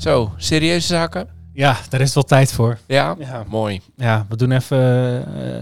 Zo, 0.00 0.32
serieuze 0.36 0.86
zaken? 0.86 1.28
Ja, 1.52 1.76
daar 1.88 2.00
is 2.00 2.14
wel 2.14 2.22
tijd 2.22 2.52
voor. 2.52 2.78
Ja? 2.86 3.14
Ja, 3.18 3.44
Mooi. 3.48 3.80
ja 3.96 4.26
we 4.28 4.36
doen 4.36 4.50
even 4.52 4.78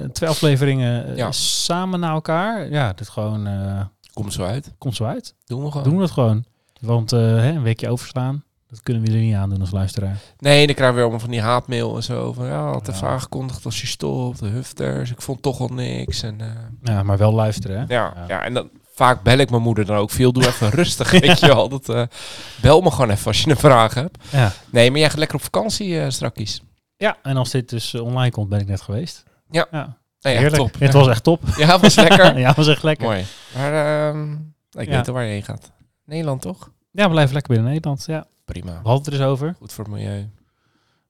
eh, 0.03 0.09
twee 0.09 0.29
afleveringen 0.29 1.07
eh, 1.09 1.17
Ja. 1.17 1.33
samen 1.33 2.01
naar 2.01 2.13
elkaar. 2.13 2.71
Ja, 2.71 2.93
dit 2.93 3.09
gewoon 3.09 3.47
eh, 3.47 3.81
Komt 4.13 4.33
zo 4.33 4.45
uit. 4.45 4.73
komt 4.79 4.97
zo 4.97 5.05
uit. 5.05 5.35
Doen 5.45 5.65
we 5.65 5.71
gewoon. 5.71 5.85
Doen 5.85 5.97
we 5.97 6.03
het 6.03 6.11
gewoon. 6.11 6.45
Want 6.81 7.13
eh, 7.13 7.19
hè, 7.21 7.49
een 7.51 7.63
weekje 7.63 7.89
overslaan, 7.89 8.45
dat 8.69 8.81
kunnen 8.83 9.03
we 9.03 9.11
er 9.13 9.17
niet 9.19 9.35
aan 9.35 9.51
doen 9.51 9.61
als 9.61 9.71
luisteraar. 9.71 10.17
Nee, 10.39 10.67
dan 10.67 10.75
krijgen 10.75 10.87
we 10.87 10.93
weer 10.93 11.01
allemaal 11.03 11.21
van 11.21 11.31
die 11.31 11.41
haatmail 11.41 11.97
en 11.97 12.03
zo. 12.03 12.33
Van 12.33 12.47
ja, 12.47 12.71
had 12.73 12.89
even 12.89 13.07
Ja. 13.07 13.13
aangekondigd 13.13 13.65
als 13.65 13.81
je 13.81 13.87
stopt, 13.87 14.39
de 14.39 14.47
hufters. 14.49 15.11
Ik 15.11 15.23
vond 15.23 15.43
toch 15.43 15.61
al 15.61 15.69
niks. 15.69 16.23
En, 16.23 16.41
eh, 16.41 16.47
Ja, 16.83 17.03
maar 17.03 17.19
wel 17.19 17.33
luisteren, 17.33 17.77
hè? 17.79 17.95
ja, 17.95 18.13
Ja. 18.17 18.25
ja. 18.29 18.45
en 18.45 18.55
dan 18.55 18.69
vaak 18.99 19.23
bel 19.23 19.39
ik 19.39 19.51
mijn 19.51 19.63
moeder 19.63 19.87
dan 19.87 19.97
ook 19.97 20.11
veel. 20.11 20.33
Doe 20.33 20.47
even 20.47 20.71
rustig, 20.81 21.11
weet 21.11 21.41
je 21.41 21.47
wel. 21.47 21.69
Dat, 21.69 21.89
eh, 21.89 22.03
bel 22.61 22.81
me 22.81 22.91
gewoon 22.91 23.11
even 23.11 23.27
als 23.27 23.43
je 23.43 23.51
een 23.51 23.57
vraag 23.57 23.95
hebt. 23.95 24.25
Ja. 24.31 24.53
Nee, 24.71 24.91
maar 24.91 25.01
jij 25.01 25.09
gaat 25.09 25.19
lekker 25.19 25.37
op 25.37 25.43
vakantie 25.43 26.01
eh 26.01 26.11
strakjes. 26.11 26.63
Ja, 26.97 27.17
en 27.23 27.37
als 27.37 27.51
dit 27.51 27.69
dus 27.69 27.95
eh, 27.95 28.03
online 28.03 28.31
komt, 28.31 28.49
ben 28.49 28.61
ik 28.61 28.67
net 28.67 28.81
geweest. 28.81 29.25
Ja. 29.51 29.67
ja. 29.71 29.97
Ja, 30.19 30.31
Heerlijk. 30.31 30.55
top. 30.55 30.79
Het 30.79 30.93
was 30.93 31.09
echt 31.09 31.23
top. 31.23 31.43
Ja, 31.57 31.79
was 31.79 31.95
lekker. 31.95 32.39
ja, 32.45 32.55
was 32.55 32.69
echt 32.69 32.83
lekker. 32.83 33.07
Mooi. 33.07 33.25
Maar 33.55 33.73
ehm, 34.09 34.33
ik 34.71 34.89
weet 34.89 35.09
al 35.09 35.15
waar 35.15 35.25
je 35.25 35.31
heen 35.31 35.43
gaat. 35.43 35.73
Nederland 36.05 36.43
toch? 36.43 36.71
Ja, 36.91 37.05
we 37.05 37.11
blijven 37.11 37.35
lekker 37.35 37.53
binnen 37.53 37.73
Nederland. 37.73 38.05
Ja. 38.07 38.27
Prima. 38.45 38.71
We 38.71 38.89
hadden 38.89 38.95
het 38.95 39.07
er 39.07 39.13
eens 39.13 39.23
over. 39.23 39.55
Goed 39.59 39.73
voor 39.73 39.85
het 39.85 39.93
milieu. 39.93 40.29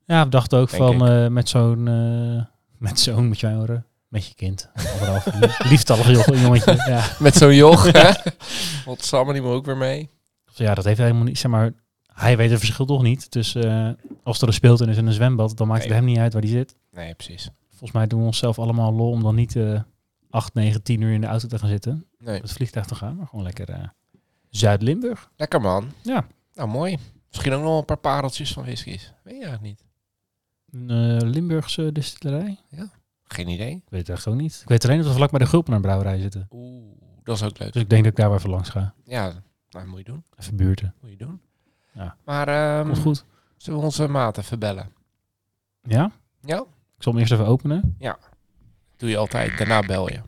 Ja, 0.05 0.25
we 0.25 0.31
dachten 0.31 0.59
ook 0.59 0.71
Denk 0.71 0.99
van 0.99 1.33
met 1.33 1.49
zo'n 1.49 1.83
met 2.89 3.01
zo'n 3.01 3.27
moet 3.27 3.41
je 3.41 3.49
horen. 3.49 3.87
Met 4.09 4.27
je 4.27 4.35
kind. 4.35 4.69
Anderhalf. 4.75 5.27
Lieftallig 5.71 6.11
joch- 6.11 6.41
jongetje. 6.41 6.75
Ja. 6.87 7.05
Met 7.19 7.35
zo'n 7.37 7.55
joch, 7.55 7.93
hè? 7.93 8.11
Wat 8.85 9.05
Samen 9.05 9.35
die 9.35 9.43
me 9.43 9.49
ook 9.49 9.65
weer 9.67 9.77
mee. 9.77 10.11
Ja, 10.55 10.75
dat 10.75 10.85
heeft 10.85 10.99
helemaal 10.99 11.23
niet. 11.25 11.39
Zeg 11.39 11.51
maar, 11.51 11.73
hij 12.13 12.37
weet 12.37 12.51
het 12.51 12.59
verschil 12.59 12.85
toch 12.87 13.03
niet. 13.03 13.33
Dus 13.33 13.55
eh, 13.55 13.89
als 14.23 14.41
er 14.41 14.47
een 14.47 14.53
speeltuin 14.53 14.91
is 14.91 14.97
en 14.97 15.07
een 15.07 15.13
zwembad, 15.13 15.57
dan 15.57 15.67
maakt 15.67 15.83
het 15.85 15.93
hem 15.93 16.05
niet 16.05 16.19
uit 16.19 16.33
waar 16.33 16.43
die 16.43 16.51
zit. 16.51 16.77
Nee, 16.91 17.15
precies. 17.15 17.51
Volgens 17.69 17.93
mij 17.93 18.07
doen 18.07 18.21
we 18.21 18.27
onszelf 18.27 18.59
allemaal 18.59 18.93
lol 18.93 19.11
om 19.11 19.23
dan 19.23 19.35
niet 19.35 19.57
eh 19.57 19.81
8, 20.31 20.55
9, 20.55 20.83
10 20.83 21.01
uur 21.01 21.13
in 21.13 21.21
de 21.21 21.27
auto 21.27 21.49
te 21.49 21.59
gaan 21.59 21.69
zitten. 21.69 22.07
Nee. 22.19 22.37
Op 22.37 22.43
het 22.43 22.53
vliegtuig 22.53 22.87
te 22.87 22.95
gaan, 22.95 23.17
maar 23.17 23.27
gewoon 23.27 23.45
lekker 23.45 23.69
eh, 23.69 23.79
Zuid-Limburg. 24.51 25.31
Lekker 25.37 25.61
man. 25.61 25.93
Ja. 26.03 26.27
Nou, 26.55 26.69
mooi. 26.69 26.99
Misschien 27.29 27.53
ook 27.53 27.63
nog 27.63 27.79
een 27.79 27.85
paar 27.85 27.97
pareltjes 27.99 28.53
van 28.53 28.63
whiskies. 28.63 29.13
Weet 29.23 29.37
je 29.37 29.45
eigenlijk 29.45 29.63
niet. 29.63 29.85
Een 30.71 30.91
eh, 31.21 31.29
Limburgse 31.29 31.93
distillerij? 31.93 32.59
Geen 33.29 33.49
idee. 33.49 33.75
Ik 33.75 33.83
weet 33.89 34.07
het 34.07 34.17
echt 34.17 34.27
ook 34.27 34.35
niet. 34.35 34.59
Ik 34.63 34.69
weet 34.69 34.85
alleen 34.85 34.99
dat 34.99 35.07
we 35.07 35.13
vlak 35.13 35.31
bij 35.31 35.39
de 35.39 35.47
Gulpenaar 35.47 35.81
brouwerij 35.81 36.19
zitten. 36.19 36.49
Oeh, 36.51 36.85
dat 37.23 37.37
is 37.37 37.43
ook 37.43 37.59
leuk. 37.59 37.73
Dus 37.73 37.83
ik 37.83 37.91
denk 37.91 38.03
dat 38.03 38.13
ik 38.13 38.19
daar 38.19 38.29
wel 38.29 38.39
even 38.39 38.51
langs 38.51 38.69
ga. 38.69 38.95
Ja, 39.05 39.33
nou, 39.71 39.87
moet 39.87 39.99
je 39.99 40.05
doen. 40.05 40.25
Even 40.37 40.57
buurten. 40.57 40.95
Moet 41.01 41.11
je 41.11 41.17
doen. 41.17 41.41
Ja. 41.93 42.17
Maar 42.25 42.49
ehm 42.49 42.95
goed. 42.95 43.25
zullen 43.57 43.79
we 43.79 43.85
onze 43.85 44.09
maat 44.09 44.39
even 44.39 44.59
bellen? 44.59 44.93
Ja? 45.83 46.11
Ja? 46.41 46.59
Ik 46.97 47.03
zal 47.03 47.13
hem 47.13 47.21
eerst 47.21 47.33
even 47.33 47.47
openen. 47.47 47.97
Doe 48.97 49.09
je 49.09 49.17
altijd. 49.17 49.59
Daarna 49.59 49.81
bel 49.81 50.11
je. 50.11 50.21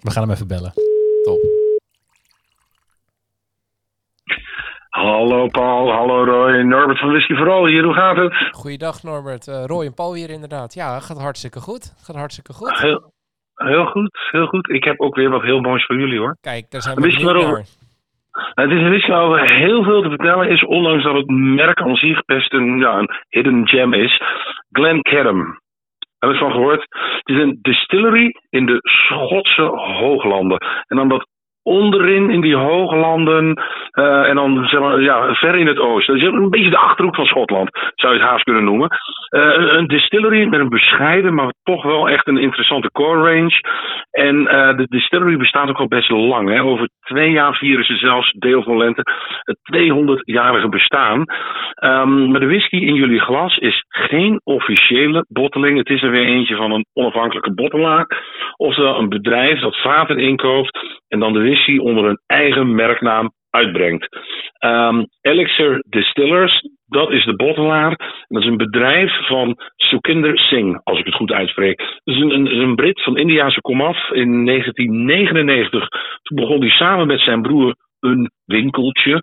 We 0.00 0.10
gaan 0.10 0.22
hem 0.22 0.30
even 0.30 0.46
bellen. 0.46 0.72
Top. 1.22 1.61
Hallo 5.22 5.48
Paul, 5.48 5.92
hallo 5.92 6.24
Roy, 6.24 6.62
Norbert 6.62 6.98
van 6.98 7.08
Whisky 7.08 7.34
Vooral 7.34 7.66
hier, 7.66 7.84
hoe 7.84 7.94
gaat 7.94 8.16
het? 8.16 8.34
Goeiedag 8.50 9.02
Norbert. 9.02 9.48
Eh, 9.48 9.64
Roy 9.66 9.84
en 9.84 9.94
Paul 9.94 10.14
hier 10.14 10.30
inderdaad. 10.30 10.74
Ja, 10.74 11.00
gaat 11.00 11.20
hartstikke 11.20 11.60
goed. 11.60 11.84
Gaat 12.06 12.16
hartstikke 12.16 12.52
goed. 12.52 12.78
Heel, 12.78 13.12
heel 13.54 13.86
goed, 13.86 14.18
heel 14.30 14.46
goed. 14.46 14.68
Ik 14.68 14.84
heb 14.84 15.00
ook 15.00 15.14
weer 15.14 15.30
wat 15.30 15.42
heel 15.42 15.60
moois 15.60 15.86
voor 15.86 15.98
jullie 15.98 16.18
hoor. 16.18 16.36
Kijk, 16.40 16.70
daar 16.70 16.80
zijn 16.80 16.96
we 16.96 17.02
Wist 17.02 17.22
waarover? 17.22 17.64
Het 18.54 18.70
is 18.70 18.80
een 18.80 18.88
whisky 18.88 19.10
waarover 19.10 19.52
heel 19.54 19.82
veel 19.84 20.02
te 20.02 20.08
vertellen 20.08 20.48
is, 20.48 20.64
ondanks 20.64 21.04
dat 21.04 21.14
het 21.14 21.30
merk 21.30 21.80
aan 21.80 21.96
zich 21.96 22.24
best 22.24 22.52
een, 22.52 22.78
ja, 22.78 22.98
een 22.98 23.10
hidden 23.28 23.68
gem 23.68 23.92
is. 23.92 24.22
Glencairn. 24.70 25.60
Heb 26.18 26.30
je 26.30 26.38
van 26.38 26.52
gehoord? 26.52 26.86
Het 27.22 27.36
is 27.36 27.42
een 27.42 27.58
distillery 27.62 28.34
in 28.50 28.66
de 28.66 28.78
Schotse 28.80 29.62
hooglanden. 30.00 30.58
En 30.86 30.96
dan 30.96 31.08
dat 31.08 31.26
onderin 31.62 32.30
in 32.30 32.40
die 32.40 32.56
hooglanden 32.56 33.62
eh, 33.90 34.28
en 34.28 34.34
dan 34.34 34.68
ja, 35.00 35.34
ver 35.34 35.54
in 35.54 35.66
het 35.66 35.78
oosten. 35.78 36.18
Dat 36.18 36.32
is 36.32 36.38
een 36.38 36.50
beetje 36.50 36.70
de 36.70 36.78
achterhoek 36.78 37.14
van 37.14 37.26
Schotland, 37.26 37.70
zou 37.94 38.14
je 38.14 38.20
het 38.20 38.28
haast 38.28 38.44
kunnen 38.44 38.64
noemen. 38.64 38.88
Eh, 39.28 39.54
een, 39.56 39.86
distillery 39.86 40.44
met 40.44 40.60
een 40.60 40.68
bescheiden, 40.68 41.34
maar 41.34 41.52
toch 41.62 41.82
wel 41.82 42.08
echt 42.08 42.28
een 42.28 42.38
interessante 42.38 42.90
core 42.90 43.32
range. 43.32 43.60
En 44.10 44.46
eh, 44.48 44.76
de 44.76 44.86
distillery 44.88 45.36
bestaat 45.36 45.68
ook 45.68 45.78
al 45.78 45.88
best 45.88 46.10
lang. 46.10 46.48
Hè. 46.48 46.62
Over 46.62 46.88
twee 47.00 47.30
jaar 47.30 47.54
vieren 47.54 47.84
ze 47.84 47.96
zelfs 47.96 48.32
deel 48.32 48.62
van 48.62 48.76
lente 48.76 49.02
het 49.42 49.58
200-jarige 49.76 50.68
bestaan. 50.68 51.24
Ehm, 51.74 52.30
maar 52.30 52.40
de 52.40 52.46
whisky 52.46 52.76
in 52.76 52.94
jullie 52.94 53.20
glas 53.20 53.56
is 53.56 53.84
geen 53.88 54.40
officiële 54.44 55.24
botteling. 55.28 55.78
Het 55.78 55.88
is 55.88 56.02
er 56.02 56.10
weer 56.10 56.26
eentje 56.26 56.56
van 56.56 56.72
een 56.72 56.86
onafhankelijke 56.92 57.54
bottelaar. 57.54 58.06
Oftewel 58.56 58.98
een 58.98 59.08
bedrijf 59.08 59.60
dat 59.60 59.76
vaten 59.76 60.18
inkoopt 60.18 60.78
en 61.08 61.18
dan 61.18 61.32
de 61.32 61.40
onder 61.78 62.04
een 62.04 62.20
eigen 62.26 62.74
merknaam 62.74 63.32
uitbrengt. 63.50 64.08
Ehm, 64.58 65.04
Elixir 65.20 65.84
Distillers, 65.88 66.68
dat 66.86 67.10
is 67.10 67.24
de 67.24 67.36
bottelaar. 67.36 67.96
Dat 68.28 68.42
is 68.42 68.48
een 68.48 68.56
bedrijf 68.56 69.26
van 69.26 69.56
Sukinder 69.76 70.38
Singh, 70.38 70.78
als 70.82 70.98
ik 70.98 71.04
het 71.04 71.14
goed 71.14 71.32
uitspreek. 71.32 71.78
Dat 71.78 72.14
is 72.14 72.20
een, 72.20 72.60
een, 72.60 72.74
Brit 72.74 73.02
van 73.02 73.16
Indiase 73.16 73.60
komaf. 73.60 74.10
In 74.10 74.44
1999 74.44 75.88
toen 76.22 76.36
begon 76.36 76.60
hij 76.60 76.70
samen 76.70 77.06
met 77.06 77.20
zijn 77.20 77.42
broer 77.42 77.74
een 78.02 78.30
winkeltje. 78.44 79.20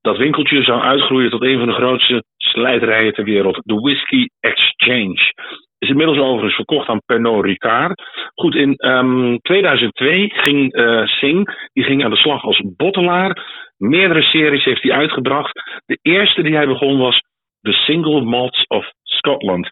Dat 0.00 0.16
winkeltje 0.16 0.62
zou 0.62 0.80
uitgroeien 0.80 1.30
tot 1.30 1.42
een 1.42 1.58
van 1.58 1.66
de 1.66 1.74
grootste 1.74 2.24
slijterijen 2.36 3.12
ter 3.12 3.24
wereld. 3.24 3.60
De 3.64 3.74
Whisky 3.74 4.26
Exchange. 4.40 5.32
Is 5.78 5.88
inmiddels 5.88 6.18
overigens 6.18 6.54
verkocht 6.54 6.88
aan 6.88 7.02
Pernod 7.06 7.44
Ricard. 7.44 8.02
Goed, 8.34 8.54
in 8.54 8.74
ehm, 8.74 9.36
2002 9.36 10.32
ging 10.34 10.72
eh 10.72 11.06
Singh 11.06 11.52
die 11.72 11.84
ging 11.84 12.04
aan 12.04 12.10
de 12.10 12.16
slag 12.16 12.44
als 12.44 12.62
bottelaar. 12.76 13.64
Meerdere 13.76 14.22
series 14.22 14.64
heeft 14.64 14.82
hij 14.82 14.92
uitgebracht. 14.92 15.52
De 15.86 15.98
eerste 16.02 16.42
die 16.42 16.54
hij 16.54 16.66
begon 16.66 16.98
was 16.98 17.22
The 17.60 17.72
Single 17.72 18.20
Malts 18.20 18.64
of 18.66 18.92
Scotland. 19.02 19.70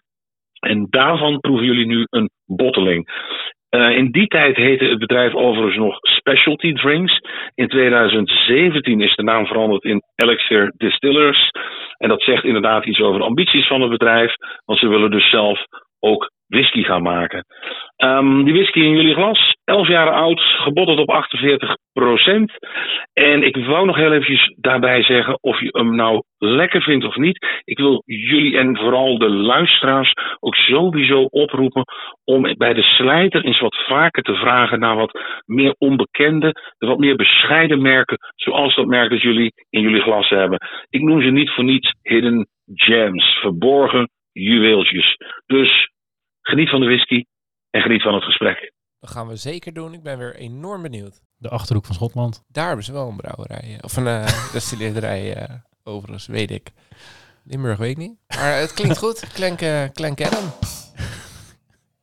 En 0.59 0.87
daarvan 0.89 1.39
proeven 1.39 1.65
jullie 1.65 1.85
nu 1.85 2.05
een 2.09 2.29
botteling. 2.45 3.09
Eh, 3.75 3.97
in 3.97 4.11
die 4.11 4.27
tijd 4.27 4.55
heette 4.55 4.85
het 4.85 4.99
bedrijf 4.99 5.33
overigens 5.33 5.77
nog 5.77 5.97
Specialty 6.01 6.73
Drinks. 6.73 7.21
In 7.55 7.67
2017 7.67 9.01
is 9.01 9.15
de 9.15 9.23
naam 9.23 9.45
veranderd 9.45 9.83
in 9.83 10.01
Elixir 10.15 10.73
Distillers. 10.77 11.51
En 11.97 12.09
dat 12.09 12.21
zegt 12.21 12.43
inderdaad 12.43 12.85
iets 12.85 12.99
over 12.99 13.19
de 13.19 13.25
ambities 13.25 13.67
van 13.67 13.81
het 13.81 13.89
bedrijf. 13.89 14.33
Want 14.65 14.79
ze 14.79 14.87
willen 14.87 15.11
dus 15.11 15.29
zelf 15.29 15.65
ook 16.05 16.31
whisky 16.47 16.83
gaan 16.83 17.01
maken. 17.01 17.45
Ehm, 17.95 18.43
die 18.43 18.53
whisky 18.53 18.79
in 18.79 18.95
jullie 18.95 19.13
glas, 19.13 19.55
11 19.63 19.87
jaar 19.87 20.11
oud, 20.11 20.39
gebotteld 20.39 20.99
op 20.99 21.09
48% 21.09 22.57
En 23.13 23.43
ik 23.43 23.55
wou 23.55 23.85
nog 23.85 23.95
heel 23.95 24.11
eventjes 24.11 24.53
daarbij 24.57 25.03
zeggen 25.03 25.37
of 25.41 25.59
je 25.59 25.69
hem 25.71 25.95
nou 25.95 26.23
lekker 26.37 26.81
vindt 26.81 27.05
of 27.05 27.15
niet. 27.15 27.61
Ik 27.63 27.77
wil 27.77 28.03
jullie 28.05 28.57
en 28.57 28.77
vooral 28.77 29.17
de 29.17 29.29
luisteraars 29.29 30.13
ook 30.39 30.55
sowieso 30.55 31.23
oproepen 31.23 31.83
om 32.23 32.53
bij 32.57 32.73
de 32.73 32.81
slijter 32.81 33.43
eens 33.43 33.59
wat 33.59 33.83
vaker 33.87 34.23
te 34.23 34.35
vragen 34.35 34.79
naar 34.79 34.95
wat 34.95 35.19
meer 35.45 35.75
onbekende, 35.77 36.51
de 36.77 36.87
wat 36.87 36.97
meer 36.97 37.15
bescheiden 37.15 37.81
merken, 37.81 38.17
zoals 38.35 38.75
dat 38.75 38.85
merk 38.85 39.09
dat 39.09 39.21
jullie 39.21 39.51
in 39.69 39.81
jullie 39.81 40.01
glas 40.01 40.29
hebben. 40.29 40.59
Ik 40.89 41.01
noem 41.01 41.21
ze 41.21 41.29
niet 41.29 41.49
voor 41.49 41.63
niets 41.63 41.93
hidden 42.01 42.47
gems, 42.73 43.37
verborgen 43.41 44.09
juweeltjes. 44.31 45.15
Dus 45.45 45.93
geniet 46.47 46.69
van 46.69 46.79
de 46.79 46.85
whisky 46.85 47.25
en 47.69 47.81
geniet 47.81 48.01
van 48.01 48.13
het 48.13 48.23
gesprek. 48.23 48.73
Dat 48.99 49.09
gaan 49.09 49.27
we 49.27 49.35
zeker 49.35 49.73
doen. 49.73 49.93
Ik 49.93 50.03
ben 50.03 50.17
weer 50.17 50.35
enorm 50.35 50.81
benieuwd. 50.81 51.21
De 51.37 51.49
Achterhoek 51.49 51.85
van 51.85 51.95
Schotland. 51.95 52.43
Daar 52.47 52.67
hebben 52.67 52.85
ze 52.85 52.91
wel 52.91 53.07
een 53.09 53.15
brouwerij. 53.15 53.59
eh, 53.73 53.77
Of 53.81 53.97
een 53.97 54.05
uh, 54.05 54.51
destilleerderij, 54.53 55.33
eh, 55.35 55.55
overigens, 55.83 56.25
weet 56.27 56.51
ik. 56.51 56.71
Limburg 57.43 57.77
weet 57.77 57.91
ik 57.91 57.97
niet. 57.97 58.17
Maar 58.27 58.57
het 58.59 58.73
klinkt 58.73 58.97
goed. 58.97 59.19
Klenk, 59.33 59.61
uh, 59.61 59.83
Klein 59.93 60.15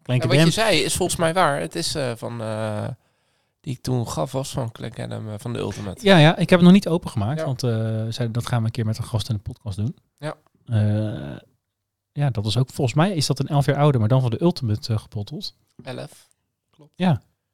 Klinkt 0.02 0.24
wat 0.26 0.36
je 0.44 0.50
zei 0.50 0.78
is 0.78 0.96
volgens 0.96 1.18
mij 1.18 1.32
waar. 1.34 1.60
Het 1.60 1.74
is 1.74 1.96
uh, 1.96 2.12
van 2.16 2.40
uh, 2.40 2.88
die 3.60 3.74
ik 3.74 3.82
toen 3.82 4.08
gaf 4.08 4.32
was 4.32 4.50
van 4.52 4.72
Click 4.72 5.00
Adam 5.00 5.38
van 5.38 5.52
de 5.52 5.58
Ultimate. 5.58 6.04
Ja, 6.06 6.16
ja, 6.18 6.30
ik 6.36 6.50
heb 6.50 6.58
het 6.58 6.62
nog 6.62 6.72
niet 6.72 6.88
opengemaakt, 6.88 7.38
Ja. 7.40 7.44
want 7.46 7.62
eh 7.62 8.04
zei, 8.08 8.30
dat 8.30 8.46
gaan 8.46 8.58
we 8.60 8.64
een 8.66 8.70
keer 8.70 8.86
met 8.86 8.98
een 8.98 9.04
gast 9.04 9.28
in 9.28 9.34
de 9.36 9.42
podcast 9.42 9.76
doen. 9.76 9.96
Ja. 10.18 10.34
Ja, 12.12 12.30
dat 12.30 12.46
is 12.46 12.56
ook, 12.56 12.70
volgens 12.70 12.96
mij 12.96 13.14
is 13.14 13.26
dat 13.26 13.38
een 13.38 13.46
elf 13.46 13.66
jaar 13.66 13.76
ouder, 13.76 14.00
maar 14.00 14.08
dan 14.08 14.20
van 14.20 14.30
de 14.30 14.42
Ultimate 14.42 14.92
eh, 14.92 14.98
gebotteld. 14.98 15.54
11. 15.82 16.26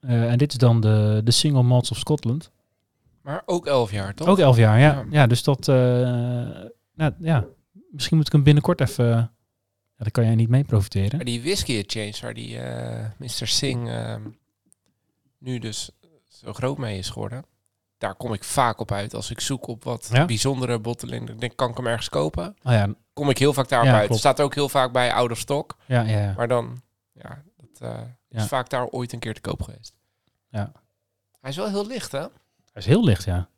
Eh, 0.01 0.31
en 0.31 0.39
dit 0.39 0.53
is 0.53 0.59
dan 0.59 0.81
de, 0.81 1.21
de 1.25 1.31
Single 1.31 1.63
Malts 1.63 1.91
of 1.91 1.99
Scotland. 1.99 2.51
Maar 3.23 3.43
ook 3.47 3.67
11 3.67 3.91
jaar, 3.91 4.15
toch? 4.15 4.29
Ook 4.29 4.39
elf 4.39 4.57
jaar, 4.57 4.79
ja. 4.79 4.93
Ja. 4.93 5.07
Ja, 5.11 5.27
dus 5.27 5.43
dat, 5.43 5.69
eh, 5.69 5.75
nou, 6.95 7.13
ja, 7.19 7.45
misschien 7.91 8.17
moet 8.17 8.27
ik 8.27 8.33
hem 8.33 8.43
binnenkort 8.43 8.81
even, 8.81 9.07
ja, 9.07 9.31
daar 9.97 10.11
kan 10.11 10.25
jij 10.25 10.35
niet 10.35 10.49
mee 10.49 10.65
profiteren. 10.65 11.17
Maar 11.17 11.25
die 11.25 11.43
whisky 11.43 11.77
exchange 11.77 12.19
waar 12.21 12.35
die 12.35 12.59
Mr. 13.19 13.47
Singh 13.47 13.91
ehm, 13.91 14.23
nu 15.39 15.59
dus 15.59 15.91
zo 16.29 16.53
groot 16.53 16.79
mee 16.79 16.99
is 16.99 17.11
geworden. 17.11 17.45
Daar 17.99 18.15
kom 18.15 18.33
ik 18.33 18.45
vaak 18.45 18.81
op 18.81 18.93
uit 18.93 19.15
als 19.15 19.31
ik 19.31 19.41
zoek 19.41 19.67
op 19.67 19.85
wat 19.85 20.09
Ja? 20.13 20.25
bijzondere 20.25 20.79
botteling. 20.79 21.31
Ik 21.31 21.41
denk, 21.41 21.57
kan 21.57 21.71
ik 21.71 21.77
hem 21.77 21.87
ergens 21.87 22.09
kopen? 22.09 22.57
Oh 22.63 22.73
ja, 22.73 22.95
Kom 23.13 23.31
ik 23.31 23.39
heel 23.39 23.53
vaak 23.53 23.69
daarop 23.69 23.89
Ja, 23.89 23.95
uit. 23.97 24.07
klopt. 24.07 24.21
Staat 24.21 24.41
ook 24.41 24.55
heel 24.55 24.69
vaak 24.69 24.93
bij 24.93 25.13
out 25.13 25.31
of 25.31 25.39
stock. 25.39 25.77
ja, 25.87 26.01
ja, 26.01 26.19
ja. 26.21 26.33
Maar 26.37 26.49
dan, 26.49 26.83
ja, 27.13 27.43
dat 27.57 27.91
eh, 27.91 28.01
is 28.29 28.45
vaak 28.45 28.69
daar 28.71 28.87
ooit 28.87 29.13
een 29.13 29.19
keer 29.19 29.35
te 29.35 29.41
koop 29.41 29.63
geweest. 29.63 29.93
Ja. 30.51 30.73
Hij 31.41 31.51
is 31.51 31.57
wel 31.57 31.69
heel 31.69 31.87
licht, 31.87 32.13
hè? 32.13 32.19
Hij 32.19 32.29
is 32.75 32.87
heel 32.87 33.05
licht, 33.05 33.25
ja. 33.25 33.49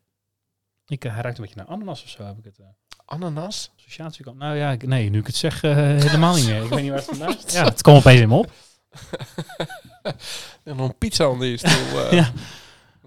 Ik, 0.87 1.05
eh, 1.05 1.13
hij 1.13 1.23
ruikt 1.23 1.39
een 1.39 1.45
beetje 1.45 1.59
naar 1.61 1.69
ananas 1.71 2.03
of 2.03 2.09
zo, 2.09 2.25
heb 2.25 2.39
ik 2.39 2.45
het. 2.45 2.59
eh 2.59 2.67
Ananas? 3.05 3.71
associatie 3.77 4.25
kan. 4.25 4.37
Nou 4.37 4.57
ja, 4.57 4.71
ik- 4.71 4.87
nee, 4.87 5.09
nu 5.11 5.19
ik 5.19 5.27
het 5.27 5.37
zeg, 5.37 5.63
eh, 5.63 5.75
helemaal 6.07 6.35
niet 6.35 6.47
meer. 6.47 6.63
Ik 6.63 6.69
weet 6.69 6.81
niet 6.81 6.89
waar 6.91 6.99
het 6.99 7.09
vandaan 7.09 7.37
is. 7.47 7.53
Ja, 7.53 7.65
het 7.65 7.83
komt 7.83 7.97
opeens 7.97 8.21
in 8.21 8.29
me 8.29 8.35
op. 8.35 8.51
En 10.63 10.77
dan 10.77 10.95
pizza 10.99 11.29
onder 11.29 11.47
je 11.47 11.57
stoel. 11.57 12.01
eh. 12.05 12.13
Ja. 12.13 12.31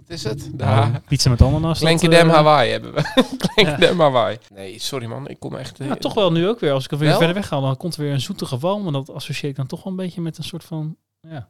Wat 0.08 0.10
is 0.18 0.24
het? 0.24 0.50
Ha- 0.58 1.02
pizza 1.08 1.30
met 1.30 1.42
ananas. 1.42 1.80
dat, 1.80 1.88
Klenkendam 1.88 2.28
eh, 2.30 2.34
Hawaii 2.36 2.72
hebben 2.72 2.94
we. 2.94 3.02
Klenkendam 3.54 4.00
Hawaii. 4.00 4.38
Nee, 4.54 4.80
sorry 4.80 5.06
man. 5.06 5.28
Ik 5.28 5.40
kom 5.40 5.56
echt... 5.56 5.80
eh, 5.80 5.88
Nou, 5.88 6.00
toch 6.00 6.14
wel 6.14 6.32
nu 6.32 6.48
ook 6.48 6.60
weer. 6.60 6.72
Als 6.72 6.86
ik 6.86 6.92
er 6.92 6.98
weer 6.98 7.16
verder 7.16 7.34
weg 7.34 7.48
ga, 7.48 7.60
dan 7.60 7.78
komt 7.78 7.96
er 7.96 8.02
weer 8.02 8.12
een 8.14 8.22
zoetige 8.22 8.58
walm. 8.58 8.88
En 8.88 8.94
dat 8.94 9.10
associeer 9.10 9.50
ik 9.50 9.56
dan 9.56 9.68
toch 9.68 9.84
wel 9.84 9.92
een 9.94 9.98
beetje 10.00 10.22
met 10.22 10.38
een 10.38 10.44
soort 10.44 10.64
van... 10.64 10.98
Ja, 11.22 11.50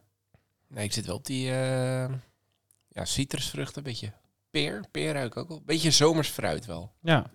Nee, 0.68 0.84
ik 0.84 0.92
zit 0.92 1.06
wel 1.06 1.16
op 1.16 1.24
die 1.26 1.50
eh, 1.50 2.08
ja, 2.88 3.04
citrusvruchten. 3.04 3.76
Een 3.78 3.82
beetje 3.90 4.12
peer. 4.50 4.84
Peer 4.90 5.12
ruik 5.12 5.26
ik 5.26 5.36
ook 5.36 5.48
wel. 5.48 5.62
Beetje 5.64 5.90
zomers 5.90 6.28
fruit 6.28 6.66
wel. 6.66 6.92
ja. 7.00 7.30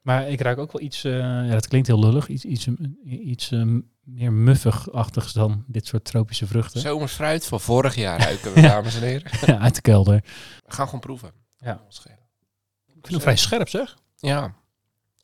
Maar 0.00 0.28
ik 0.28 0.40
ruik 0.40 0.58
ook 0.58 0.72
wel 0.72 0.82
iets... 0.82 1.04
eh, 1.04 1.12
ja, 1.20 1.48
dat 1.52 1.68
klinkt 1.68 1.86
heel 1.86 1.98
lullig. 1.98 2.28
Iets, 2.28 2.44
iets, 2.44 2.68
iets 3.04 3.50
eh, 3.50 3.76
meer 4.04 4.32
muffig-achtigs 4.32 5.32
dan 5.32 5.64
dit 5.66 5.86
soort 5.86 6.04
tropische 6.04 6.46
vruchten. 6.46 6.80
Zomers 6.80 7.12
fruit 7.12 7.46
van 7.46 7.60
vorig 7.60 7.94
jaar 7.94 8.20
ruiken 8.20 8.52
we, 8.54 8.60
Ja. 8.60 8.68
dames 8.74 8.94
en 8.94 9.02
heren. 9.02 9.30
Ja, 9.46 9.58
uit 9.58 9.74
de 9.74 9.80
kelder. 9.80 10.14
We 10.66 10.72
gaan 10.72 10.84
gewoon 10.84 11.00
proeven. 11.00 11.32
Ja. 11.56 11.82
Ik 11.88 12.00
vind 12.92 13.08
hem 13.08 13.20
vrij 13.20 13.36
scherp, 13.36 13.68
zeg. 13.68 13.96
Ja, 14.16 14.54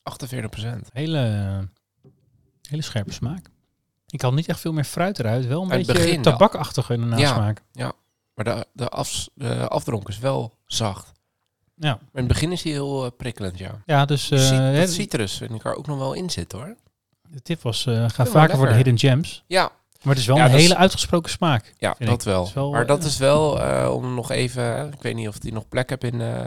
48 0.03 0.51
procent. 0.51 0.89
Hele, 0.93 1.19
hele 2.69 2.83
scherpe 2.83 3.13
smaak. 3.13 3.51
Ik 4.07 4.21
had 4.21 4.35
niet 4.35 4.49
echt 4.49 4.61
veel 4.61 4.73
meer 4.73 4.85
fruit 4.85 5.19
eruit. 5.19 5.47
Wel 5.47 5.63
een 5.63 5.71
Uit 5.71 5.79
het 5.79 5.87
beetje 5.87 6.03
begin, 6.03 6.23
tabakachtig 6.23 6.91
in 6.91 7.01
de 7.01 7.07
nasmaak. 7.07 7.63
Maar 8.35 8.45
de, 8.45 8.67
de, 8.73 8.89
af, 8.89 9.29
de 9.35 9.69
afdronk 9.69 10.09
is 10.09 10.19
wel 10.19 10.55
zacht. 10.67 11.13
Ja. 11.75 11.89
Maar 11.95 12.01
in 12.13 12.19
het 12.19 12.29
begin 12.29 12.53
is 12.53 12.63
hij 12.63 12.73
heel 12.73 13.05
eh, 13.05 13.11
prikkelend, 13.17 13.59
ja. 13.59 13.83
Ja, 13.87 14.05
dus 14.05 14.31
eh, 14.31 14.75
dat 14.75 14.91
citrus 14.91 15.37
vind 15.37 15.51
ik 15.55 15.65
er 15.65 15.75
ook 15.75 15.87
nog 15.87 15.99
wel 15.99 16.13
in 16.13 16.31
zit, 16.31 16.53
hoor. 16.53 16.77
De 17.31 17.43
tip 17.43 17.63
was, 17.63 17.87
eh, 17.87 18.09
ga 18.09 18.27
vaker 18.27 18.57
voor 18.57 18.67
de 18.69 18.75
hidden 18.75 18.99
gems. 18.99 19.45
Ja, 19.47 19.63
Maar 20.03 20.13
het 20.15 20.19
is 20.19 20.27
wel 20.27 20.37
Ja, 20.37 20.45
een 20.45 20.51
hele 20.51 20.77
uitgesproken 20.77 21.31
smaak. 21.31 21.75
ja 21.79 21.95
dat 21.99 22.09
ik. 22.21 22.23
wel. 22.55 22.71
Maar 22.71 22.87
dat 22.87 23.05
is 23.05 23.17
wel, 23.19 23.61
eh, 23.63 23.95
om 23.95 24.15
nog 24.15 24.31
even... 24.31 24.93
ik 24.93 25.03
weet 25.03 25.15
niet 25.15 25.29
of 25.29 25.39
die 25.39 25.53
nog 25.53 25.69
plek 25.69 25.91
heb 25.91 26.05
in, 26.05 26.21
eh, 26.21 26.45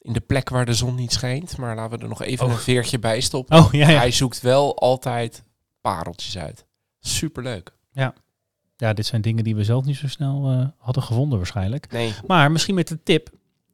in 0.00 0.12
de 0.12 0.20
plek 0.20 0.48
waar 0.48 0.64
de 0.64 0.74
zon 0.74 0.94
niet 0.94 1.12
schijnt. 1.12 1.56
Maar 1.56 1.76
laten 1.76 1.96
we 1.98 2.02
er 2.02 2.08
nog 2.08 2.22
even 2.22 2.46
Oh. 2.46 2.52
een 2.52 2.58
veertje 2.58 2.98
bij 2.98 3.20
stoppen. 3.20 3.58
Oh, 3.58 3.72
ja, 3.72 3.88
ja. 3.90 3.98
Hij 3.98 4.10
zoekt 4.10 4.40
wel 4.40 4.78
altijd 4.78 5.42
pareltjes 5.80 6.38
uit. 6.38 6.66
Superleuk. 7.00 7.74
Ja, 8.78 8.92
dit 8.92 9.06
zijn 9.06 9.20
dingen 9.22 9.44
die 9.44 9.56
we 9.56 9.64
zelf 9.64 9.84
niet 9.84 9.96
zo 9.96 10.08
snel 10.08 10.70
hadden 10.78 11.02
gevonden 11.02 11.38
waarschijnlijk. 11.38 11.90
Nee, 11.92 12.14
Maar 12.26 12.52
misschien 12.52 12.74
met 12.74 12.88
de 12.88 13.02
tip 13.02 13.30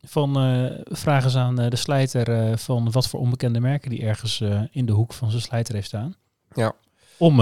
van 0.06 0.36
eh, 0.36 0.80
vragen 0.84 1.24
eens 1.24 1.36
aan 1.36 1.60
eh, 1.60 1.70
de 1.70 1.76
slijter 1.76 2.50
eh, 2.50 2.56
van 2.56 2.90
wat 2.90 3.08
voor 3.08 3.20
onbekende 3.20 3.60
merken 3.60 3.90
die 3.90 4.02
ergens 4.02 4.40
in 4.70 4.86
de 4.86 4.92
hoek 4.92 5.12
van 5.12 5.30
zijn 5.30 5.42
slijter 5.42 5.74
heeft 5.74 5.86
staan. 5.86 6.14
Ja. 6.54 6.72
Om 7.18 7.36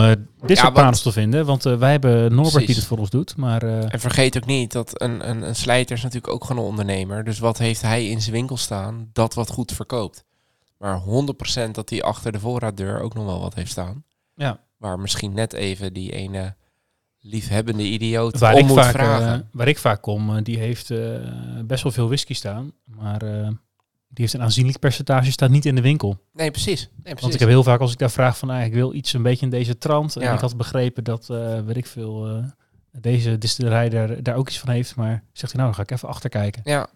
dit 0.46 0.58
soort 0.58 1.02
te 1.02 1.12
vinden. 1.12 1.46
Want 1.46 1.62
wij 1.62 1.90
hebben 1.90 2.34
Norbert 2.34 2.66
die 2.66 2.74
het 2.74 2.84
voor 2.84 2.98
ons 2.98 3.10
doet. 3.10 3.36
Maar 3.36 3.62
En 3.62 4.00
vergeet 4.00 4.36
ook 4.36 4.46
niet 4.46 4.72
dat 4.72 5.00
een, 5.02 5.28
een, 5.30 5.42
een 5.42 5.56
slijter 5.56 5.96
is 5.96 6.02
natuurlijk 6.02 6.32
ook 6.32 6.44
gewoon 6.44 6.62
een 6.62 6.68
ondernemer. 6.68 7.24
Dus 7.24 7.38
wat 7.38 7.58
heeft 7.58 7.82
hij 7.82 8.08
in 8.08 8.20
zijn 8.20 8.34
winkel 8.34 8.56
staan? 8.56 9.10
Dat 9.12 9.34
wat 9.34 9.50
goed 9.50 9.72
verkoopt. 9.72 10.24
Maar 10.78 11.00
100% 11.66 11.70
dat 11.70 11.90
hij 11.90 12.02
achter 12.02 12.32
de 12.32 12.40
voorraaddeur 12.40 13.00
ook 13.00 13.14
nog 13.14 13.24
wel 13.24 13.40
wat 13.40 13.54
heeft 13.54 13.70
staan. 13.70 14.04
ja, 14.34 14.60
Waar 14.76 14.98
misschien 14.98 15.32
net 15.32 15.52
even 15.52 15.92
die 15.92 16.12
ene 16.12 16.54
liefhebbende 17.20 17.82
idioot 17.82 18.38
waar, 18.38 18.52
om 18.55 18.58
ik 18.58 18.67
moet 18.67 18.78
vaak, 18.78 18.90
vragen. 18.93 19.32
eh, 19.32 19.40
waar 19.52 19.69
ik 19.69 19.78
vaak 19.78 20.02
kom, 20.02 20.37
eh, 20.37 20.43
die 20.44 20.58
heeft 20.58 20.90
eh, 20.90 20.99
best 21.64 21.82
wel 21.82 21.93
veel 21.93 22.06
whisky 22.06 22.34
staan. 22.34 22.72
Maar 22.84 23.19
die 24.12 24.25
heeft 24.25 24.32
een 24.32 24.43
aanzienlijk 24.43 24.78
percentage 24.78 25.31
staat 25.31 25.50
niet 25.50 25.64
in 25.67 25.75
de 25.75 25.81
winkel. 25.81 26.19
nee, 26.32 26.50
precies. 26.50 26.81
Nee, 26.81 27.00
precies. 27.02 27.20
Want 27.20 27.34
ik 27.34 27.40
heb 27.40 27.49
heel 27.49 27.62
vaak 27.62 27.81
als 27.81 27.93
ik 27.93 27.99
daar 27.99 28.11
vraag 28.11 28.38
van, 28.38 28.50
ah, 28.50 28.64
ik 28.64 28.72
wil 28.72 28.94
iets 28.94 29.12
een 29.12 29.22
beetje 29.22 29.44
in 29.44 29.50
deze 29.50 29.78
trant. 29.78 30.17
En 30.17 30.22
Ja. 30.22 30.32
ik 30.34 30.40
had 30.40 30.56
begrepen 30.56 31.05
dat, 31.05 31.26
weet 31.67 31.76
ik 31.76 31.87
veel, 31.87 32.44
deze 32.93 33.38
distillerij 33.38 33.88
daar, 33.88 34.22
daar 34.22 34.37
ook 34.37 34.49
iets 34.49 34.58
van 34.58 34.69
heeft. 34.69 34.96
Maar 34.96 35.22
zegt 35.32 35.52
hij, 35.52 35.62
nou, 35.62 35.64
dan 35.64 35.75
ga 35.75 35.82
ik 35.82 35.90
even 35.90 36.08
achterkijken. 36.08 36.62
Ja. 36.64 36.87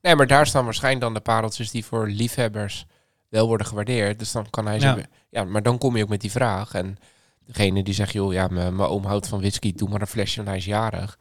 Nee, 0.00 0.14
maar 0.16 0.26
daar 0.26 0.46
staan 0.46 0.64
waarschijnlijk 0.64 1.04
dan 1.04 1.14
de 1.14 1.20
pareltjes 1.20 1.70
die 1.70 1.84
voor 1.84 2.08
liefhebbers 2.08 2.86
wel 3.28 3.46
worden 3.46 3.66
gewaardeerd. 3.66 4.18
Dus 4.18 4.32
dan 4.32 4.50
kan 4.50 4.66
hij. 4.66 4.78
Ja. 4.78 4.96
Ja. 5.30 5.44
maar 5.44 5.62
dan 5.62 5.78
kom 5.78 5.96
je 5.96 6.02
ook 6.02 6.08
met 6.08 6.20
die 6.20 6.30
vraag. 6.30 6.74
En 6.74 6.96
degene 7.44 7.82
die 7.82 7.94
zegt, 7.94 8.12
joh, 8.12 8.32
ja, 8.32 8.48
mijn 8.48 8.78
oom 8.78 9.04
houdt 9.04 9.28
van 9.28 9.38
whisky, 9.38 9.72
doe 9.72 9.88
maar 9.88 10.00
een 10.00 10.06
flesje, 10.06 10.36
want 10.36 10.48
hij 10.48 10.56
is 10.56 10.64
jarig. 10.64 11.18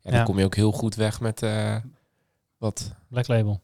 Ja, 0.00 0.10
dan 0.10 0.24
kom 0.24 0.38
je 0.38 0.44
ook 0.44 0.54
heel 0.54 0.72
goed 0.72 0.94
weg 0.94 1.20
met 1.20 1.42
eh, 1.42 1.76
wat... 2.58 2.94
Black 3.08 3.28
Label. 3.28 3.62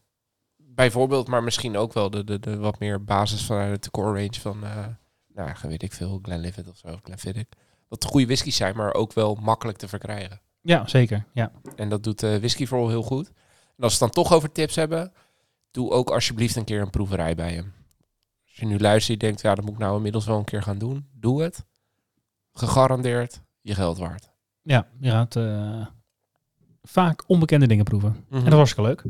Bijvoorbeeld, 0.57 1.29
maar 1.29 1.43
misschien 1.43 1.77
ook 1.77 1.93
wel 1.93 2.11
de, 2.11 2.25
de, 2.25 2.39
de 2.39 2.57
wat 2.57 2.79
meer 2.79 3.05
basis 3.05 3.45
vanuit 3.45 3.85
de 3.85 3.91
core 3.91 4.21
range 4.21 4.41
van... 4.41 4.65
eh 4.65 4.87
nou, 5.35 5.53
weet 5.63 5.83
ik 5.83 5.93
veel, 5.93 6.19
Glenlivet 6.23 6.69
of 6.69 6.77
zo, 6.77 6.99
Glenfiddich. 7.03 7.47
Wat 7.89 8.05
goede 8.05 8.27
whiskies 8.27 8.57
zijn, 8.57 8.77
maar 8.77 8.95
ook 8.95 9.13
wel 9.13 9.35
makkelijk 9.35 9.79
te 9.79 9.89
verkrijgen. 9.89 10.41
Ja, 10.61 10.87
zeker. 10.87 11.25
Ja. 11.33 11.53
En 11.77 11.89
dat 11.89 12.03
doet 12.03 12.23
uh, 12.23 12.37
Whisky 12.37 12.67
voor 12.67 12.89
heel 12.89 13.03
goed. 13.03 13.29
En 13.77 13.85
als 13.85 13.99
we 13.99 14.05
het 14.05 14.15
dan 14.15 14.25
toch 14.25 14.33
over 14.33 14.53
tips 14.53 14.75
hebben, 14.75 15.13
doe 15.71 15.91
ook 15.91 16.11
alsjeblieft 16.11 16.57
een 16.57 16.65
keer 16.65 16.81
een 16.81 16.91
proeverij 16.91 17.35
bij 17.35 17.53
hem. 17.53 17.73
Als 18.47 18.57
je 18.57 18.67
nu 18.67 18.79
luistert 18.79 19.21
en 19.21 19.27
denkt, 19.27 19.43
ja, 19.43 19.55
dat 19.55 19.65
moet 19.65 19.75
ik 19.75 19.81
nou 19.81 19.97
inmiddels 19.97 20.27
wel 20.27 20.39
een 20.39 20.45
keer 20.45 20.63
gaan 20.63 20.79
doen. 20.79 21.09
Doe 21.13 21.43
het. 21.43 21.65
Gegarandeerd 22.53 23.41
je 23.61 23.75
geld 23.75 23.99
waard. 23.99 24.31
Ja, 24.63 24.87
je 25.01 25.11
gaat 25.11 25.37
eh, 25.37 25.87
vaak 26.83 27.25
onbekende 27.27 27.67
dingen 27.67 27.85
proeven. 27.85 28.25
Mhm. 28.29 28.45
En 28.45 28.51
dat 28.51 28.59
was 28.59 28.75
hartstikke 28.75 28.89
leuk. 28.91 29.05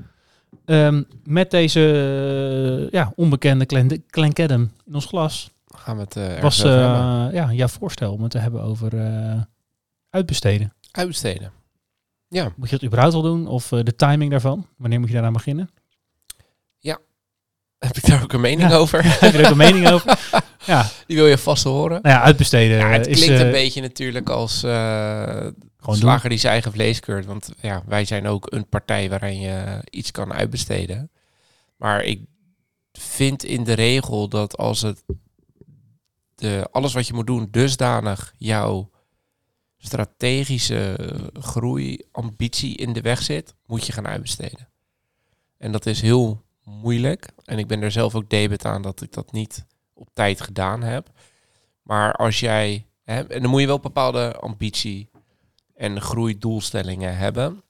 Ehm, 0.65 1.03
met 1.25 1.51
deze 1.51 1.81
eh, 2.87 2.91
ja, 2.91 3.13
onbekende 3.17 3.65
Glen, 3.67 4.05
Glencaddam 4.07 4.71
in 4.87 4.95
ons 4.95 5.07
glas 5.07 5.51
Gaan 5.77 5.97
we 5.97 6.03
het 6.03 6.17
uh, 6.17 6.25
ergens 6.25 6.43
was 6.43 6.65
eh, 6.65 7.33
ja, 7.33 7.53
jouw 7.53 7.69
voorstel 7.69 8.13
om 8.13 8.23
het 8.23 8.31
te 8.31 8.39
hebben 8.39 8.63
over 8.63 8.99
eh, 8.99 9.41
uitbesteden. 10.11 10.73
Uitbesteden. 10.91 11.53
Ja, 12.29 12.53
Moet 12.57 12.71
je 12.71 12.77
dat 12.77 12.85
überhaupt 12.85 13.15
al 13.15 13.23
doen? 13.23 13.47
Of 13.47 13.73
eh, 13.73 13.85
de 13.85 13.97
timing 13.97 14.31
daarvan? 14.31 14.67
Wanneer 14.77 14.99
moet 14.99 15.09
je 15.09 15.15
daaraan 15.15 15.33
beginnen? 15.33 15.71
heb 17.79 17.97
ik 17.97 18.07
daar 18.07 18.23
ook 18.23 18.33
een 18.33 18.41
mening 18.41 18.71
Ja. 18.71 18.77
over? 18.77 19.05
Heb 19.21 19.33
je 19.33 19.39
er 19.39 19.45
ook 19.45 19.51
een 19.51 19.57
mening 19.57 19.89
over? 19.89 20.19
Ja, 20.67 20.91
Die 21.07 21.17
wil 21.17 21.27
je 21.27 21.39
vast 21.39 21.65
horen. 21.65 22.03
nou 22.03 22.15
ja, 22.15 22.23
uitbesteden 22.23 22.79
Ja, 22.79 22.89
het 22.89 23.07
klinkt 23.07 23.29
eh, 23.29 23.39
een 23.41 23.51
beetje 23.51 23.81
natuurlijk 23.81 24.29
als 24.29 24.63
eh 24.63 25.47
doen. 25.77 25.97
slager 25.97 26.29
die 26.29 26.39
zijn 26.39 26.53
eigen 26.53 26.73
vlees 26.73 27.01
keurt. 27.01 27.27
Want 27.27 27.51
ja, 27.61 27.83
wij 27.87 28.05
zijn 28.05 28.27
ook 28.27 28.53
een 28.53 28.69
partij 28.69 29.09
waarin 29.09 29.41
je 29.41 29.83
iets 29.91 30.11
kan 30.11 30.33
uitbesteden. 30.33 31.11
Maar 31.77 32.05
ik 32.05 32.21
vind 32.93 33.45
in 33.45 33.65
de 33.65 33.73
regel 33.73 34.29
dat 34.29 34.57
als 34.57 34.83
het 34.83 35.03
de, 36.35 36.69
alles 36.71 36.93
wat 36.93 37.07
je 37.07 37.15
moet 37.15 37.27
doen 37.27 37.49
dusdanig 37.51 38.35
jouw 38.39 38.91
strategische 39.79 40.97
groei, 41.33 42.03
ambitie 42.13 42.77
in 42.77 42.93
de 42.93 43.01
weg 43.01 43.23
zit, 43.23 43.55
moet 43.67 43.87
je 43.87 43.93
gaan 43.93 44.07
uitbesteden. 44.07 44.69
En 45.59 45.73
dat 45.73 45.87
is 45.87 46.01
heel 46.01 46.45
moeilijk. 46.65 47.29
En 47.45 47.59
ik 47.59 47.67
ben 47.67 47.83
er 47.83 47.91
zelf 47.91 48.15
ook 48.15 48.31
debet 48.31 48.65
aan 48.65 48.83
dat 48.83 49.03
ik 49.03 49.13
dat 49.13 49.33
niet 49.33 49.65
op 50.01 50.09
tijd 50.13 50.41
gedaan 50.41 50.83
heb. 50.83 51.11
Maar 51.83 52.13
als 52.13 52.41
jij, 52.41 52.87
hè, 53.05 53.23
en 53.23 53.43
dan 53.43 53.51
moet 53.51 53.61
je 53.61 53.67
wel 53.67 53.81
bepaalde 53.81 54.37
ambitie 54.37 55.11
en 55.75 56.01
groeidoelstellingen 56.01 57.17
hebben. 57.17 57.63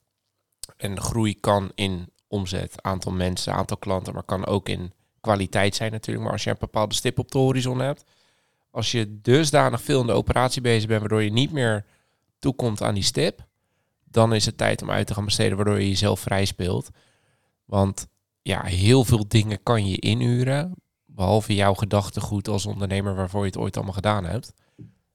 En 0.77 1.01
groei 1.01 1.39
kan 1.39 1.71
in 1.75 2.09
omzet, 2.27 2.81
aantal 2.81 3.11
mensen, 3.11 3.53
aantal 3.53 3.77
klanten, 3.77 4.13
maar 4.13 4.23
kan 4.23 4.45
ook 4.45 4.69
in 4.69 4.93
kwaliteit 5.21 5.75
zijn 5.75 5.91
natuurlijk. 5.91 6.23
Maar 6.23 6.33
als 6.33 6.43
je 6.43 6.49
een 6.49 6.55
bepaalde 6.59 6.95
stip 6.95 7.19
op 7.19 7.31
de 7.31 7.37
horizon 7.37 7.79
hebt, 7.79 8.03
als 8.71 8.91
je 8.91 9.21
dusdanig 9.21 9.81
veel 9.81 10.01
in 10.01 10.07
de 10.07 10.13
operatie 10.13 10.61
bezig 10.61 10.87
bent, 10.87 10.99
waardoor 10.99 11.23
je 11.23 11.31
niet 11.31 11.51
meer 11.51 11.85
toekomt 12.39 12.81
aan 12.81 12.93
die 12.93 13.03
stip, 13.03 13.45
dan 14.03 14.33
is 14.33 14.45
het 14.45 14.57
tijd 14.57 14.81
om 14.81 14.91
uit 14.91 15.07
te 15.07 15.13
gaan 15.13 15.25
besteden, 15.25 15.55
waardoor 15.55 15.79
je 15.79 15.87
jezelf 15.87 16.19
vrij 16.19 16.45
speelt. 16.45 16.89
Want 17.65 18.07
ja, 18.41 18.63
heel 18.63 19.03
veel 19.03 19.27
dingen 19.27 19.63
kan 19.63 19.87
je 19.87 19.99
inhuren, 19.99 20.73
behalve 21.15 21.55
jouw 21.55 21.73
gedachtegoed 21.73 22.47
als 22.47 22.65
ondernemer 22.65 23.15
waarvoor 23.15 23.41
je 23.41 23.45
het 23.45 23.57
ooit 23.57 23.75
allemaal 23.75 23.93
gedaan 23.93 24.25
hebt. 24.25 24.53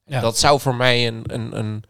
Ja. 0.05 0.21
Dat 0.21 0.37
zou 0.37 0.59
voor 0.59 0.75
mij 0.75 1.07
een, 1.07 1.23
een, 1.25 1.57
een 1.57 1.83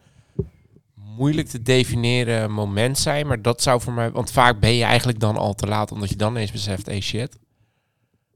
moeilijk 0.94 1.48
te 1.48 1.62
definiëren 1.62 2.50
moment 2.50 2.98
zijn, 2.98 3.26
maar 3.26 3.42
dat 3.42 3.62
zou 3.62 3.80
voor 3.80 3.92
mij, 3.92 4.10
want 4.10 4.30
vaak 4.30 4.60
ben 4.60 4.74
je 4.74 4.84
eigenlijk 4.84 5.20
dan 5.20 5.36
al 5.36 5.54
te 5.54 5.66
laat, 5.66 5.92
omdat 5.92 6.08
je 6.08 6.16
dan 6.16 6.36
eens 6.36 6.52
beseft, 6.52 6.86
hey 6.86 7.00
shit. 7.00 7.38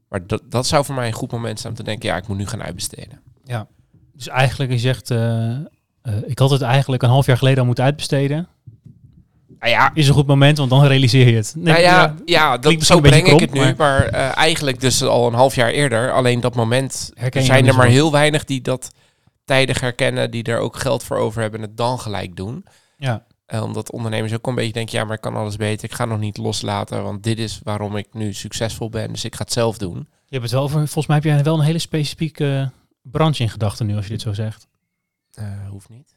Maar 0.08 0.26
dat, 0.26 0.42
dat 0.48 0.66
zou 0.66 0.84
voor 0.84 0.94
mij 0.94 1.06
een 1.06 1.12
goed 1.12 1.32
moment 1.32 1.60
zijn 1.60 1.72
om 1.72 1.78
te 1.78 1.84
denken, 1.84 2.08
ja, 2.08 2.16
ik 2.16 2.28
moet 2.28 2.36
nu 2.36 2.46
gaan 2.46 2.62
uitbesteden. 2.62 3.20
Dus 4.12 4.28
eigenlijk, 4.28 4.70
je 4.70 4.78
zegt, 4.78 5.10
eh, 5.10 5.50
eh, 5.50 5.64
ik 6.26 6.38
had 6.38 6.50
het 6.50 6.62
eigenlijk 6.62 7.02
een 7.02 7.08
half 7.08 7.26
jaar 7.26 7.36
geleden 7.36 7.58
al 7.58 7.66
moeten 7.66 7.84
uitbesteden. 7.84 8.48
Nou 9.62 9.74
ja, 9.74 9.90
Is 9.94 10.08
een 10.08 10.14
goed 10.14 10.26
moment, 10.26 10.58
want 10.58 10.70
dan 10.70 10.84
realiseer 10.84 11.28
je 11.28 11.36
het. 11.36 11.54
Nee, 11.56 11.64
nou 11.64 11.80
ja, 11.80 12.14
ja, 12.24 12.58
dat, 12.58 12.82
zo 12.82 13.00
breng 13.00 13.26
ik 13.26 13.40
het 13.40 13.52
nu. 13.52 13.74
Maar, 13.76 14.04
eh, 14.04 14.36
eigenlijk 14.36 14.80
dus 14.80 15.02
al 15.02 15.26
een 15.26 15.34
half 15.34 15.54
jaar 15.54 15.70
eerder. 15.70 16.12
Alleen 16.12 16.40
dat 16.40 16.54
moment 16.54 17.10
Herken 17.14 17.40
er 17.40 17.46
je 17.46 17.52
zijn 17.52 17.66
er 17.66 17.74
maar 17.74 17.84
wel. 17.84 17.94
heel 17.94 18.12
weinig 18.12 18.44
die 18.44 18.60
dat 18.60 18.90
tijdig 19.44 19.80
herkennen. 19.80 20.30
Die 20.30 20.42
er 20.42 20.58
ook 20.58 20.76
geld 20.76 21.02
voor 21.02 21.16
over 21.16 21.40
hebben 21.40 21.60
en 21.60 21.66
het 21.66 21.76
dan 21.76 21.98
gelijk 21.98 22.36
doen. 22.36 22.64
Ja. 22.96 23.24
Eh, 23.46 23.62
omdat 23.62 23.90
ondernemers 23.90 24.32
ook 24.32 24.46
een 24.46 24.54
beetje 24.54 24.72
denken, 24.72 24.98
ja, 24.98 25.04
maar 25.04 25.14
ik 25.14 25.20
kan 25.20 25.36
alles 25.36 25.56
beter. 25.56 25.84
Ik 25.84 25.94
ga 25.94 26.04
nog 26.04 26.18
niet 26.18 26.36
loslaten, 26.36 27.02
want 27.02 27.22
dit 27.22 27.38
is 27.38 27.60
waarom 27.62 27.96
ik 27.96 28.06
nu 28.12 28.32
succesvol 28.32 28.88
ben. 28.88 29.12
Dus 29.12 29.24
ik 29.24 29.34
ga 29.34 29.42
het 29.42 29.52
zelf 29.52 29.78
doen. 29.78 29.96
Je 29.96 30.38
hebt 30.38 30.42
het 30.42 30.52
wel 30.52 30.62
over, 30.62 30.78
volgens 30.78 31.06
mij 31.06 31.16
heb 31.16 31.24
jij 31.24 31.42
wel 31.42 31.58
een 31.58 31.64
hele 31.64 31.78
specifieke 31.78 32.70
branche 33.02 33.42
in 33.42 33.48
gedachten 33.48 33.86
nu, 33.86 33.96
als 33.96 34.04
je 34.04 34.10
dit 34.10 34.20
zo 34.20 34.32
zegt. 34.32 34.66
Eh, 35.32 35.44
hoeft 35.68 35.88
niet. 35.88 36.14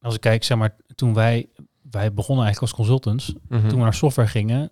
Als 0.00 0.14
ik 0.14 0.20
kijk, 0.20 0.44
zeg 0.44 0.58
maar, 0.58 0.76
toen 0.94 1.14
wij, 1.14 1.48
wij 1.94 2.12
begonnen 2.12 2.44
eigenlijk 2.44 2.74
als 2.76 2.86
consultants, 2.86 3.32
Mhm. 3.48 3.68
toen 3.68 3.78
we 3.78 3.84
naar 3.84 3.94
software 3.94 4.28
gingen, 4.28 4.70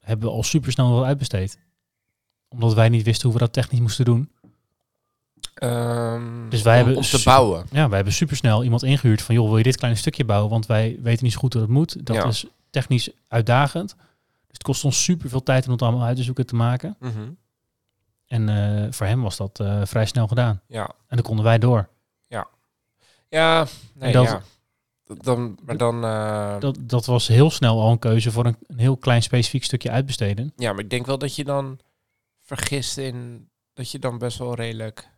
hebben 0.00 0.28
we 0.28 0.34
al 0.34 0.42
super 0.42 0.72
snel 0.72 0.92
wat 0.92 1.04
uitbesteed. 1.04 1.58
Omdat 2.48 2.74
wij 2.74 2.88
niet 2.88 3.02
wisten 3.04 3.24
hoe 3.28 3.38
we 3.38 3.44
dat 3.44 3.52
technisch 3.52 3.80
moesten 3.80 4.04
doen. 4.04 4.30
Ehm, 5.54 6.48
Dus 6.48 6.62
wij 6.62 6.72
om, 6.80 6.86
hebben 6.86 6.96
om 7.04 7.08
te 7.10 7.20
bouwen. 7.24 7.66
Ja, 7.70 7.86
wij 7.86 7.96
hebben 7.96 8.12
super 8.14 8.36
snel 8.36 8.64
iemand 8.64 8.82
ingehuurd 8.82 9.22
van, 9.22 9.34
joh, 9.34 9.48
wil 9.48 9.56
je 9.56 9.62
dit 9.62 9.76
kleine 9.76 9.98
stukje 9.98 10.24
bouwen? 10.24 10.50
Want 10.50 10.66
wij 10.66 10.98
weten 11.02 11.24
niet 11.24 11.32
zo 11.32 11.38
goed 11.38 11.52
hoe 11.52 11.62
dat 11.62 11.70
moet. 11.70 12.06
Dat 12.06 12.16
Ja. 12.16 12.24
is 12.24 12.46
technisch 12.70 13.10
uitdagend. 13.28 13.94
Dus 13.96 14.60
het 14.60 14.62
kost 14.62 14.84
ons 14.84 15.04
super 15.04 15.28
veel 15.28 15.42
tijd 15.42 15.66
om 15.66 15.72
het 15.72 15.82
allemaal 15.82 16.02
uit 16.06 16.16
te 16.16 16.22
zoeken 16.22 16.46
te 16.46 16.54
maken. 16.54 16.96
Mhm. 17.00 17.30
En 18.26 18.48
eh, 18.48 18.92
voor 18.92 19.06
hem 19.06 19.22
was 19.22 19.36
dat 19.36 19.60
eh, 19.60 19.80
vrij 19.84 20.06
snel 20.06 20.26
gedaan. 20.28 20.60
Ja. 20.66 20.84
En 20.84 21.16
dan 21.16 21.22
konden 21.22 21.44
wij 21.44 21.58
door. 21.58 21.88
Ja, 23.28 23.66
nee, 23.94 24.12
dat- 24.12 24.26
ja. 24.26 24.42
Dan, 25.20 25.58
maar 25.64 25.76
dan... 25.76 26.04
eh, 26.04 26.60
Dat, 26.60 26.78
dat 26.80 27.06
was 27.06 27.28
heel 27.28 27.50
snel 27.50 27.80
al 27.80 27.90
een 27.90 27.98
keuze 27.98 28.30
voor 28.30 28.46
een, 28.46 28.56
een 28.66 28.78
heel 28.78 28.96
klein 28.96 29.22
specifiek 29.22 29.64
stukje 29.64 29.90
uitbesteden. 29.90 30.52
Ja, 30.56 30.72
maar 30.72 30.84
ik 30.84 30.90
denk 30.90 31.06
wel 31.06 31.18
dat 31.18 31.34
je 31.36 31.44
dan 31.44 31.78
vergist 32.40 32.96
in 32.98 33.48
dat 33.74 33.90
je 33.90 33.98
dan 33.98 34.18
best 34.18 34.38
wel 34.38 34.54
redelijk 34.54 35.08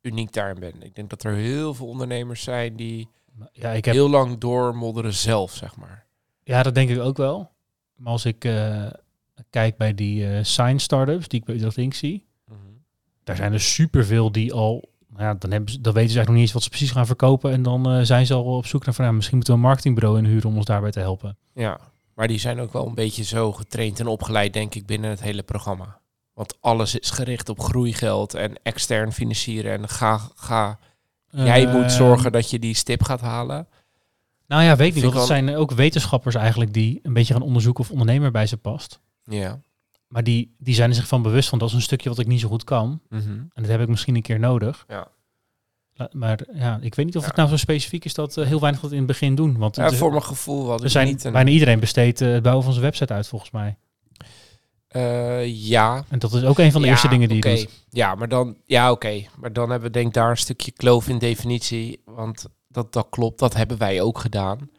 uniek 0.00 0.32
daarin 0.32 0.60
bent. 0.60 0.84
Ik 0.84 0.94
denk 0.94 1.10
dat 1.10 1.22
er 1.24 1.34
heel 1.34 1.74
veel 1.74 1.86
ondernemers 1.86 2.42
zijn 2.42 2.76
die 2.76 3.08
Ja, 3.52 3.70
ik 3.70 3.84
heb, 3.84 3.94
heel 3.94 4.10
lang 4.10 4.38
doormodderen 4.38 5.14
zelf, 5.14 5.52
zeg 5.52 5.76
maar. 5.76 6.06
ja, 6.42 6.62
dat 6.62 6.74
denk 6.74 6.90
ik 6.90 6.98
ook 7.00 7.16
wel. 7.16 7.50
Maar 7.96 8.12
als 8.12 8.24
ik 8.24 8.44
eh, 8.44 8.86
kijk 9.50 9.76
bij 9.76 9.94
die 9.94 10.26
eh 10.30 10.44
sign 10.44 10.76
startups 10.76 11.28
die 11.28 11.40
ik 11.40 11.46
bij 11.46 11.54
Utrecht 11.54 11.76
Inc. 11.76 11.94
zie, 11.94 12.26
daar 13.24 13.36
zijn 13.36 13.52
er 13.52 13.60
superveel 13.60 14.32
die 14.32 14.52
al, 14.52 14.88
ja, 15.16 15.34
dan, 15.34 15.50
hebben 15.50 15.70
ze, 15.70 15.80
dan 15.80 15.92
weten 15.92 16.10
ze 16.10 16.16
eigenlijk 16.16 16.26
nog 16.26 16.34
niet 16.34 16.42
eens 16.42 16.52
wat 16.52 16.62
ze 16.62 16.68
precies 16.68 16.90
gaan 16.90 17.06
verkopen. 17.06 17.52
En 17.52 17.62
dan 17.62 17.90
eh, 17.90 18.00
zijn 18.02 18.26
ze 18.26 18.34
al 18.34 18.56
op 18.56 18.66
zoek 18.66 18.84
naar 18.84 18.94
van, 18.94 19.04
ja, 19.04 19.12
misschien 19.12 19.36
moeten 19.36 19.54
we 19.54 19.60
een 19.60 19.66
marketingbureau 19.66 20.18
inhuren 20.18 20.48
om 20.48 20.56
ons 20.56 20.64
daarbij 20.64 20.90
te 20.90 21.00
helpen. 21.00 21.36
Ja, 21.54 21.80
maar 22.14 22.28
die 22.28 22.38
zijn 22.38 22.60
ook 22.60 22.72
wel 22.72 22.86
een 22.86 22.94
beetje 22.94 23.24
zo 23.24 23.52
getraind 23.52 24.00
en 24.00 24.06
opgeleid, 24.06 24.52
denk 24.52 24.74
ik, 24.74 24.86
binnen 24.86 25.10
het 25.10 25.22
hele 25.22 25.42
programma. 25.42 26.00
Want 26.34 26.56
alles 26.60 26.98
is 26.98 27.10
gericht 27.10 27.48
op 27.48 27.60
groeigeld 27.60 28.34
en 28.34 28.54
extern 28.62 29.12
financieren. 29.12 29.72
En 29.72 29.88
ga, 29.88 30.20
ga. 30.34 30.78
jij 31.30 31.66
Eh, 31.66 31.72
moet 31.72 31.92
zorgen 31.92 32.32
dat 32.32 32.50
je 32.50 32.58
die 32.58 32.74
stip 32.74 33.02
gaat 33.02 33.20
halen. 33.20 33.68
Nou 34.46 34.62
ja, 34.62 34.76
weet 34.76 34.96
ik 34.96 35.02
niet. 35.02 35.12
Het 35.12 35.22
zijn 35.22 35.56
ook 35.56 35.70
wetenschappers 35.70 36.34
eigenlijk 36.34 36.72
die 36.72 37.00
een 37.02 37.12
beetje 37.12 37.32
gaan 37.32 37.42
onderzoeken 37.42 37.84
of 37.84 37.90
ondernemer 37.90 38.30
bij 38.30 38.46
ze 38.46 38.56
past. 38.56 39.00
Ja. 39.24 39.60
Maar 40.14 40.24
die, 40.24 40.54
die 40.58 40.74
zijn 40.74 40.88
er 40.90 40.94
zich 40.96 41.06
van 41.08 41.22
bewust 41.22 41.48
van, 41.48 41.58
dat 41.58 41.68
is 41.68 41.74
een 41.74 41.82
stukje 41.82 42.08
wat 42.08 42.18
ik 42.18 42.26
niet 42.26 42.40
zo 42.40 42.48
goed 42.48 42.64
kan. 42.64 43.00
Mhm. 43.08 43.28
En 43.30 43.50
dat 43.54 43.66
heb 43.66 43.80
ik 43.80 43.88
misschien 43.88 44.14
een 44.16 44.22
keer 44.22 44.38
nodig. 44.38 44.84
Ja. 44.88 45.08
Maar 46.12 46.40
ja, 46.54 46.78
ik 46.80 46.94
weet 46.94 47.06
niet 47.06 47.16
of 47.16 47.22
Ja. 47.22 47.28
het 47.28 47.36
nou 47.36 47.48
zo 47.48 47.56
specifiek 47.56 48.04
is 48.04 48.14
dat 48.14 48.36
eh, 48.36 48.46
heel 48.46 48.60
weinig 48.60 48.80
dat 48.80 48.90
in 48.92 48.98
het 48.98 49.06
begin 49.06 49.34
doen. 49.34 49.58
Want 49.58 49.76
Ja, 49.76 49.86
is- 49.86 49.96
voor 49.98 50.10
mijn 50.10 50.22
gevoel 50.22 50.68
had 50.70 50.82
er 50.82 50.90
zijn 50.90 51.06
niet 51.06 51.24
een... 51.24 51.32
bijna 51.32 51.50
iedereen 51.50 51.80
besteedt 51.80 52.20
eh, 52.20 52.32
het 52.32 52.42
bouwen 52.42 52.64
van 52.64 52.72
zijn 52.72 52.84
website 52.84 53.12
uit, 53.12 53.28
volgens 53.28 53.50
mij. 53.50 53.76
Eh, 54.88 55.54
ja, 55.68 56.04
En 56.08 56.18
dat 56.18 56.32
is 56.32 56.42
ook 56.44 56.58
een 56.58 56.72
van 56.72 56.80
de 56.80 56.86
Ja, 56.86 56.92
eerste 56.92 57.08
dingen 57.08 57.28
die 57.28 57.36
oké. 57.38 57.48
je 57.48 57.56
doet. 57.56 57.84
Ja, 57.90 58.14
maar 58.14 58.28
dan, 58.28 58.56
ja, 58.66 58.90
oké. 58.90 59.22
Maar 59.38 59.52
dan 59.52 59.70
hebben 59.70 59.88
we 59.88 59.94
denk 59.94 60.06
ik 60.06 60.14
daar 60.14 60.30
een 60.30 60.36
stukje 60.36 60.70
kloof 60.70 61.08
in 61.08 61.18
definitie. 61.18 62.00
Want 62.04 62.46
dat, 62.68 62.92
dat 62.92 63.06
klopt, 63.10 63.38
dat 63.38 63.54
hebben 63.54 63.78
wij 63.78 64.00
ook 64.00 64.18
gedaan. 64.18 64.70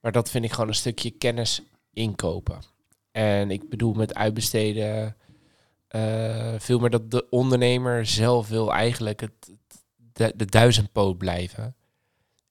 Maar 0.00 0.12
dat 0.12 0.30
vind 0.30 0.44
ik 0.44 0.52
gewoon 0.52 0.68
een 0.68 0.74
stukje 0.74 1.10
kennis 1.10 1.62
inkopen. 1.92 2.58
En 3.12 3.50
ik 3.50 3.68
bedoel 3.68 3.92
met 3.92 4.14
uitbesteden 4.14 5.16
eh, 5.88 6.54
veel 6.58 6.78
meer 6.78 6.90
dat 6.90 7.10
de 7.10 7.26
ondernemer 7.30 8.06
zelf 8.06 8.48
wil 8.48 8.72
eigenlijk 8.72 9.20
het, 9.20 9.32
de, 10.12 10.32
de 10.36 10.44
duizendpoot 10.44 11.18
blijven. 11.18 11.74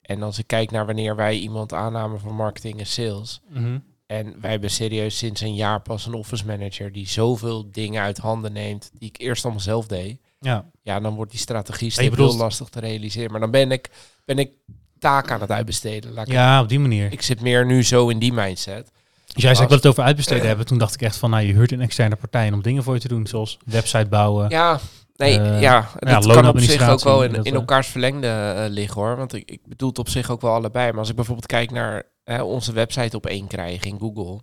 En 0.01 0.23
als 0.23 0.37
ik 0.39 0.47
kijk 0.47 0.71
naar 0.71 0.85
wanneer 0.85 1.15
wij 1.15 1.37
iemand 1.37 1.73
aannamen 1.73 2.19
voor 2.19 2.33
marketing 2.33 2.79
en 2.79 2.85
sales, 2.87 3.41
Mhm. 3.49 3.77
en 4.05 4.35
wij 4.41 4.51
hebben 4.51 4.69
serieus 4.71 5.17
sinds 5.17 5.41
een 5.41 5.55
jaar 5.55 5.81
pas 5.81 6.05
een 6.05 6.13
office 6.13 6.45
manager 6.45 6.91
die 6.91 7.07
zoveel 7.07 7.71
dingen 7.71 8.01
uit 8.01 8.17
handen 8.17 8.53
neemt 8.53 8.91
die 8.99 9.09
ik 9.09 9.19
eerst 9.19 9.43
allemaal 9.43 9.61
zelf 9.63 9.87
deed. 9.87 10.19
Ja. 10.39 10.69
Ja, 10.81 10.99
dan 10.99 11.15
wordt 11.15 11.31
die 11.31 11.39
strategie 11.39 12.09
bedoelt- 12.09 12.29
heel 12.31 12.39
lastig 12.39 12.69
te 12.69 12.79
realiseren. 12.79 13.31
Maar 13.31 13.39
dan 13.39 13.51
ben 13.51 13.71
ik, 13.71 13.89
ben 14.25 14.37
ik 14.39 14.51
taak 14.99 15.31
aan 15.31 15.41
het 15.41 15.51
uitbesteden. 15.51 16.11
Laat 16.13 16.27
ik 16.27 16.33
ja, 16.33 16.61
op 16.61 16.69
die 16.69 16.79
manier. 16.79 17.11
ik 17.11 17.21
zit 17.21 17.41
meer 17.41 17.65
nu 17.65 17.83
zo 17.83 18.09
in 18.09 18.19
die 18.19 18.33
mindset. 18.33 18.91
Dus 19.33 19.43
jij 19.43 19.51
zei, 19.51 19.63
ik 19.63 19.69
wil 19.69 19.77
het 19.77 19.87
over 19.87 20.03
uitbesteden 20.03 20.47
hebben. 20.51 20.65
Toen 20.65 20.77
dacht 20.77 20.93
ik 20.93 21.01
echt 21.01 21.17
van, 21.17 21.29
nou, 21.29 21.43
je 21.43 21.53
huurt 21.53 21.71
een 21.71 21.81
externe 21.81 22.15
partij 22.15 22.51
om 22.51 22.61
dingen 22.61 22.83
voor 22.83 22.93
je 22.93 22.99
te 22.99 23.07
doen. 23.07 23.27
Zoals 23.27 23.57
website 23.65 24.05
bouwen. 24.05 24.49
Ja, 24.49 24.79
nee, 25.15 25.39
Eh, 25.39 25.61
ja, 25.61 25.89
dat 25.99 26.25
kan 26.25 26.47
op 26.47 26.59
zich 26.59 26.89
ook 26.89 27.03
wel 27.03 27.23
in, 27.23 27.33
in 27.33 27.43
eh. 27.43 27.53
elkaars 27.53 27.87
verlengde 27.87 28.27
eh, 28.27 28.65
liggen 28.69 29.01
hoor. 29.01 29.17
Want 29.17 29.33
ik, 29.33 29.51
ik 29.51 29.61
bedoel 29.67 29.89
het 29.89 29.99
op 29.99 30.09
zich 30.09 30.29
ook 30.29 30.41
wel 30.41 30.53
allebei. 30.53 30.89
Maar 30.89 30.99
als 30.99 31.09
ik 31.09 31.15
bijvoorbeeld 31.15 31.47
kijk 31.47 31.71
naar 31.71 32.03
hè, 32.23 32.41
onze 32.41 32.73
website 32.73 33.17
op 33.17 33.25
één 33.25 33.47
krijgen 33.47 33.89
in 33.89 33.99
Google. 33.99 34.41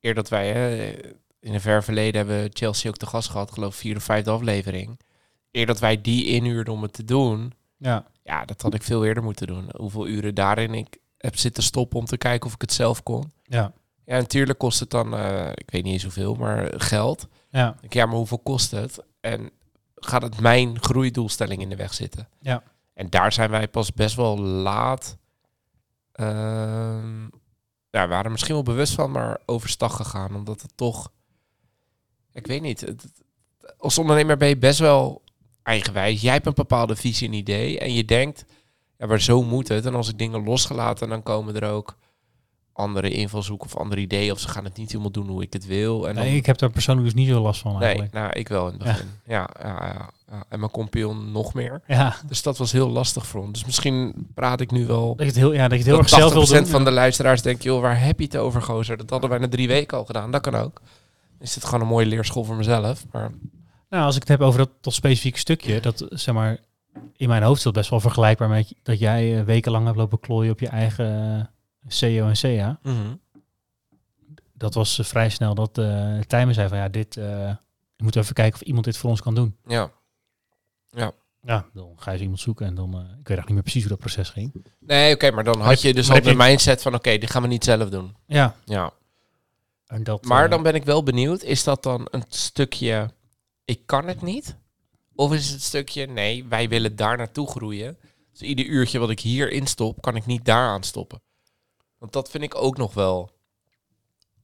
Eer 0.00 0.14
dat 0.14 0.28
wij 0.28 0.52
hè, 0.52 0.92
in 1.40 1.54
een 1.54 1.60
ver 1.60 1.84
verleden 1.84 2.26
hebben 2.26 2.50
Chelsea 2.52 2.90
ook 2.90 2.96
te 2.96 3.06
gast 3.06 3.30
gehad, 3.30 3.52
geloof 3.52 3.72
ik, 3.72 3.78
vier 3.78 3.96
of 3.96 4.02
vijfde 4.02 4.30
aflevering. 4.30 5.00
Eer 5.52 5.66
dat 5.66 5.78
wij 5.78 6.00
die 6.00 6.26
inhuurden 6.26 6.74
om 6.74 6.82
het 6.82 6.92
te 6.92 7.04
doen, 7.04 7.52
Ja. 7.78 8.04
ja, 8.22 8.44
dat 8.44 8.62
had 8.62 8.74
ik 8.74 8.82
veel 8.82 9.04
eerder 9.04 9.22
moeten 9.22 9.46
doen. 9.46 9.68
Hoeveel 9.76 10.06
uren 10.06 10.34
daarin 10.34 10.74
ik 10.74 10.96
heb 11.18 11.36
zitten 11.36 11.62
stoppen 11.62 11.98
om 11.98 12.04
te 12.04 12.16
kijken 12.16 12.46
of 12.46 12.54
ik 12.54 12.60
het 12.60 12.72
zelf 12.72 13.02
kon. 13.02 13.32
Ja. 13.42 13.72
Ja, 14.08 14.16
natuurlijk 14.16 14.58
kost 14.58 14.80
het 14.80 14.90
dan, 14.90 15.14
eh, 15.16 15.48
ik 15.54 15.70
weet 15.70 15.82
niet 15.84 15.92
eens 15.92 16.02
hoeveel, 16.02 16.34
maar 16.34 16.80
geld. 16.80 17.26
Ja. 17.50 17.76
Ik, 17.80 17.94
ja, 17.94 18.06
maar 18.06 18.16
hoeveel 18.16 18.38
kost 18.38 18.70
het? 18.70 19.04
En 19.20 19.50
gaat 19.94 20.22
het 20.22 20.40
mijn 20.40 20.82
groeidoelstelling 20.82 21.60
in 21.62 21.68
de 21.68 21.76
weg 21.76 21.94
zitten? 21.94 22.28
Ja. 22.40 22.62
En 22.94 23.10
daar 23.10 23.32
zijn 23.32 23.50
wij 23.50 23.68
pas 23.68 23.92
best 23.92 24.16
wel 24.16 24.38
laat. 24.40 25.16
ehm, 26.12 27.22
ja, 27.90 28.02
we 28.02 28.06
waren 28.08 28.30
misschien 28.32 28.54
wel 28.54 28.62
bewust 28.62 28.94
van, 28.94 29.10
maar 29.10 29.38
overstag 29.46 29.96
gegaan. 29.96 30.34
Omdat 30.34 30.62
het 30.62 30.72
toch. 30.76 31.10
Ik 32.32 32.46
weet 32.46 32.62
niet. 32.62 32.80
het- 32.80 33.06
als 33.78 33.98
ondernemer 33.98 34.36
ben 34.36 34.48
je 34.48 34.56
best 34.56 34.78
wel 34.78 35.22
eigenwijs. 35.62 36.20
Jij 36.20 36.32
hebt 36.32 36.46
een 36.46 36.54
bepaalde 36.54 36.96
visie 36.96 37.28
en 37.28 37.34
idee. 37.34 37.78
En 37.78 37.92
je 37.92 38.04
denkt, 38.04 38.44
ja, 38.96 39.06
maar 39.06 39.20
zo 39.20 39.42
moet 39.42 39.68
het. 39.68 39.86
En 39.86 39.94
als 39.94 40.08
ik 40.08 40.18
dingen 40.18 40.44
losgelaten, 40.44 41.08
dan 41.08 41.22
komen 41.22 41.56
er 41.60 41.70
ook 41.70 41.96
andere 42.78 43.10
invalshoeken 43.10 43.66
of 43.66 43.76
andere 43.76 44.00
ideeën. 44.00 44.32
Of 44.32 44.38
ze 44.40 44.48
gaan 44.48 44.64
het 44.64 44.76
niet 44.76 44.88
helemaal 44.90 45.10
doen 45.10 45.28
hoe 45.28 45.42
ik 45.42 45.52
het 45.52 45.66
wil. 45.66 46.08
En 46.08 46.14
dan- 46.14 46.24
Nee, 46.24 46.36
ik 46.36 46.46
heb 46.46 46.58
daar 46.58 46.70
persoonlijk 46.70 47.06
dus 47.06 47.14
niet 47.16 47.28
zo 47.28 47.40
last 47.40 47.60
van 47.60 47.72
Nee, 47.72 47.82
eigenlijk. 47.82 48.12
nou, 48.12 48.30
ik 48.32 48.48
wel 48.48 48.66
in 48.66 48.72
het 48.72 48.82
begin. 48.82 49.06
Ja, 49.26 49.48
ja, 49.58 49.68
ja, 49.68 50.10
ja. 50.30 50.44
En 50.48 50.58
mijn 50.58 50.70
compagnon 50.70 51.32
nog 51.32 51.54
meer. 51.54 51.80
Ja, 51.86 52.16
Dus 52.26 52.42
dat 52.42 52.58
was 52.58 52.72
heel 52.72 52.88
lastig 52.88 53.26
voor 53.26 53.40
ons. 53.42 53.52
Dus 53.52 53.64
misschien 53.64 54.28
praat 54.34 54.60
ik 54.60 54.70
nu 54.70 54.86
wel... 54.86 55.08
dat 55.08 55.18
je 55.18 55.24
het 55.24 55.34
heel, 55.36 55.52
ja, 55.52 55.62
dat 55.62 55.70
je 55.70 55.76
het 55.76 55.86
heel 55.86 55.98
erg 55.98 56.08
zelf 56.08 56.32
wil 56.32 56.42
80% 56.46 56.48
doen. 56.64 56.66
van 56.66 56.84
de 56.84 56.90
luisteraars 56.90 57.42
denkt, 57.42 57.62
joh, 57.62 57.80
waar 57.80 58.00
heb 58.04 58.18
je 58.18 58.24
het 58.24 58.36
over, 58.36 58.62
gozer? 58.62 58.96
Dat 58.96 59.10
hadden 59.10 59.30
wij 59.30 59.38
na 59.38 59.48
drie 59.48 59.68
weken 59.68 59.98
al 59.98 60.04
gedaan. 60.04 60.30
Dat 60.30 60.40
kan 60.40 60.54
ook. 60.54 60.80
Is 61.40 61.54
dit 61.54 61.64
gewoon 61.64 61.80
een 61.80 61.86
mooie 61.86 62.06
leerschool 62.06 62.44
voor 62.44 62.56
mezelf. 62.56 63.04
Maar 63.12 63.30
Nou, 63.90 64.04
als 64.04 64.14
ik 64.14 64.20
het 64.20 64.30
heb 64.30 64.40
over 64.40 64.58
dat, 64.58 64.70
dat 64.80 64.92
specifieke 64.94 65.38
stukje, 65.38 65.80
dat 65.80 66.06
zeg 66.10 66.34
maar 66.34 66.58
in 67.16 67.28
mijn 67.28 67.42
hoofd 67.42 67.56
is 67.58 67.64
dat 67.64 67.72
best 67.72 67.90
wel 67.90 68.00
vergelijkbaar 68.00 68.48
met 68.48 68.74
dat 68.82 68.98
jij 68.98 69.38
eh, 69.38 69.44
wekenlang 69.44 69.84
hebt 69.84 69.96
lopen 69.96 70.20
klooien 70.20 70.52
op 70.52 70.60
je 70.60 70.68
eigen 70.68 71.36
eh, 71.38 71.44
CEO 71.88 72.28
en 72.28 72.34
CA. 72.34 72.80
Dat 74.52 74.74
was 74.74 74.98
eh, 74.98 75.04
vrij 75.04 75.28
snel 75.28 75.54
dat 75.54 75.78
eh 75.78 76.18
Tijmen 76.20 76.54
zei 76.54 76.68
van 76.68 76.78
ja, 76.78 76.88
dit, 76.88 77.16
eh 77.16 77.24
we 77.96 78.04
moeten 78.04 78.20
even 78.22 78.34
kijken 78.34 78.60
of 78.60 78.66
iemand 78.66 78.84
dit 78.84 78.96
voor 78.96 79.10
ons 79.10 79.20
kan 79.20 79.34
doen. 79.34 79.56
ja. 79.66 79.90
Ja, 80.90 81.12
Ja, 81.42 81.66
dan 81.72 81.92
ga 81.96 82.10
je 82.10 82.18
iemand 82.20 82.40
zoeken 82.40 82.66
en 82.66 82.74
dan... 82.74 82.88
ik 82.88 82.94
weet 82.94 83.04
eigenlijk 83.04 83.46
niet 83.46 83.48
meer 83.54 83.62
precies 83.62 83.80
hoe 83.82 83.90
dat 83.90 83.98
proces 83.98 84.28
ging. 84.30 84.64
Nee, 84.78 85.14
oké, 85.14 85.30
maar 85.30 85.44
dan 85.44 85.60
had 85.60 85.80
je 85.82 85.94
dus 85.94 86.08
maar 86.08 86.16
al 86.16 86.22
de 86.22 86.34
mindset 86.34 86.82
van 86.82 86.94
oké, 86.94 87.18
dit 87.18 87.30
gaan 87.30 87.42
we 87.42 87.48
niet 87.48 87.64
zelf 87.64 87.88
doen. 87.88 88.16
Ja, 88.26 88.54
Ja. 88.64 88.92
en 89.86 90.04
dat... 90.04 90.24
Maar 90.24 90.50
dan 90.50 90.62
ben 90.62 90.74
ik 90.74 90.84
wel 90.84 91.02
benieuwd, 91.02 91.42
is 91.42 91.64
dat 91.64 91.82
dan 91.82 92.08
een 92.10 92.24
stukje 92.28 93.10
ik 93.64 93.86
kan 93.86 94.06
het 94.08 94.22
niet? 94.22 94.56
Of 95.14 95.32
is 95.32 95.44
het 95.46 95.54
een 95.54 95.60
stukje 95.60 96.06
nee, 96.06 96.44
wij 96.44 96.68
willen 96.68 96.96
daar 96.96 97.16
naartoe 97.16 97.48
groeien. 97.50 97.98
Dus 98.30 98.40
ieder 98.40 98.64
uurtje 98.64 98.98
wat 98.98 99.10
ik 99.10 99.20
hier 99.20 99.50
instop, 99.50 100.02
kan 100.02 100.16
ik 100.16 100.26
niet 100.26 100.44
daaraan 100.44 100.82
stoppen. 100.82 101.20
Want 101.98 102.12
dat 102.12 102.30
vind 102.30 102.42
ik 102.44 102.54
ook 102.54 102.76
nog 102.76 102.94
wel. 102.94 103.30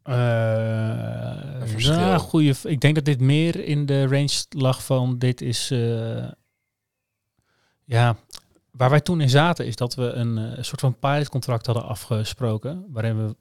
Eh, 0.03 1.61
Een 1.61 1.69
verschil. 1.69 1.93
ja, 1.99 2.19
goeie, 2.19 2.55
ik 2.63 2.81
denk 2.81 2.95
dat 2.95 3.05
dit 3.05 3.21
meer 3.21 3.65
in 3.65 3.87
de 3.87 4.07
range 4.07 4.45
lag 4.49 4.85
van 4.85 5.19
dit 5.19 5.41
is... 5.41 5.71
eh, 5.71 6.29
ja, 7.85 8.17
waar 8.71 8.91
wij 8.91 9.01
toen 9.01 9.21
in 9.21 9.29
zaten 9.31 9.67
is 9.67 9.77
dat 9.77 9.95
we 9.95 10.03
een 10.11 10.39
eh, 10.39 10.63
soort 10.63 10.81
van 10.81 10.99
pilotcontract 10.99 11.67
hadden 11.67 11.85
afgesproken. 11.85 12.87
Waarin 12.89 13.27
we 13.27 13.37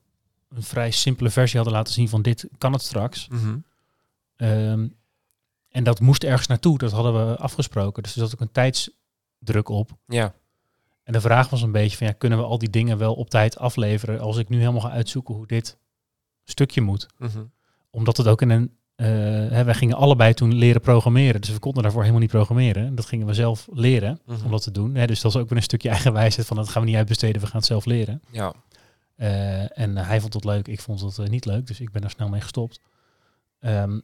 een 0.50 0.64
vrij 0.64 0.92
simpele 0.92 1.30
versie 1.30 1.56
hadden 1.56 1.78
laten 1.78 1.94
zien 1.94 2.10
van 2.10 2.22
dit 2.22 2.48
kan 2.58 2.74
het 2.74 2.82
straks. 2.82 3.28
Ehm, 4.36 4.88
en 5.70 5.84
dat 5.84 6.00
moest 6.00 6.24
ergens 6.24 6.48
naartoe, 6.48 6.78
dat 6.78 6.92
hadden 6.92 7.28
we 7.28 7.38
afgesproken. 7.38 8.04
Dus 8.04 8.14
er 8.16 8.20
zat 8.22 8.34
ook 8.34 8.42
een 8.42 8.52
tijdsdruk 8.52 9.70
op. 9.70 9.92
Ja, 10.08 10.34
En 11.04 11.14
de 11.14 11.22
vraag 11.22 11.50
was 11.50 11.62
een 11.62 11.72
beetje 11.72 11.98
van 11.98 12.08
ja, 12.08 12.14
kunnen 12.14 12.38
we 12.40 12.44
al 12.46 12.58
die 12.58 12.70
dingen 12.70 12.98
wel 12.98 13.14
op 13.14 13.30
tijd 13.30 13.58
afleveren 13.58 14.20
als 14.20 14.38
ik 14.38 14.50
nu 14.50 14.58
helemaal 14.60 14.82
ga 14.82 14.90
uitzoeken 14.92 15.34
hoe 15.36 15.48
dit 15.48 15.78
stukje 16.44 16.82
moet? 16.82 17.08
Mhm. 17.18 17.44
Omdat 17.90 18.18
het 18.18 18.28
ook 18.28 18.42
in 18.42 18.50
een. 18.50 18.72
eh, 18.96 19.08
hè, 19.50 19.64
wij 19.64 19.74
gingen 19.74 19.96
allebei 19.98 20.34
toen 20.34 20.54
leren 20.54 20.82
programmeren. 20.82 21.42
Dus 21.42 21.50
we 21.50 21.60
konden 21.60 21.82
daarvoor 21.84 22.02
helemaal 22.02 22.22
niet 22.22 22.32
programmeren. 22.32 22.96
Dat 22.96 23.06
gingen 23.06 23.28
we 23.28 23.34
zelf 23.34 23.68
leren 23.72 24.20
Mhm. 24.26 24.46
om 24.46 24.52
dat 24.52 24.64
te 24.64 24.72
doen. 24.72 24.96
Hè, 24.96 25.06
dus 25.08 25.22
dat 25.22 25.32
is 25.36 25.42
ook 25.42 25.50
weer 25.50 25.58
een 25.58 25.64
stukje 25.64 25.90
eigenwijsheid 25.90 26.48
van 26.48 26.58
dat 26.58 26.70
gaan 26.70 26.82
we 26.82 26.88
niet 26.88 26.98
uitbesteden, 26.98 27.42
we 27.42 27.48
gaan 27.48 27.58
het 27.58 27.66
zelf 27.66 27.86
leren. 27.86 28.22
ja. 28.32 28.54
Eh, 29.16 29.80
en 29.80 29.98
eh, 29.98 30.08
hij 30.08 30.22
vond 30.22 30.34
het 30.34 30.44
leuk, 30.46 30.68
ik 30.68 30.80
vond 30.82 31.02
het 31.18 31.30
niet 31.30 31.46
leuk. 31.46 31.68
Dus 31.68 31.80
ik 31.80 31.92
ben 31.92 32.02
daar 32.02 32.10
snel 32.12 32.30
mee 32.30 32.42
gestopt. 32.42 32.80
Ehm, 33.60 34.00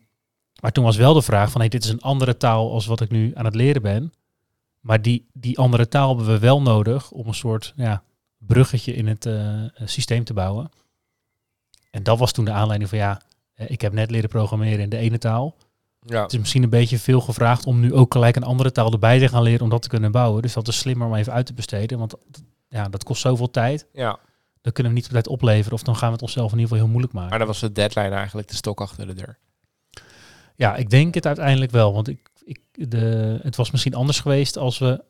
maar 0.61 0.71
toen 0.71 0.83
was 0.83 0.97
wel 0.97 1.13
de 1.13 1.21
vraag 1.21 1.51
van 1.51 1.61
hey, 1.61 1.69
dit 1.69 1.83
is 1.83 1.89
een 1.89 2.01
andere 2.01 2.37
taal 2.37 2.71
als 2.71 2.85
wat 2.85 3.01
ik 3.01 3.09
nu 3.09 3.31
aan 3.35 3.45
het 3.45 3.55
leren 3.55 3.81
ben. 3.81 4.13
Maar 4.79 5.01
die, 5.01 5.27
die 5.33 5.57
andere 5.57 5.87
taal 5.87 6.07
hebben 6.15 6.33
we 6.33 6.39
wel 6.39 6.61
nodig 6.61 7.11
om 7.11 7.27
een 7.27 7.33
soort 7.33 7.73
ja, 7.75 8.03
bruggetje 8.37 8.93
in 8.93 9.07
het 9.07 9.25
eh, 9.25 9.63
systeem 9.85 10.23
te 10.23 10.33
bouwen. 10.33 10.69
En 11.91 12.03
dat 12.03 12.19
was 12.19 12.31
toen 12.31 12.45
de 12.45 12.51
aanleiding 12.51 12.89
van 12.89 12.99
ja, 12.99 13.21
eh, 13.53 13.69
ik 13.69 13.81
heb 13.81 13.93
net 13.93 14.11
leren 14.11 14.29
programmeren 14.29 14.79
in 14.79 14.89
de 14.89 14.97
ene 14.97 15.17
taal. 15.17 15.55
ja. 16.05 16.21
Het 16.21 16.33
is 16.33 16.39
misschien 16.39 16.63
een 16.63 16.69
beetje 16.69 16.99
veel 16.99 17.21
gevraagd 17.21 17.65
om 17.65 17.79
nu 17.79 17.93
ook 17.93 18.13
gelijk 18.13 18.35
een 18.35 18.43
andere 18.43 18.71
taal 18.71 18.91
erbij 18.91 19.19
te 19.19 19.27
gaan 19.27 19.43
leren 19.43 19.61
om 19.61 19.69
dat 19.69 19.81
te 19.81 19.89
kunnen 19.89 20.11
bouwen. 20.11 20.41
Dus 20.41 20.53
dat 20.53 20.67
is 20.67 20.77
slimmer 20.77 21.07
om 21.07 21.15
even 21.15 21.33
uit 21.33 21.45
te 21.45 21.53
besteden. 21.53 21.99
Want 21.99 22.15
ja, 22.69 22.89
dat 22.89 23.03
kost 23.03 23.21
zoveel 23.21 23.51
tijd. 23.51 23.87
ja. 23.93 24.19
Dan 24.61 24.71
kunnen 24.71 24.91
we 24.91 24.97
niet 24.97 25.07
op 25.07 25.13
tijd 25.13 25.27
opleveren. 25.27 25.73
Of 25.73 25.83
dan 25.83 25.95
gaan 25.95 26.07
we 26.07 26.13
het 26.13 26.21
onszelf 26.21 26.51
in 26.51 26.57
ieder 26.57 26.67
geval 26.67 26.83
heel 26.83 26.91
moeilijk 26.91 27.13
maken. 27.13 27.29
Maar 27.29 27.39
dan 27.39 27.47
was 27.47 27.59
de 27.59 27.71
deadline 27.71 28.09
eigenlijk 28.09 28.47
de 28.47 28.55
stok 28.55 28.81
achter 28.81 29.07
de 29.07 29.13
deur. 29.13 29.37
Ja, 30.55 30.75
ik 30.75 30.89
denk 30.89 31.13
het 31.13 31.25
uiteindelijk 31.25 31.71
wel. 31.71 31.93
Want 31.93 32.07
ik, 32.07 32.28
ik, 32.49 32.89
de, 32.89 33.39
het 33.41 33.55
was 33.55 33.71
misschien 33.71 33.93
anders 33.93 34.19
geweest 34.19 34.57
als 34.57 34.77
we 34.77 35.03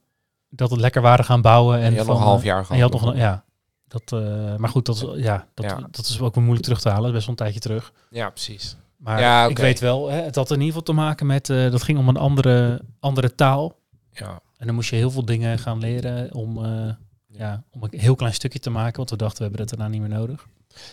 dat 0.49 0.69
het 0.69 0.79
lekker 0.79 1.01
waren 1.01 1.25
gaan 1.25 1.41
bouwen. 1.41 1.77
En 1.77 1.83
En 1.83 1.91
je 1.91 1.97
had 1.97 2.05
van, 2.05 2.13
nog 2.15 2.23
een 2.23 2.29
half 2.29 2.39
eh, 2.39 2.45
jaar 2.45 2.57
En 2.57 2.63
gehad. 2.65 2.77
je 2.77 2.83
had 2.83 3.01
nog 3.01 3.11
een, 3.13 3.17
ja. 3.17 3.43
Dat, 3.87 4.11
eh, 4.11 4.55
maar 4.55 4.69
goed, 4.69 4.85
dat, 4.85 4.95
is- 4.95 5.23
ja, 5.23 5.47
dat, 5.53 5.65
Ja. 5.65 5.87
dat 5.91 6.05
is 6.05 6.19
ook 6.21 6.33
weer 6.33 6.43
moeilijk 6.43 6.65
terug 6.65 6.81
te 6.81 6.89
halen. 6.89 7.11
Best 7.11 7.21
wel 7.25 7.29
een 7.29 7.35
tijdje 7.43 7.59
terug. 7.59 7.93
Ja, 8.09 8.29
precies. 8.29 8.75
Maar 8.97 9.19
Ja, 9.19 9.45
ik 9.45 9.57
weet 9.57 9.79
wel, 9.79 10.09
hè, 10.09 10.21
het 10.21 10.35
had 10.35 10.47
in 10.49 10.53
ieder 10.55 10.67
geval 10.67 10.81
te 10.83 10.93
maken 10.93 11.25
met, 11.25 11.49
eh, 11.49 11.71
dat 11.71 11.83
ging 11.83 11.97
om 11.97 12.07
een 12.09 12.17
andere, 12.17 12.81
andere 12.99 13.35
taal. 13.35 13.79
Ja. 14.11 14.41
En 14.57 14.65
dan 14.65 14.75
moest 14.75 14.89
je 14.89 14.95
heel 14.95 15.11
veel 15.11 15.25
dingen 15.25 15.59
gaan 15.59 15.79
leren 15.79 16.33
om, 16.33 16.65
eh, 16.65 16.89
ja, 17.27 17.63
om 17.71 17.83
een 17.83 17.99
heel 17.99 18.15
klein 18.15 18.33
stukje 18.33 18.59
te 18.59 18.69
maken. 18.69 18.97
Want 18.97 19.09
we 19.09 19.15
dachten, 19.15 19.37
we 19.37 19.43
hebben 19.43 19.67
dat 19.67 19.69
daarna 19.77 19.93
niet 19.93 20.01
meer 20.09 20.17
nodig. 20.19 20.47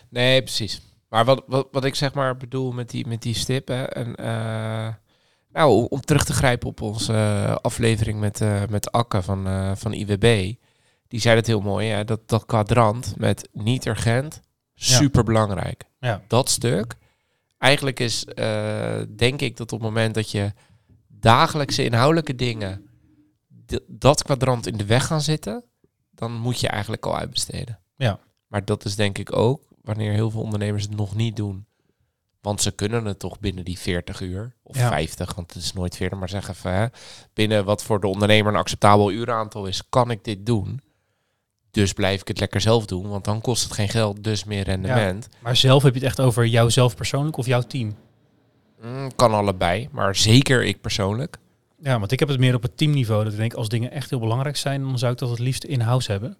Nee, 0.08 0.42
precies. 0.42 0.80
Maar 1.08 1.24
wat, 1.24 1.42
wat, 1.46 1.68
wat 1.70 1.84
ik 1.84 1.94
zeg 1.94 2.14
maar 2.14 2.36
bedoel 2.36 2.72
met 2.72 2.90
die, 2.90 3.06
met 3.06 3.22
die 3.22 3.34
stip, 3.34 3.68
hè, 3.68 3.82
en, 3.84 4.14
eh, 4.14 4.88
nou, 5.56 5.86
om, 5.88 6.00
terug 6.00 6.24
te 6.24 6.32
grijpen 6.32 6.68
op 6.68 6.80
onze 6.80 7.12
eh, 7.12 7.54
aflevering 7.54 8.20
met, 8.20 8.40
eh 8.40 8.62
met 8.68 8.92
Akke 8.92 9.22
van, 9.22 9.46
eh, 9.46 9.72
van 9.74 9.92
IWB, 9.92 10.54
die 11.08 11.20
zei 11.20 11.36
het 11.36 11.46
heel 11.46 11.60
mooi, 11.60 11.88
hè, 11.88 12.04
dat, 12.04 12.28
dat 12.28 12.46
kwadrant 12.46 13.14
met 13.16 13.48
niet 13.52 13.86
urgent, 13.86 14.40
super 14.74 15.24
belangrijk. 15.24 15.84
Ja. 16.00 16.22
Dat 16.26 16.50
stuk, 16.50 16.96
eigenlijk 17.58 18.00
is, 18.00 18.24
denk 19.16 19.40
ik 19.40 19.56
dat 19.56 19.72
op 19.72 19.80
het 19.80 19.88
moment 19.88 20.14
dat 20.14 20.30
je 20.30 20.52
dagelijkse 21.08 21.84
inhoudelijke 21.84 22.34
dingen 22.34 22.86
dat 23.86 24.22
kwadrant 24.22 24.66
in 24.66 24.76
de 24.76 24.84
weg 24.84 25.06
gaan 25.06 25.20
zitten, 25.20 25.64
dan 26.10 26.32
moet 26.32 26.60
je 26.60 26.68
eigenlijk 26.68 27.06
al 27.06 27.16
uitbesteden. 27.18 27.80
Ja. 27.96 28.18
Maar 28.46 28.64
dat 28.64 28.84
is 28.84 28.96
denk 28.96 29.18
ik 29.18 29.36
ook 29.36 29.62
wanneer 29.82 30.12
heel 30.12 30.30
veel 30.30 30.40
ondernemers 30.40 30.82
het 30.82 30.96
nog 30.96 31.14
niet 31.14 31.36
doen. 31.36 31.66
Want 32.46 32.62
ze 32.62 32.70
kunnen 32.70 33.04
het 33.04 33.18
toch 33.18 33.40
binnen 33.40 33.64
die 33.64 33.78
40 33.78 34.20
uur 34.20 34.52
of 34.62 34.76
Ja. 34.76 34.88
50, 34.88 35.34
want 35.34 35.54
het 35.54 35.62
is 35.62 35.72
nooit 35.72 35.96
40, 35.96 36.18
maar 36.18 36.28
zeg 36.28 36.48
even, 36.48 36.72
hè, 36.72 36.86
binnen 37.34 37.64
wat 37.64 37.82
voor 37.82 38.00
de 38.00 38.06
ondernemer 38.06 38.52
een 38.52 38.58
acceptabel 38.58 39.10
uuraantal 39.10 39.66
is, 39.66 39.82
kan 39.88 40.10
ik 40.10 40.24
dit 40.24 40.46
doen. 40.46 40.80
Dus 41.70 41.92
blijf 41.92 42.20
ik 42.20 42.28
het 42.28 42.40
lekker 42.40 42.60
zelf 42.60 42.86
doen, 42.86 43.08
want 43.08 43.24
dan 43.24 43.40
kost 43.40 43.62
het 43.62 43.72
geen 43.72 43.88
geld, 43.88 44.24
dus 44.24 44.44
meer 44.44 44.62
rendement. 44.62 45.28
Maar 45.40 45.56
zelf 45.56 45.82
heb 45.82 45.94
je 45.94 45.98
het 45.98 46.08
echt 46.08 46.20
over 46.20 46.46
jouzelf 46.46 46.96
persoonlijk 46.96 47.36
of 47.36 47.46
jouw 47.46 47.62
team? 47.62 47.96
Mm, 48.82 49.14
kan 49.14 49.32
allebei, 49.32 49.88
maar 49.92 50.16
zeker 50.16 50.64
ik 50.64 50.80
persoonlijk. 50.80 51.36
Ja, 51.80 51.98
want 51.98 52.12
ik 52.12 52.18
heb 52.18 52.28
het 52.28 52.38
meer 52.38 52.54
op 52.54 52.62
het 52.62 52.76
teamniveau. 52.76 53.24
Dat 53.24 53.32
ik 53.32 53.38
denk, 53.38 53.54
als 53.54 53.68
dingen 53.68 53.90
echt 53.90 54.10
heel 54.10 54.20
belangrijk 54.20 54.56
zijn, 54.56 54.82
dan 54.82 54.98
zou 54.98 55.12
ik 55.12 55.18
dat 55.18 55.30
het 55.30 55.38
liefst 55.38 55.64
in-house 55.64 56.10
hebben. 56.10 56.36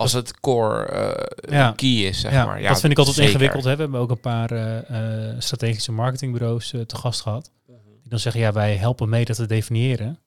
Als 0.00 0.12
het 0.12 0.40
core 0.40 0.84
eh, 0.84 1.52
Ja. 1.52 1.72
key 1.76 1.88
is, 1.88 2.20
zeg 2.20 2.32
ja, 2.32 2.46
maar. 2.46 2.60
Ja, 2.60 2.68
dat 2.68 2.80
vind 2.80 2.92
ik 2.92 2.98
altijd 2.98 3.16
zeker. 3.16 3.32
ingewikkeld. 3.32 3.64
Hè. 3.64 3.76
We 3.76 3.82
hebben 3.82 4.00
ook 4.00 4.10
een 4.10 4.20
paar 4.20 4.50
eh, 4.50 5.30
eh, 5.30 5.36
strategische 5.38 5.92
marketingbureaus 5.92 6.70
te 6.86 6.96
gast 6.96 7.20
gehad. 7.20 7.50
Die 8.00 8.10
dan 8.10 8.18
zeggen, 8.18 8.40
ja, 8.40 8.52
wij 8.52 8.76
helpen 8.76 9.08
mee 9.08 9.24
dat 9.24 9.36
te 9.36 9.46
definiëren. 9.46 10.18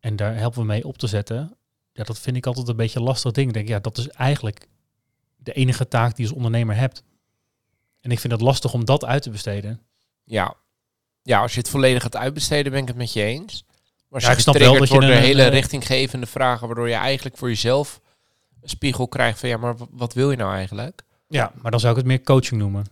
En 0.00 0.16
daar 0.16 0.36
helpen 0.36 0.60
we 0.60 0.66
mee 0.66 0.86
op 0.86 0.98
te 0.98 1.06
zetten. 1.06 1.56
Ja, 1.92 2.04
dat 2.04 2.18
vind 2.18 2.36
ik 2.36 2.46
altijd 2.46 2.68
een 2.68 2.76
beetje 2.76 2.98
een 2.98 3.04
lastig 3.04 3.32
ding. 3.32 3.48
Ik 3.48 3.54
denk, 3.54 3.68
ja, 3.68 3.78
dat 3.78 3.98
is 3.98 4.08
eigenlijk 4.08 4.68
de 5.36 5.52
enige 5.52 5.88
taak 5.88 6.16
die 6.16 6.24
je 6.24 6.28
als 6.30 6.36
ondernemer 6.36 6.76
hebt. 6.76 7.02
En 8.00 8.10
ik 8.10 8.20
vind 8.20 8.32
het 8.32 8.42
lastig 8.42 8.72
om 8.72 8.84
dat 8.84 9.04
uit 9.04 9.22
te 9.22 9.30
besteden. 9.30 9.80
Ja. 10.24 10.54
ja, 11.22 11.40
als 11.40 11.52
je 11.52 11.58
het 11.58 11.68
volledig 11.68 12.02
gaat 12.02 12.16
uitbesteden, 12.16 12.72
ben 12.72 12.80
ik 12.80 12.88
het 12.88 12.96
met 12.96 13.12
je 13.12 13.22
eens. 13.22 13.64
Maar 13.66 14.04
als 14.10 14.22
Ja, 14.22 14.30
je 14.30 14.36
ik 14.36 14.42
snap 14.42 14.56
wel 14.56 14.62
dat 14.64 14.72
je 14.72 14.78
wordt 14.78 14.92
door 14.92 15.16
een, 15.16 15.22
hele 15.22 15.46
richtinggevende 15.46 16.26
vragen, 16.26 16.66
waardoor 16.66 16.88
je 16.88 16.94
eigenlijk 16.94 17.36
voor 17.36 17.48
jezelf 17.48 17.94
een 17.94 18.05
spiegel 18.70 19.08
krijgt 19.08 19.38
van 19.40 19.48
ja, 19.48 19.56
maar 19.56 19.74
wat 19.90 20.12
wil 20.12 20.30
je 20.30 20.36
nou 20.36 20.52
eigenlijk? 20.54 21.02
Ja, 21.28 21.52
maar 21.62 21.70
dan 21.70 21.80
zou 21.80 21.92
ik 21.92 21.98
het 21.98 22.06
meer 22.08 22.22
coaching 22.22 22.60
noemen. 22.60 22.84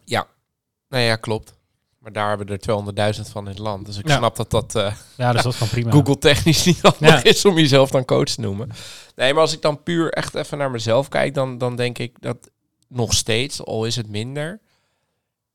Nou 0.88 1.02
ja, 1.06 1.16
klopt. 1.16 1.54
Maar 1.98 2.12
daar 2.12 2.28
hebben 2.28 2.46
we 2.46 2.52
er 2.52 3.14
200.000 3.16 3.30
van 3.30 3.42
in 3.44 3.50
het 3.50 3.58
land. 3.58 3.86
Dus 3.86 3.98
ik 3.98 4.08
Ja. 4.08 4.16
snap 4.16 4.36
dat 4.36 4.50
dat 4.50 4.74
eh, 4.74 4.94
Ja, 5.16 5.32
dus 5.32 5.42
dat 5.42 5.56
kan 5.58 5.68
prima. 5.68 5.90
Google 5.96 6.18
technisch 6.18 6.64
niet 6.64 6.80
handig 6.82 6.98
Ja. 7.08 7.22
is 7.24 7.44
om 7.44 7.58
jezelf 7.58 7.90
dan 7.90 8.04
coach 8.04 8.24
te 8.24 8.40
noemen. 8.40 8.68
Nee, 9.16 9.32
maar 9.32 9.42
als 9.42 9.52
ik 9.52 9.62
dan 9.62 9.82
puur 9.82 10.12
echt 10.12 10.34
even 10.34 10.58
naar 10.58 10.70
mezelf 10.70 11.08
kijk, 11.08 11.34
dan, 11.34 11.58
dan 11.58 11.76
denk 11.76 11.98
ik 11.98 12.16
dat 12.20 12.50
nog 12.88 13.12
steeds, 13.14 13.64
al 13.64 13.84
is 13.84 13.96
het 13.96 14.08
minder, 14.08 14.60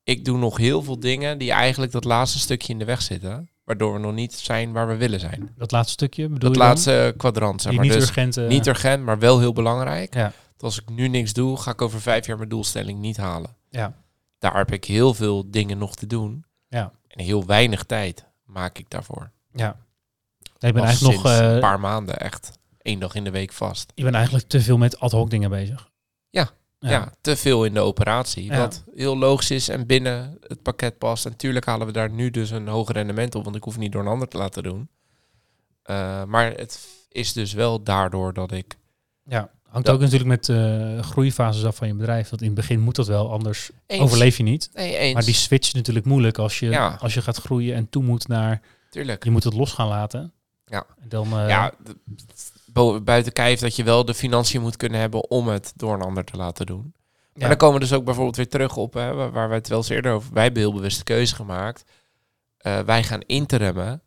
ik 0.04 0.26
doe 0.26 0.38
nog 0.38 0.58
heel 0.58 0.82
veel 0.84 1.00
dingen 1.00 1.38
die 1.38 1.52
eigenlijk 1.52 1.92
dat 1.92 2.04
laatste 2.04 2.40
stukje 2.40 2.74
in 2.74 2.80
de 2.80 2.86
weg 2.86 3.02
zitten. 3.02 3.50
Waardoor 3.70 3.94
we 3.94 4.00
nog 4.00 4.14
niet 4.14 4.34
zijn 4.34 4.72
waar 4.72 4.88
we 4.88 4.96
willen 4.96 5.20
zijn. 5.20 5.50
Dat 5.58 5.72
laatste 5.72 5.94
stukje 5.94 6.24
bedoel 6.24 6.40
Dat 6.40 6.54
je 6.54 6.64
laatste 6.64 7.14
kwadrant, 7.18 7.62
zeg 7.62 7.74
maar. 7.74 7.84
niet 7.84 7.94
Dus 7.94 8.04
urgente... 8.04 8.42
niet 8.42 8.68
urgent, 8.68 9.04
maar 9.04 9.20
wel 9.20 9.40
heel 9.40 9.54
belangrijk. 9.54 10.14
Ja. 10.14 10.24
Dat 10.24 10.64
als 10.64 10.82
ik 10.82 10.90
nu 10.90 11.08
niks 11.08 11.34
doe, 11.34 11.58
ga 11.58 11.72
ik 11.72 11.82
over 11.82 12.02
vijf 12.02 12.26
jaar 12.26 12.38
mijn 12.38 12.50
doelstelling 12.50 13.00
niet 13.00 13.18
halen. 13.18 13.56
Ja. 13.70 13.94
Daar 14.40 14.58
heb 14.58 14.72
ik 14.72 14.86
heel 14.86 15.14
veel 15.14 15.52
dingen 15.52 15.78
nog 15.78 15.96
te 15.96 16.08
doen. 16.08 16.46
Ja. 16.68 16.92
En 17.08 17.24
heel 17.24 17.46
weinig 17.46 17.84
tijd 17.84 18.26
maak 18.44 18.78
ik 18.78 18.90
daarvoor. 18.90 19.32
Ja. 19.54 19.76
Ik 20.40 20.60
ben 20.60 20.74
Pas 20.74 20.84
eigenlijk 20.84 21.24
nog... 21.24 21.32
eh, 21.32 21.54
een 21.54 21.60
paar 21.60 21.80
maanden 21.80 22.20
echt 22.20 22.52
één 22.82 23.00
dag 23.00 23.16
in 23.16 23.24
de 23.24 23.32
week 23.32 23.52
vast. 23.52 23.92
Je 23.96 24.04
bent 24.04 24.16
eigenlijk 24.16 24.48
te 24.48 24.62
veel 24.62 24.78
met 24.78 25.00
ad 25.00 25.12
hoc 25.12 25.30
dingen 25.30 25.50
bezig. 25.50 25.90
Ja. 26.80 26.90
Ja. 26.90 27.14
te 27.22 27.36
veel 27.36 27.66
in 27.66 27.74
de 27.74 27.80
operatie. 27.80 28.46
Ja. 28.46 28.58
Wat 28.58 28.84
heel 28.96 29.18
logisch 29.18 29.52
is 29.52 29.70
en 29.70 29.86
binnen 29.86 30.38
het 30.48 30.62
pakket 30.62 30.98
past. 30.98 31.26
En 31.26 31.32
natuurlijk 31.32 31.66
halen 31.66 31.88
we 31.88 31.94
daar 31.94 32.10
nu 32.12 32.30
dus 32.30 32.50
een 32.50 32.68
hoger 32.68 32.94
rendement 32.96 33.36
op, 33.36 33.44
want 33.44 33.56
ik 33.56 33.64
hoef 33.64 33.78
niet 33.78 33.92
door 33.92 34.02
een 34.02 34.08
ander 34.08 34.28
te 34.28 34.38
laten 34.38 34.64
doen. 34.64 34.90
Eh, 35.84 36.24
maar 36.24 36.52
het 36.52 36.88
is 37.10 37.34
dus 37.34 37.54
wel 37.54 37.84
daardoor 37.84 38.34
dat 38.34 38.52
ik. 38.52 38.78
Ja. 39.26 39.50
Hangt 39.70 39.86
Dat- 39.86 39.96
ook 39.96 40.02
natuurlijk 40.02 40.30
met 40.30 40.50
eh 40.50 41.00
groeifases 41.00 41.66
af 41.66 41.76
van 41.76 41.88
je 41.88 41.94
bedrijf. 41.94 42.30
Want 42.30 42.42
in 42.42 42.48
het 42.48 42.56
begin 42.58 42.80
moet 42.80 42.96
dat 42.96 43.08
wel, 43.08 43.32
anders 43.32 43.70
Eens, 43.88 44.02
overleef 44.02 44.38
je 44.38 44.44
niet. 44.44 44.70
Nee, 44.74 44.98
eens. 44.98 45.14
Maar 45.14 45.24
die 45.26 45.34
switch 45.34 45.68
is 45.68 45.74
natuurlijk 45.74 46.06
moeilijk 46.06 46.38
als 46.38 46.60
je, 46.60 46.70
Ja. 46.70 46.98
als 47.02 47.14
je 47.14 47.22
gaat 47.22 47.38
groeien 47.38 47.76
en 47.76 47.90
toe 47.90 48.04
moet 48.04 48.28
naar... 48.28 48.62
Tuurlijk. 48.90 49.24
Je 49.24 49.32
moet 49.32 49.44
het 49.44 49.54
los 49.54 49.72
gaan 49.72 49.88
laten. 49.88 50.32
Ja. 50.66 50.86
En 51.02 51.10
dan, 51.10 51.26
eh, 51.40 51.48
ja, 51.50 51.72
buiten 53.04 53.34
kijf 53.34 53.60
dat 53.60 53.76
je 53.76 53.84
wel 53.84 54.06
de 54.06 54.14
financiën 54.14 54.62
moet 54.62 54.78
kunnen 54.78 55.00
hebben 55.00 55.30
om 55.30 55.48
het 55.48 55.74
door 55.76 55.94
een 55.94 56.02
ander 56.02 56.24
te 56.24 56.38
laten 56.38 56.66
doen. 56.66 56.94
Maar 57.34 57.42
ja. 57.42 57.48
dan 57.48 57.58
komen 57.58 57.80
we 57.80 57.88
dus 57.88 57.94
ook 57.94 58.06
bijvoorbeeld 58.06 58.36
weer 58.36 58.50
terug 58.50 58.78
op, 58.78 58.94
hè, 58.94 59.14
waar, 59.14 59.48
wij 59.48 59.58
het 59.58 59.68
wel 59.68 59.78
eens 59.78 59.90
eerder 59.90 60.12
over... 60.12 60.34
Wij 60.34 60.44
hebben 60.44 60.62
heel 60.62 60.74
bewust 60.74 60.98
de 60.98 61.04
keuze 61.04 61.36
gemaakt. 61.36 61.84
Eh, 62.58 62.80
wij 62.80 63.04
gaan 63.04 63.22
interimmen 63.22 64.02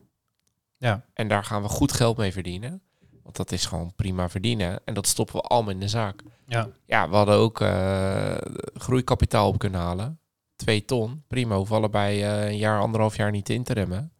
Ja. 0.76 1.04
En 1.14 1.28
daar 1.28 1.44
gaan 1.44 1.62
we 1.62 1.68
goed 1.68 1.92
geld 1.92 2.16
mee 2.16 2.32
verdienen. 2.32 2.82
Want 3.22 3.36
dat 3.36 3.52
is 3.52 3.66
gewoon 3.66 3.92
prima 3.94 4.28
verdienen. 4.28 4.80
En 4.84 4.94
dat 4.94 5.06
stoppen 5.06 5.34
we 5.34 5.42
allemaal 5.42 5.72
in 5.72 5.80
de 5.80 5.88
zaak. 5.88 6.22
Ja. 6.46 6.68
Ja, 6.86 7.08
we 7.08 7.16
hadden 7.16 7.34
ook 7.34 7.60
eh, 7.60 8.36
groeikapitaal 8.74 9.48
op 9.48 9.58
kunnen 9.58 9.80
halen. 9.80 10.18
Twee 10.56 10.84
ton. 10.84 11.22
Prima. 11.28 11.56
Hoeven 11.56 11.76
allebei 11.76 12.22
eh, 12.22 12.46
een 12.46 12.56
jaar, 12.56 12.80
anderhalf 12.80 13.16
jaar 13.16 13.30
niet 13.30 13.48
in 13.48 13.62
te 13.62 13.72
remmen. 13.72 14.12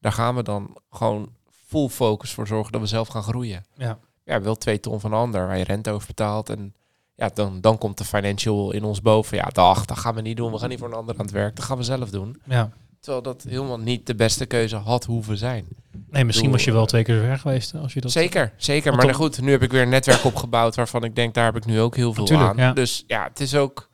Daar 0.00 0.12
gaan 0.12 0.34
we 0.34 0.42
dan 0.42 0.76
gewoon 0.90 1.28
full 1.66 1.88
focus 1.88 2.32
voor 2.32 2.46
zorgen 2.46 2.72
dat 2.72 2.80
we 2.80 2.86
zelf 2.86 3.08
gaan 3.08 3.22
groeien. 3.22 3.64
Ja. 3.76 3.98
Ja, 4.24 4.40
wel 4.40 4.54
twee 4.56 4.80
ton 4.80 5.00
van 5.00 5.12
een 5.12 5.18
ander 5.18 5.46
waar 5.46 5.58
je 5.58 5.64
rente 5.64 5.90
over 5.90 6.06
betaalt. 6.06 6.50
En 6.50 6.74
ja, 7.14 7.30
dan, 7.34 7.60
dan 7.60 7.78
komt 7.78 7.98
de 7.98 8.04
financial 8.04 8.72
in 8.72 8.84
ons 8.84 9.00
boven. 9.02 9.36
Ja, 9.36 9.44
dag, 9.52 9.84
dat 9.84 9.98
gaan 9.98 10.14
we 10.14 10.20
niet 10.20 10.36
doen. 10.36 10.52
We 10.52 10.58
gaan 10.58 10.68
niet 10.68 10.78
voor 10.78 10.88
een 10.88 10.94
ander 10.94 11.14
aan 11.18 11.24
het 11.24 11.34
werk. 11.34 11.56
Dat 11.56 11.64
gaan 11.64 11.76
we 11.76 11.82
zelf 11.82 12.10
doen. 12.10 12.40
ja. 12.44 12.70
Terwijl 13.00 13.24
dat 13.24 13.42
helemaal 13.48 13.78
niet 13.78 14.06
de 14.06 14.14
beste 14.14 14.46
keuze 14.46 14.76
had 14.76 15.04
hoeven 15.04 15.36
zijn. 15.36 15.66
Nee, 16.10 16.24
misschien 16.24 16.48
Doe, 16.48 16.56
was 16.56 16.64
je 16.64 16.72
wel 16.72 16.86
twee 16.86 17.02
keer 17.04 17.20
ver 17.20 17.38
geweest 17.38 17.74
als 17.74 17.92
je 17.94 18.00
dat... 18.00 18.10
Zeker, 18.12 18.52
zeker. 18.56 18.94
Maar 18.94 19.06
dan- 19.06 19.14
goed, 19.14 19.40
nu 19.40 19.50
heb 19.50 19.62
ik 19.62 19.70
weer 19.72 19.82
een 19.82 19.88
netwerk 19.88 20.24
opgebouwd 20.24 20.74
waarvan 20.74 21.04
ik 21.04 21.14
denk, 21.14 21.34
daar 21.34 21.44
heb 21.44 21.56
ik 21.56 21.64
nu 21.64 21.80
ook 21.80 21.96
heel 21.96 22.12
veel 22.12 22.22
Natuurlijk, 22.24 22.50
aan. 22.50 22.56
ja. 22.56 22.72
Dus 22.72 23.04
ja, 23.06 23.24
het 23.28 23.40
is 23.40 23.54
ook 23.54 23.88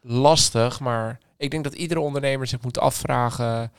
lastig, 0.00 0.80
maar 0.80 1.18
ik 1.36 1.50
denk 1.50 1.64
dat 1.64 1.74
iedere 1.74 2.00
ondernemer 2.00 2.46
zich 2.46 2.62
moet 2.62 2.78
afvragen 2.78 3.72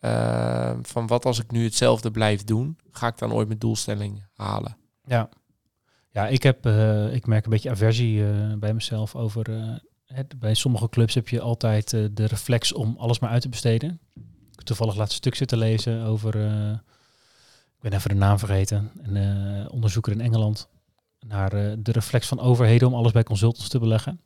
eh, 0.00 0.76
van 0.82 1.06
wat 1.06 1.24
als 1.24 1.38
ik 1.38 1.50
nu 1.50 1.64
hetzelfde 1.64 2.10
blijf 2.10 2.44
doen, 2.44 2.78
ga 2.90 3.06
ik 3.06 3.18
dan 3.18 3.32
ooit 3.32 3.46
mijn 3.46 3.58
doelstelling 3.58 4.24
halen? 4.34 4.76
Ja, 5.04 5.28
ja 6.10 6.28
ik, 6.28 6.42
heb, 6.42 6.66
eh, 6.66 7.14
ik 7.14 7.26
merk 7.26 7.44
een 7.44 7.50
beetje 7.50 7.70
aversie 7.70 8.26
eh, 8.26 8.54
bij 8.58 8.74
mezelf 8.74 9.14
over... 9.16 9.56
eh, 9.56 9.74
het, 10.04 10.38
bij 10.38 10.54
sommige 10.54 10.88
clubs 10.88 11.14
heb 11.14 11.28
je 11.28 11.40
altijd 11.40 11.90
de 11.90 12.24
reflex 12.26 12.72
om 12.72 12.96
alles 12.98 13.18
maar 13.18 13.30
uit 13.30 13.42
te 13.42 13.48
besteden. 13.48 14.00
Ik 14.14 14.56
heb 14.56 14.64
toevallig 14.64 14.96
laatst 14.96 15.12
een 15.12 15.18
stuk 15.18 15.34
zitten 15.34 15.58
lezen 15.58 16.02
over... 16.02 16.34
ik 17.76 17.80
ben 17.80 17.92
even 17.92 18.10
de 18.10 18.16
naam 18.16 18.38
vergeten. 18.38 18.90
Een 19.02 19.70
onderzoeker 19.70 20.12
in 20.12 20.20
Engeland 20.20 20.68
naar 21.26 21.50
de 21.82 21.92
reflex 21.92 22.26
van 22.26 22.40
overheden 22.40 22.88
om 22.88 22.94
alles 22.94 23.12
bij 23.12 23.22
consultants 23.22 23.68
te 23.68 23.78
beleggen. 23.78 24.20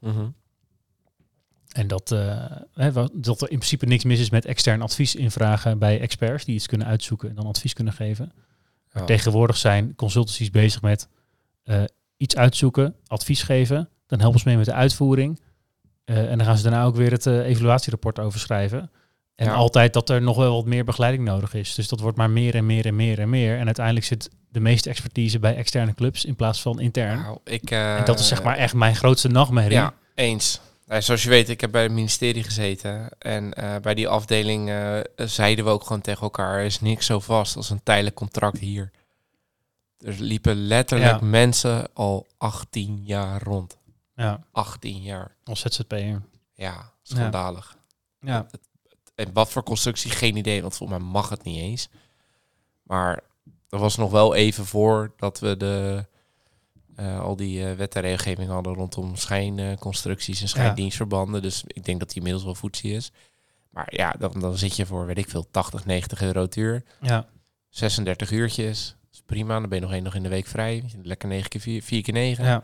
En 1.72 1.86
dat, 1.86 2.12
eh, 2.12 3.06
dat 3.12 3.40
er 3.42 3.50
in 3.50 3.56
principe 3.56 3.86
niks 3.86 4.04
mis 4.04 4.20
is 4.20 4.30
met 4.30 4.44
extern 4.44 4.82
advies 4.82 5.14
invragen 5.14 5.78
bij 5.78 6.00
experts 6.00 6.44
die 6.44 6.54
iets 6.54 6.66
kunnen 6.66 6.86
uitzoeken 6.86 7.28
en 7.28 7.34
dan 7.34 7.46
advies 7.46 7.72
kunnen 7.72 7.92
geven. 7.92 8.32
Maar 8.92 9.02
Ja. 9.02 9.08
tegenwoordig 9.08 9.56
zijn 9.56 9.94
consultancies 9.94 10.50
bezig 10.50 10.82
met 10.82 11.08
eh, 11.62 11.82
iets 12.16 12.36
uitzoeken, 12.36 12.94
advies 13.06 13.42
geven. 13.42 13.88
Dan 14.06 14.20
helpen 14.20 14.40
ze 14.40 14.48
mee 14.48 14.56
met 14.56 14.66
de 14.66 14.72
uitvoering. 14.72 15.40
Eh, 16.04 16.30
en 16.30 16.38
dan 16.38 16.46
gaan 16.46 16.56
ze 16.56 16.62
daarna 16.62 16.84
ook 16.84 16.96
weer 16.96 17.10
het 17.10 17.26
evaluatierapport 17.26 18.18
over 18.18 18.40
schrijven. 18.40 18.90
En 19.34 19.46
Ja. 19.46 19.52
altijd 19.52 19.92
dat 19.92 20.10
er 20.10 20.22
nog 20.22 20.36
wel 20.36 20.54
wat 20.54 20.64
meer 20.66 20.84
begeleiding 20.84 21.24
nodig 21.24 21.54
is. 21.54 21.74
Dus 21.74 21.88
dat 21.88 22.00
wordt 22.00 22.16
maar 22.16 22.30
meer 22.30 22.54
en 22.54 22.66
meer 22.66 22.86
en 22.86 22.96
meer 22.96 23.18
en 23.18 23.28
meer. 23.30 23.58
En 23.58 23.64
uiteindelijk 23.66 24.06
zit 24.06 24.30
de 24.48 24.60
meeste 24.60 24.88
expertise 24.90 25.38
bij 25.38 25.56
externe 25.56 25.94
clubs 25.94 26.24
in 26.24 26.36
plaats 26.36 26.62
van 26.62 26.80
intern. 26.80 27.18
Nou, 27.18 27.38
ik, 27.44 27.70
en 27.70 28.04
dat 28.04 28.18
is 28.18 28.28
zeg 28.28 28.42
maar 28.42 28.56
echt 28.56 28.74
mijn 28.74 28.96
grootste 28.96 29.28
nachtmerrie. 29.28 29.72
Ja, 29.72 29.94
eens. 30.14 30.60
Nou, 30.92 31.04
zoals 31.04 31.22
je 31.22 31.28
weet, 31.28 31.48
ik 31.48 31.60
heb 31.60 31.70
bij 31.70 31.82
het 31.82 31.92
ministerie 31.92 32.42
gezeten. 32.42 33.18
En 33.18 33.54
eh, 33.54 33.76
bij 33.76 33.94
die 33.94 34.08
afdeling 34.08 34.68
eh, 34.70 35.00
zeiden 35.16 35.64
we 35.64 35.70
ook 35.70 35.82
gewoon 35.82 36.00
tegen 36.00 36.22
elkaar... 36.22 36.58
er 36.58 36.64
is 36.64 36.80
niks 36.80 37.06
zo 37.06 37.20
vast 37.20 37.56
als 37.56 37.70
een 37.70 37.82
tijdelijk 37.82 38.14
contract 38.16 38.58
hier. 38.58 38.90
Er 39.98 40.14
liepen 40.18 40.56
letterlijk 40.56 41.20
Ja. 41.20 41.26
mensen 41.26 41.94
al 41.94 42.26
18 42.38 43.02
jaar 43.04 43.42
rond. 43.42 43.78
ja. 44.16 44.44
18 44.52 45.02
jaar. 45.02 45.36
Als 45.44 45.60
ZZP'er. 45.60 46.22
Ja, 46.54 46.92
schandalig. 47.02 47.76
Ja. 48.20 48.46
En 49.14 49.32
wat 49.32 49.50
voor 49.50 49.62
constructie, 49.62 50.10
geen 50.10 50.36
idee. 50.36 50.62
Want 50.62 50.76
volgens 50.76 50.98
mij 50.98 51.08
mag 51.08 51.28
het 51.28 51.42
niet 51.42 51.58
eens. 51.60 51.88
Maar 52.82 53.20
er 53.68 53.78
was 53.78 53.96
nog 53.96 54.10
wel 54.10 54.34
even 54.34 54.66
voor 54.66 55.12
dat 55.16 55.38
we 55.38 55.56
de, 55.56 56.06
eh, 56.96 57.20
al 57.20 57.36
die 57.36 57.66
eh, 57.68 57.76
wet 57.76 57.94
en 57.94 58.00
regelgeving 58.02 58.48
hadden 58.50 58.74
rondom 58.74 59.16
schijnconstructies 59.16 60.40
en 60.42 60.48
schijndienstverbanden. 60.48 61.42
Dus 61.42 61.62
ik 61.66 61.84
denk 61.84 61.98
dat 61.98 62.08
die 62.08 62.16
inmiddels 62.16 62.44
wel 62.44 62.54
voetzie 62.54 62.92
is. 62.92 63.12
Maar 63.70 63.86
ja, 63.96 64.14
dan, 64.18 64.32
dan 64.40 64.56
zit 64.58 64.76
je 64.76 64.86
voor, 64.86 65.06
weet 65.06 65.18
ik 65.18 65.28
veel, 65.28 65.46
80, 65.50 65.84
90 65.84 66.22
euro 66.22 66.40
het 66.42 66.56
uur. 66.56 66.82
Ja. 67.00 67.26
36 67.68 68.30
uurtjes. 68.30 68.96
Dat 69.00 69.12
is 69.12 69.22
prima. 69.26 69.60
Dan 69.60 69.68
ben 69.68 69.78
je 69.78 69.84
nog 69.84 69.92
één 69.94 70.04
dag 70.04 70.14
in 70.14 70.22
de 70.22 70.28
week 70.28 70.46
vrij. 70.46 70.84
Lekker 71.02 71.28
9 71.28 71.48
keer 71.48 71.60
4, 71.60 71.82
4 71.82 72.02
keer 72.02 72.14
9. 72.14 72.44
ja. 72.44 72.62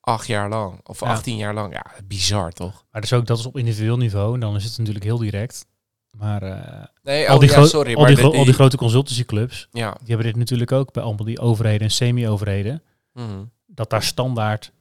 Acht 0.00 0.26
jaar 0.26 0.48
lang. 0.48 0.80
Of 0.84 1.00
Ja. 1.00 1.06
18 1.06 1.36
jaar 1.36 1.54
lang. 1.54 1.72
Ja, 1.72 1.84
bizar 2.04 2.52
toch? 2.52 2.84
Maar 2.92 3.00
dus 3.00 3.12
ook 3.12 3.26
dat 3.26 3.38
is 3.38 3.46
op 3.46 3.56
individueel 3.58 3.96
niveau. 3.96 4.34
En 4.34 4.40
dan 4.40 4.56
is 4.56 4.64
het 4.64 4.78
natuurlijk 4.78 5.04
heel 5.04 5.18
direct. 5.18 5.66
Maar 6.10 6.42
eh, 6.42 6.84
Nee, 7.02 7.28
al, 7.28 7.34
oh, 7.34 7.40
die 7.40 7.50
ja, 7.50 7.64
sorry. 7.66 7.94
al, 7.94 7.98
maar 8.00 8.06
die 8.06 8.16
de- 8.16 8.22
gro- 8.22 8.38
al 8.38 8.44
die 8.44 8.54
grote 8.54 8.76
consultancyclubs, 8.76 9.68
Ja. 9.72 9.90
die 9.90 10.06
hebben 10.08 10.26
dit 10.26 10.36
natuurlijk 10.36 10.72
ook 10.72 10.92
bij 10.92 11.02
allemaal 11.02 11.24
die 11.26 11.38
overheden 11.40 11.80
en 11.80 11.90
semi-overheden. 11.90 12.82
Mhm. 13.12 13.44
Dat 13.66 13.90
daar 13.90 14.02
standaard 14.02 14.72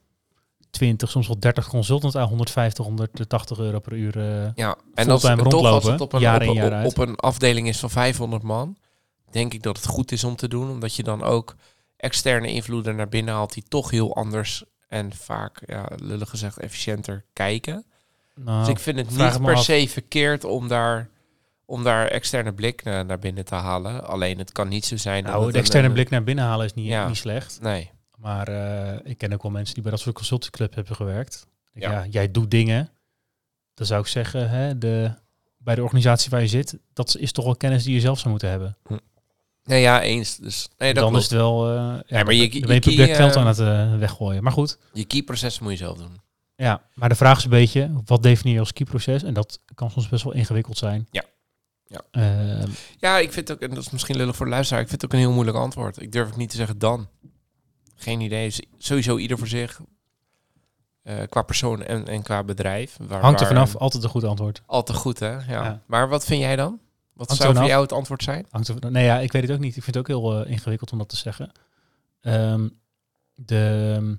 20, 0.69 1.09
soms 1.09 1.27
wel 1.27 1.39
30 1.39 1.67
consultants 1.67 2.15
aan 2.15 2.27
150, 2.27 2.85
180 2.85 3.59
euro 3.59 3.79
per 3.79 3.93
uur. 3.93 4.17
eh, 4.17 4.49
Ja, 4.55 4.75
en 4.93 5.09
als, 5.09 5.21
fulltime 5.25 5.49
toch 5.49 5.65
als 5.65 5.83
het 5.85 6.01
op 6.01 6.13
een, 6.13 6.19
jaar 6.19 6.41
op, 6.41 6.47
een- 6.47 6.53
jaar 6.53 6.65
op, 6.67 6.71
uit. 6.73 6.87
op 6.87 6.97
een 6.97 7.15
afdeling 7.15 7.67
is 7.67 7.79
van 7.79 7.89
500 7.89 8.43
man, 8.43 8.77
denk 9.31 9.53
ik 9.53 9.63
dat 9.63 9.77
het 9.77 9.85
goed 9.85 10.11
is 10.11 10.23
om 10.23 10.35
te 10.35 10.47
doen. 10.47 10.69
Omdat 10.69 10.95
je 10.95 11.03
dan 11.03 11.23
ook 11.23 11.55
externe 11.97 12.47
invloeden 12.51 12.95
naar 12.95 13.09
binnen 13.09 13.33
haalt 13.33 13.53
die 13.53 13.63
toch 13.67 13.89
heel 13.91 14.15
anders 14.15 14.63
en 14.87 15.13
vaak, 15.13 15.61
ja, 15.65 15.85
lullig 15.95 16.29
gezegd, 16.29 16.57
efficiënter 16.59 17.25
kijken. 17.33 17.85
nou, 18.35 18.59
dus 18.59 18.67
ik 18.69 18.79
vind 18.79 18.97
het 18.97 19.09
niet 19.09 19.41
per 19.41 19.55
af. 19.55 19.63
se 19.63 19.85
verkeerd 19.89 20.43
om 20.43 20.67
daar, 20.67 21.09
om 21.65 21.83
daar 21.83 22.07
externe 22.07 22.53
blik 22.53 22.83
naar, 22.83 23.05
naar 23.05 23.19
binnen 23.19 23.45
te 23.45 23.55
halen. 23.55 24.07
Alleen 24.07 24.37
het 24.37 24.51
kan 24.51 24.67
niet 24.67 24.85
zo 24.85 24.97
zijn 24.97 25.23
dat 25.23 25.31
nou, 25.33 25.43
het 25.45 25.53
de 25.53 25.59
externe 25.59 25.87
een- 25.87 25.93
blik 25.93 26.09
naar 26.09 26.23
binnen 26.23 26.45
halen 26.45 26.65
is 26.65 26.73
niet, 26.73 26.85
Ja. 26.87 27.07
niet 27.07 27.17
slecht. 27.17 27.57
Nee. 27.61 27.91
Maar 28.21 28.47
eh, 28.47 28.99
ik 29.11 29.17
ken 29.17 29.33
ook 29.33 29.41
wel 29.43 29.51
mensen 29.51 29.73
die 29.73 29.83
bij 29.83 29.91
dat 29.91 30.01
soort 30.01 30.15
consultancyclubs 30.15 30.75
hebben 30.75 30.95
gewerkt. 30.95 31.47
Ik, 31.73 31.81
Ja. 31.81 31.91
ja. 31.91 32.05
jij 32.05 32.31
doet 32.31 32.51
dingen. 32.51 32.89
Dan 33.73 33.85
zou 33.85 34.01
ik 34.01 34.07
zeggen, 34.07 34.49
hè, 34.49 34.77
de, 34.77 35.11
bij 35.57 35.75
de 35.75 35.83
organisatie 35.83 36.29
waar 36.29 36.41
je 36.41 36.47
zit, 36.47 36.77
dat 36.93 37.15
is 37.17 37.31
toch 37.31 37.45
wel 37.45 37.55
kennis 37.55 37.83
die 37.83 37.93
je 37.93 37.99
zelf 37.99 38.17
zou 38.17 38.29
moeten 38.29 38.49
hebben. 38.49 38.77
Nee, 39.63 39.81
ja, 39.81 40.01
eens. 40.01 40.37
Dus, 40.37 40.69
nee, 40.77 40.93
dat 40.93 41.03
dan 41.03 41.11
klopt. 41.11 41.25
is 41.25 41.29
het 41.31 41.39
wel, 41.39 41.67
eh 41.69 41.99
ja, 42.05 42.23
maar 42.23 42.33
je- 42.33 42.41
je 42.41 42.91
je 42.91 43.13
geld 43.15 43.35
eh, 43.35 43.41
aan 43.41 43.47
het 43.47 43.99
weggooien. 43.99 44.43
Maar 44.43 44.51
goed, 44.51 44.77
Je 44.93 45.05
key 45.05 45.21
proces 45.23 45.59
moet 45.59 45.71
je 45.71 45.77
zelf 45.77 45.97
doen. 45.97 46.21
ja. 46.55 46.81
Maar 46.93 47.09
de 47.09 47.15
vraag 47.15 47.37
is 47.37 47.43
een 47.43 47.49
beetje, 47.49 47.91
wat 48.05 48.23
definieer 48.23 48.53
je 48.53 48.59
als 48.59 48.73
key 48.73 48.85
proces? 48.85 49.23
En 49.23 49.33
dat 49.33 49.59
kan 49.73 49.91
soms 49.91 50.09
best 50.09 50.23
wel 50.23 50.33
ingewikkeld 50.33 50.77
zijn. 50.77 51.07
Ja. 51.11 51.23
Ja. 51.85 52.01
Ehm, 52.11 52.69
Ja, 52.99 53.17
ik 53.19 53.31
vind 53.31 53.51
ook, 53.51 53.59
en 53.59 53.69
dat 53.69 53.77
is 53.83 53.89
misschien 53.89 54.15
lullig 54.17 54.35
voor 54.35 54.45
de 54.45 54.51
luisteraar, 54.51 54.81
ik 54.81 54.89
vind 54.89 55.01
het 55.01 55.11
ook 55.11 55.17
een 55.17 55.25
heel 55.25 55.33
moeilijk 55.35 55.57
antwoord. 55.57 56.01
Ik 56.01 56.11
durf 56.11 56.27
het 56.27 56.37
niet 56.37 56.49
te 56.49 56.55
zeggen 56.55 56.77
dan. 56.79 57.07
Geen 58.01 58.21
idee. 58.21 58.53
Sowieso 58.77 59.17
ieder 59.17 59.37
voor 59.37 59.47
zich. 59.47 59.81
eh, 61.03 61.15
qua 61.29 61.41
persoon 61.41 61.83
en, 61.83 62.07
en 62.07 62.21
qua 62.21 62.43
bedrijf. 62.43 62.97
Waar, 63.01 63.21
hangt 63.21 63.41
er 63.41 63.47
vanaf, 63.47 63.75
altijd 63.75 64.03
een 64.03 64.09
goed 64.09 64.23
antwoord. 64.23 64.61
Altijd 64.65 64.97
goed, 64.97 65.19
hè? 65.19 65.31
Ja. 65.31 65.43
Ja. 65.47 65.81
Maar 65.85 66.09
wat 66.09 66.25
vind 66.25 66.41
jij 66.41 66.55
dan? 66.55 66.79
Wat 67.13 67.27
Hangt 67.27 67.43
zou 67.43 67.55
voor 67.55 67.65
jou 67.67 67.81
het 67.81 67.91
antwoord 67.91 68.23
zijn? 68.23 68.45
Hangt 68.49 68.67
er, 68.67 68.91
nee, 68.91 69.05
ja, 69.05 69.19
ik 69.19 69.31
weet 69.31 69.41
het 69.41 69.51
ook 69.51 69.59
niet. 69.59 69.75
Ik 69.77 69.83
vind 69.83 69.95
het 69.95 69.97
ook 69.97 70.07
heel 70.07 70.43
eh, 70.45 70.51
ingewikkeld 70.51 70.91
om 70.91 70.97
dat 70.97 71.09
te 71.09 71.15
zeggen. 71.15 71.51
Ehm, 72.21 72.67
de, 73.35 74.17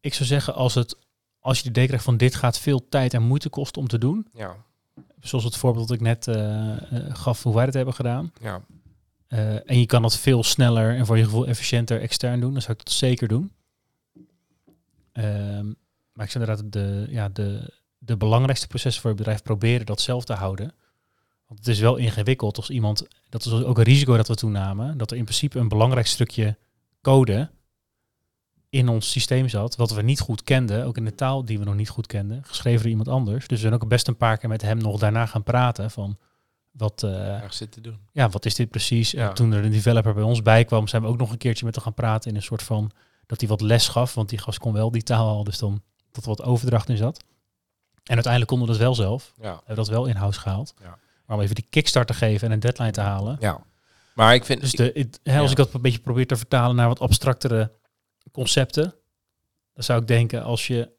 ik 0.00 0.14
zou 0.14 0.28
zeggen, 0.28 0.54
als, 0.54 0.74
het, 0.74 0.96
als 1.40 1.56
je 1.56 1.62
de 1.62 1.68
idee 1.70 1.86
krijgt 1.86 2.04
van 2.04 2.16
dit 2.16 2.34
gaat 2.34 2.58
veel 2.58 2.88
tijd 2.88 3.14
en 3.14 3.22
moeite 3.22 3.48
kosten 3.48 3.82
om 3.82 3.88
te 3.88 3.98
doen. 3.98 4.28
Ja. 4.32 4.56
Zoals 5.20 5.44
het 5.44 5.56
voorbeeld 5.56 5.88
dat 5.88 5.96
ik 5.96 6.02
net 6.02 6.26
eh, 6.28 6.76
gaf 7.08 7.42
hoe 7.42 7.54
wij 7.54 7.64
het 7.64 7.74
hebben 7.74 7.94
gedaan. 7.94 8.32
Ja. 8.40 8.60
Eh, 9.28 9.70
en 9.70 9.78
je 9.78 9.86
kan 9.86 10.02
dat 10.02 10.18
veel 10.18 10.42
sneller 10.42 10.96
en 10.96 11.06
voor 11.06 11.16
je 11.16 11.24
gevoel 11.24 11.46
efficiënter 11.46 12.00
extern 12.00 12.40
doen. 12.40 12.52
Dan 12.52 12.62
zou 12.62 12.72
ik 12.72 12.84
dat 12.84 12.94
zeker 12.94 13.28
doen. 13.28 13.52
Ehm, 15.12 15.66
maar 16.12 16.24
ik 16.26 16.30
zou 16.30 16.44
inderdaad 16.44 16.72
de, 16.72 17.06
ja, 17.10 17.28
de, 17.28 17.72
de 17.98 18.16
belangrijkste 18.16 18.66
processen 18.66 19.02
voor 19.02 19.10
het 19.10 19.18
bedrijf 19.18 19.42
proberen 19.42 19.86
dat 19.86 20.00
zelf 20.00 20.24
te 20.24 20.32
houden. 20.32 20.74
Want 21.46 21.60
het 21.60 21.68
is 21.68 21.80
wel 21.80 21.96
ingewikkeld 21.96 22.56
als 22.56 22.70
iemand, 22.70 23.06
dat 23.28 23.44
is 23.44 23.52
ook 23.52 23.78
een 23.78 23.84
risico 23.84 24.16
dat 24.16 24.28
we 24.28 24.34
toen 24.34 24.52
namen, 24.52 24.98
dat 24.98 25.10
er 25.10 25.16
in 25.16 25.24
principe 25.24 25.58
een 25.58 25.68
belangrijk 25.68 26.06
stukje 26.06 26.56
code 27.02 27.50
in 28.70 28.88
ons 28.88 29.10
systeem 29.10 29.48
zat, 29.48 29.76
wat 29.76 29.90
we 29.90 30.02
niet 30.02 30.20
goed 30.20 30.42
kenden, 30.42 30.84
ook 30.84 30.96
in 30.96 31.04
de 31.04 31.14
taal 31.14 31.44
die 31.44 31.58
we 31.58 31.64
nog 31.64 31.74
niet 31.74 31.88
goed 31.88 32.06
kenden, 32.06 32.44
geschreven 32.44 32.80
door 32.80 32.90
iemand 32.90 33.08
anders. 33.08 33.48
Dus 33.48 33.56
we 33.56 33.68
zijn 33.68 33.74
ook 33.74 33.88
best 33.88 34.08
een 34.08 34.16
paar 34.16 34.38
keer 34.38 34.48
met 34.48 34.62
hem 34.62 34.78
nog 34.78 34.98
daarna 34.98 35.26
gaan 35.26 35.42
praten 35.42 35.90
van 35.90 36.18
wat, 36.78 37.02
Erg 37.02 37.54
zit 37.54 37.72
te 37.72 37.80
doen. 37.80 37.98
ja, 38.12 38.28
wat 38.28 38.44
is 38.44 38.54
dit 38.54 38.70
precies? 38.70 39.10
Ja. 39.10 39.28
En 39.28 39.34
toen 39.34 39.52
er 39.52 39.64
een 39.64 39.70
developer 39.70 40.14
bij 40.14 40.22
ons 40.22 40.42
bij 40.42 40.64
kwam, 40.64 40.88
zijn 40.88 41.02
we 41.02 41.08
ook 41.08 41.18
nog 41.18 41.30
een 41.30 41.38
keertje 41.38 41.64
met 41.64 41.74
hem 41.74 41.84
gaan 41.84 41.94
praten 41.94 42.30
in 42.30 42.36
een 42.36 42.42
soort 42.42 42.62
van 42.62 42.90
dat 43.26 43.40
hij 43.40 43.48
wat 43.48 43.60
les 43.60 43.88
gaf, 43.88 44.14
want 44.14 44.28
die 44.28 44.38
gast 44.38 44.58
kon 44.58 44.72
wel 44.72 44.90
die 44.90 45.02
taal 45.02 45.28
al, 45.28 45.44
dus 45.44 45.58
dan 45.58 45.82
dat 46.12 46.22
er 46.24 46.28
wat 46.28 46.42
overdracht 46.42 46.88
in 46.88 46.96
zat. 46.96 47.24
En 48.04 48.14
uiteindelijk 48.14 48.46
konden 48.50 48.66
we 48.68 48.72
dat 48.72 48.82
wel 48.82 48.94
zelf, 48.94 49.32
Ja. 49.40 49.42
hebben 49.48 49.66
we 49.66 49.74
dat 49.74 49.88
wel 49.88 50.06
in-house 50.06 50.40
gehaald. 50.40 50.74
Ja. 50.82 50.98
Maar 51.26 51.36
om 51.36 51.42
even 51.42 51.54
die 51.54 51.66
kickstart 51.70 52.06
te 52.06 52.14
geven 52.14 52.46
en 52.48 52.52
een 52.54 52.60
deadline 52.60 52.90
te 52.90 53.00
halen. 53.00 53.36
ja. 53.40 53.60
Maar 54.14 54.34
ik 54.34 54.44
vind... 54.44 54.60
Dus 54.60 54.72
de, 54.72 54.90
het- 54.94 55.20
hè, 55.22 55.38
als 55.38 55.50
ik 55.50 55.56
dat 55.56 55.74
een 55.74 55.80
beetje 55.82 55.98
probeer 55.98 56.26
te 56.26 56.36
vertalen 56.36 56.76
naar 56.76 56.88
wat 56.88 57.00
abstractere 57.00 57.72
concepten, 58.32 58.94
dan 59.74 59.84
zou 59.84 60.00
ik 60.00 60.06
denken 60.06 60.42
als 60.42 60.66
je 60.66 60.90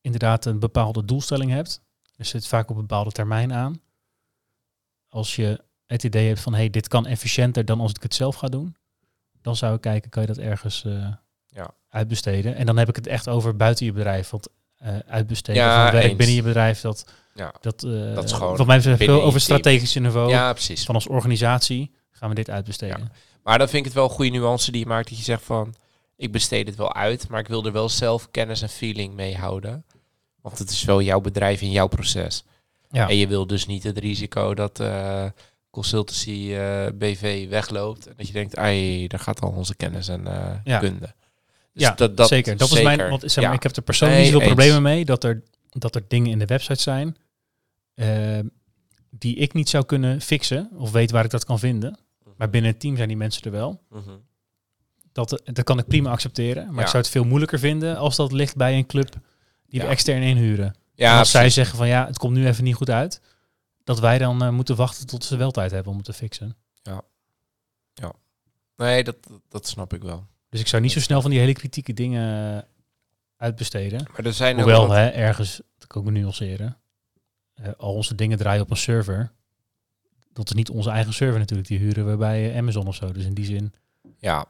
inderdaad 0.00 0.44
een 0.44 0.58
bepaalde 0.58 1.04
doelstelling 1.04 1.50
hebt, 1.50 1.80
er 2.16 2.24
zit 2.24 2.46
vaak 2.46 2.70
op 2.70 2.74
een 2.76 2.80
bepaalde 2.86 3.10
termijn 3.12 3.52
aan. 3.52 3.80
Als 5.12 5.36
je 5.36 5.60
het 5.86 6.02
idee 6.04 6.26
hebt 6.28 6.40
van 6.40 6.54
hey, 6.54 6.70
dit 6.70 6.88
kan 6.88 7.06
efficiënter 7.06 7.64
dan 7.64 7.80
als 7.80 7.90
ik 7.90 8.02
het 8.02 8.14
zelf 8.14 8.34
ga 8.36 8.46
doen, 8.48 8.76
dan 9.42 9.56
zou 9.56 9.74
ik 9.74 9.80
kijken, 9.80 10.10
kan 10.10 10.22
je 10.22 10.28
dat 10.28 10.38
ergens 10.38 10.84
eh, 10.84 11.06
Ja. 11.48 11.74
uitbesteden. 11.88 12.54
En 12.54 12.66
dan 12.66 12.76
heb 12.76 12.88
ik 12.88 12.96
het 12.96 13.06
echt 13.06 13.28
over 13.28 13.56
buiten 13.56 13.86
je 13.86 13.92
bedrijf. 13.92 14.30
Want 14.30 14.48
eh, 14.76 14.98
uitbesteden 15.06 15.62
Ja, 15.62 15.82
van 15.84 15.92
werk 15.92 16.04
eens. 16.08 16.16
binnen 16.16 16.36
je 16.36 16.42
bedrijf, 16.42 16.80
dat, 16.80 17.04
Ja. 17.34 17.54
dat, 17.60 17.82
eh 17.82 18.14
Dat 18.14 18.24
is 18.24 18.32
gewoon 18.32 18.56
wat 18.56 18.66
mij 18.66 18.76
betreft 18.76 19.04
veel 19.04 19.22
over 19.22 19.40
strategische 19.40 20.00
niveau. 20.00 20.30
ja, 20.30 20.52
precies. 20.52 20.84
Van 20.84 20.94
als 20.94 21.06
organisatie 21.06 21.90
gaan 22.10 22.28
we 22.28 22.34
dit 22.34 22.50
uitbesteden. 22.50 23.12
Maar 23.42 23.58
dan 23.58 23.66
vind 23.68 23.78
ik 23.78 23.84
het 23.84 23.94
wel 23.94 24.04
een 24.04 24.10
goede 24.14 24.30
nuance 24.30 24.70
die 24.70 24.80
je 24.80 24.86
maakt. 24.86 25.08
Dat 25.08 25.18
je 25.18 25.24
zegt 25.24 25.42
van, 25.42 25.74
ik 26.16 26.32
besteed 26.32 26.66
het 26.66 26.76
wel 26.76 26.94
uit, 26.94 27.28
maar 27.28 27.40
ik 27.40 27.48
wil 27.48 27.64
er 27.66 27.72
wel 27.72 27.88
zelf 27.88 28.30
kennis 28.30 28.62
en 28.62 28.68
feeling 28.68 29.14
mee 29.14 29.36
houden. 29.36 29.84
Want 30.40 30.58
het 30.58 30.70
is 30.70 30.84
wel 30.84 31.02
jouw 31.02 31.20
bedrijf 31.20 31.60
en 31.60 31.70
jouw 31.70 31.86
proces. 31.86 32.44
Ja. 32.92 33.08
En 33.08 33.16
je 33.16 33.26
wil 33.26 33.46
dus 33.46 33.66
niet 33.66 33.82
het 33.82 33.98
risico 33.98 34.54
dat 34.54 34.80
eh, 34.80 35.24
consultancy 35.70 36.52
eh, 36.54 36.86
BV 36.94 37.48
wegloopt. 37.48 38.06
En 38.06 38.14
dat 38.16 38.26
je 38.26 38.32
denkt, 38.32 38.56
ai, 38.56 39.06
daar 39.06 39.20
gaat 39.20 39.40
al 39.40 39.50
onze 39.50 39.74
kennis 39.74 40.08
en 40.08 40.26
eh, 40.26 40.54
Ja. 40.64 40.78
kunde. 40.78 41.14
Dus 41.72 41.82
ja, 41.82 41.90
dat, 41.92 42.16
dat 42.16 42.28
zeker. 42.28 42.56
Dat 42.56 42.68
is 42.68 42.74
zeker. 42.74 42.96
mijn, 42.96 43.10
want 43.10 43.20
zeg 43.22 43.36
maar, 43.36 43.44
Ja. 43.44 43.52
ik 43.52 43.62
heb 43.62 43.76
er 43.76 43.82
persoonlijk 43.82 44.20
Nee, 44.20 44.32
eens. 44.34 44.44
problemen 44.44 44.82
mee 44.82 45.04
dat 45.04 45.24
er, 45.24 45.42
dat 45.70 45.94
er 45.94 46.04
dingen 46.08 46.30
in 46.30 46.38
de 46.38 46.46
website 46.46 46.82
zijn 46.82 47.16
die 49.10 49.36
ik 49.36 49.52
niet 49.52 49.68
zou 49.68 49.84
kunnen 49.84 50.20
fixen 50.20 50.70
of 50.76 50.90
weet 50.90 51.10
waar 51.10 51.24
ik 51.24 51.30
dat 51.30 51.44
kan 51.44 51.58
vinden. 51.58 51.98
Maar 52.36 52.50
binnen 52.50 52.70
het 52.70 52.80
team 52.80 52.96
zijn 52.96 53.08
die 53.08 53.16
mensen 53.16 53.42
er 53.42 53.50
wel. 53.50 53.82
Mhm. 53.90 54.10
Dat, 55.12 55.42
dat 55.44 55.64
kan 55.64 55.78
ik 55.78 55.86
prima 55.86 56.10
accepteren. 56.10 56.64
Maar 56.66 56.74
Ja. 56.74 56.80
ik 56.80 56.86
zou 56.86 57.02
het 57.02 57.12
veel 57.12 57.24
moeilijker 57.24 57.58
vinden 57.58 57.96
als 57.96 58.16
dat 58.16 58.32
ligt 58.32 58.56
bij 58.56 58.76
een 58.76 58.86
club 58.86 59.14
die 59.66 59.80
we 59.80 59.86
extern 59.86 60.22
inhuren. 60.22 60.74
Ja, 61.02 61.18
als 61.18 61.30
zij 61.30 61.50
zeggen 61.50 61.76
van 61.76 61.88
ja, 61.88 62.06
het 62.06 62.18
komt 62.18 62.34
nu 62.34 62.46
even 62.46 62.64
niet 62.64 62.74
goed 62.74 62.90
uit. 62.90 63.20
Dat 63.84 64.00
wij 64.00 64.18
dan 64.18 64.42
eh, 64.42 64.50
moeten 64.50 64.76
wachten 64.76 65.06
tot 65.06 65.24
ze 65.24 65.36
wel 65.36 65.50
tijd 65.50 65.70
hebben 65.70 65.90
om 65.90 65.96
het 65.96 66.06
te 66.06 66.12
fixen. 66.12 66.56
Nee, 68.76 69.04
dat, 69.04 69.16
dat 69.48 69.66
snap 69.66 69.92
ik 69.92 70.02
wel. 70.02 70.26
Dus 70.48 70.60
ik 70.60 70.66
zou 70.66 70.82
niet 70.82 70.92
zo 70.92 71.00
snel 71.00 71.20
van 71.20 71.30
die 71.30 71.38
hele 71.38 71.52
kritieke 71.52 71.92
dingen 71.92 72.56
eh, 72.56 72.62
uitbesteden. 73.36 74.06
Maar 74.12 74.26
er 74.26 74.32
zijn 74.32 74.56
Hoewel, 74.56 74.90
hè, 74.90 75.06
ergens, 75.08 75.60
dat 75.78 75.86
kan 75.86 76.02
ik 76.06 76.12
me 76.12 76.18
nuanceren. 76.18 76.78
Eh, 77.54 77.68
al 77.76 77.94
onze 77.94 78.14
dingen 78.14 78.38
draaien 78.38 78.62
op 78.62 78.70
een 78.70 78.76
server. 78.76 79.32
Dat 80.32 80.46
is 80.46 80.52
niet 80.52 80.70
onze 80.70 80.90
eigen 80.90 81.12
server 81.12 81.38
natuurlijk. 81.38 81.68
Die 81.68 81.78
huren 81.78 82.10
we 82.10 82.16
bij 82.16 82.56
Amazon 82.56 82.86
of 82.86 82.94
zo. 82.94 83.12
Dus 83.12 83.24
in 83.24 83.34
die 83.34 83.44
zin. 83.44 83.72
Ja. 84.18 84.46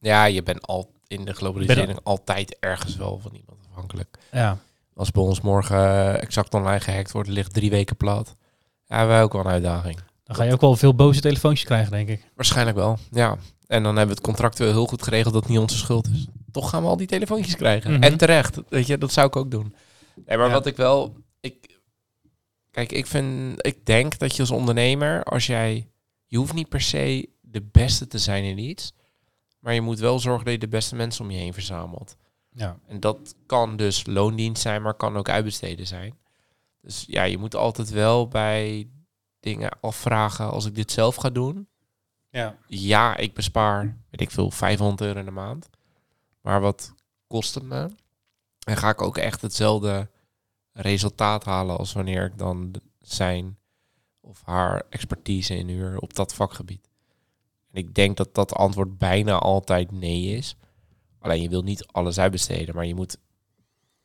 ja, 0.00 0.24
je 0.24 0.42
bent 0.42 0.66
al 0.66 0.92
in 1.06 1.24
de 1.24 1.32
globalisering 1.32 2.00
altijd 2.02 2.56
ergens 2.58 2.96
wel 2.96 3.18
van 3.18 3.34
iemand 3.34 3.58
afhankelijk. 3.70 4.18
Ja, 4.32 4.58
Als 4.98 5.10
bij 5.10 5.22
ons 5.22 5.40
morgen 5.40 5.76
eh, 5.76 6.22
exact 6.22 6.54
online 6.54 6.80
gehackt 6.80 7.12
wordt, 7.12 7.28
ligt 7.28 7.52
drie 7.54 7.70
weken 7.70 7.96
plat. 7.96 8.36
Ja, 8.86 8.96
hebben 8.96 9.14
wij 9.14 9.22
ook 9.24 9.32
wel 9.32 9.40
een 9.44 9.50
uitdaging. 9.50 9.98
dan 10.24 10.36
ga 10.36 10.42
je 10.42 10.52
ook 10.52 10.60
wel 10.60 10.76
veel 10.76 10.94
boze 10.94 11.20
telefoontjes 11.20 11.66
krijgen, 11.66 11.90
denk 11.90 12.08
ik. 12.08 12.30
Waarschijnlijk 12.34 12.76
wel, 12.76 12.98
ja. 13.10 13.36
En 13.66 13.82
dan 13.82 13.96
hebben 13.96 14.14
we 14.14 14.20
het 14.20 14.30
contractueel 14.30 14.70
heel 14.72 14.86
goed 14.86 15.02
geregeld 15.02 15.32
dat 15.34 15.42
het 15.42 15.52
niet 15.52 15.60
onze 15.60 15.76
schuld 15.76 16.08
is. 16.08 16.26
Toch 16.50 16.70
gaan 16.70 16.82
we 16.82 16.88
al 16.88 16.96
die 16.96 17.06
telefoontjes 17.06 17.56
krijgen. 17.56 17.92
Mhm. 17.92 18.02
En 18.02 18.16
terecht, 18.16 18.60
weet 18.68 18.86
je, 18.86 18.98
dat 18.98 19.12
zou 19.12 19.26
ik 19.26 19.36
ook 19.36 19.50
doen. 19.50 19.74
Nee, 20.26 20.36
maar 20.36 20.46
Ja. 20.46 20.52
wat 20.52 20.66
ik 20.66 20.76
wel... 20.76 21.16
Ik, 21.40 21.80
kijk, 22.70 22.92
ik 22.92 23.06
vind... 23.06 23.66
Ik 23.66 23.86
denk 23.86 24.18
dat 24.18 24.34
je 24.34 24.40
als 24.40 24.50
ondernemer, 24.50 25.22
als 25.22 25.46
jij... 25.46 25.88
Je 26.26 26.36
hoeft 26.36 26.54
niet 26.54 26.68
per 26.68 26.80
se 26.80 27.28
de 27.40 27.62
beste 27.72 28.06
te 28.06 28.18
zijn 28.18 28.44
in 28.44 28.58
iets. 28.58 28.92
Maar 29.58 29.74
je 29.74 29.80
moet 29.80 29.98
wel 29.98 30.18
zorgen 30.18 30.44
dat 30.44 30.52
je 30.54 30.60
de 30.60 30.68
beste 30.68 30.94
mensen 30.96 31.24
om 31.24 31.30
je 31.30 31.38
heen 31.38 31.52
verzamelt. 31.52 32.16
Ja, 32.50 32.78
En 32.86 33.00
dat 33.00 33.34
kan 33.46 33.76
dus 33.76 34.06
loondienst 34.06 34.62
zijn, 34.62 34.82
maar 34.82 34.94
kan 34.94 35.16
ook 35.16 35.28
uitbesteden 35.28 35.86
zijn. 35.86 36.18
Dus 36.80 37.04
ja, 37.06 37.22
je 37.22 37.38
moet 37.38 37.54
altijd 37.54 37.90
wel 37.90 38.28
bij 38.28 38.88
dingen 39.40 39.80
afvragen. 39.80 40.50
Als 40.50 40.64
ik 40.64 40.74
dit 40.74 40.92
zelf 40.92 41.14
ga 41.14 41.30
doen, 41.30 41.68
ja. 42.30 42.56
ja, 42.66 43.16
ik 43.16 43.34
bespaar, 43.34 43.82
weet 44.10 44.20
ik 44.20 44.30
veel, 44.30 44.50
500 44.50 45.00
euro 45.00 45.18
in 45.18 45.24
de 45.24 45.30
maand. 45.30 45.68
Maar 46.40 46.60
wat 46.60 46.94
kost 47.26 47.54
het 47.54 47.64
me? 47.64 47.90
En 48.64 48.76
ga 48.76 48.88
ik 48.88 49.02
ook 49.02 49.16
echt 49.16 49.42
hetzelfde 49.42 50.10
resultaat 50.72 51.44
halen 51.44 51.78
als 51.78 51.92
wanneer 51.92 52.24
ik 52.24 52.38
dan 52.38 52.74
zijn 53.00 53.58
of 54.20 54.42
haar 54.44 54.82
expertise 54.90 55.56
inhuur 55.56 55.98
op 55.98 56.14
dat 56.14 56.34
vakgebied? 56.34 56.88
En 57.70 57.78
ik 57.78 57.94
denk 57.94 58.16
dat 58.16 58.34
dat 58.34 58.54
antwoord 58.54 58.98
bijna 58.98 59.38
altijd 59.38 59.90
nee 59.90 60.36
is. 60.36 60.56
Alleen 61.20 61.42
je 61.42 61.48
wil 61.48 61.62
niet 61.62 61.86
alles 61.86 62.18
uitbesteden, 62.18 62.74
maar 62.74 62.86
je 62.86 62.94
moet, 62.94 63.16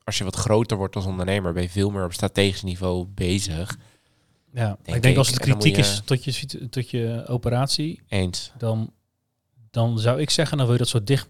als 0.04 0.18
je 0.18 0.24
wat 0.24 0.36
groter 0.36 0.78
wordt 0.78 0.96
als 0.96 1.06
ondernemer, 1.06 1.54
ben 1.54 1.64
je 1.64 1.70
veel 1.70 1.90
meer 1.90 2.04
op 2.06 2.14
strategisch 2.14 2.62
niveau 2.64 3.06
bezig. 3.08 3.78
ja. 4.54 4.66
Denk 4.66 4.78
ik 4.98 5.02
denk 5.02 5.06
ik. 5.06 5.18
als 5.18 5.28
het 5.28 5.40
kritiek 5.40 5.76
je- 5.76 5.82
is 5.82 6.02
tot 6.06 6.24
je, 6.24 6.70
tot 6.70 6.90
je 6.90 7.24
operatie, 7.28 8.02
Eens. 8.08 8.52
dan, 8.58 8.94
dan 9.72 10.00
zou 10.00 10.22
ik 10.22 10.30
zeggen, 10.30 10.58
dan 10.58 10.66
wil 10.66 10.76
je 10.76 10.82
dat 10.82 10.90
zo 10.92 11.04
dicht 11.04 11.28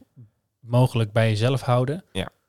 mogelijk 0.59 1.11
bij 1.11 1.29
jezelf 1.29 1.61
houden. 1.61 2.03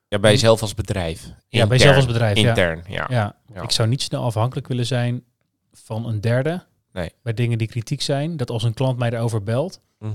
Ja, 0.08 0.18
bij 0.20 0.30
jezelf 0.30 0.60
als 0.62 0.74
bedrijf. 0.74 1.22
Ja, 1.24 1.32
bij 1.48 1.60
Intern. 1.60 1.70
jezelf 1.78 1.96
als 1.96 2.06
bedrijf. 2.06 2.38
Ja. 2.38 2.48
Intern, 2.48 2.82
ja. 2.88 3.06
Ja, 3.10 3.36
Ja. 3.54 3.62
ik 3.62 3.70
zou 3.70 3.88
niet 3.88 4.02
snel 4.02 4.22
afhankelijk 4.24 4.68
willen 4.68 4.86
zijn 4.86 5.24
van 5.72 6.06
een 6.06 6.20
derde. 6.20 6.64
Nee. 6.92 7.12
Bij 7.22 7.34
dingen 7.34 7.58
die 7.58 7.66
kritiek 7.68 8.00
zijn. 8.02 8.36
Dat 8.36 8.50
als 8.50 8.62
een 8.62 8.74
klant 8.74 8.98
mij 8.98 9.10
daarover 9.10 9.42
belt, 9.42 9.80
Mhm. 9.98 10.12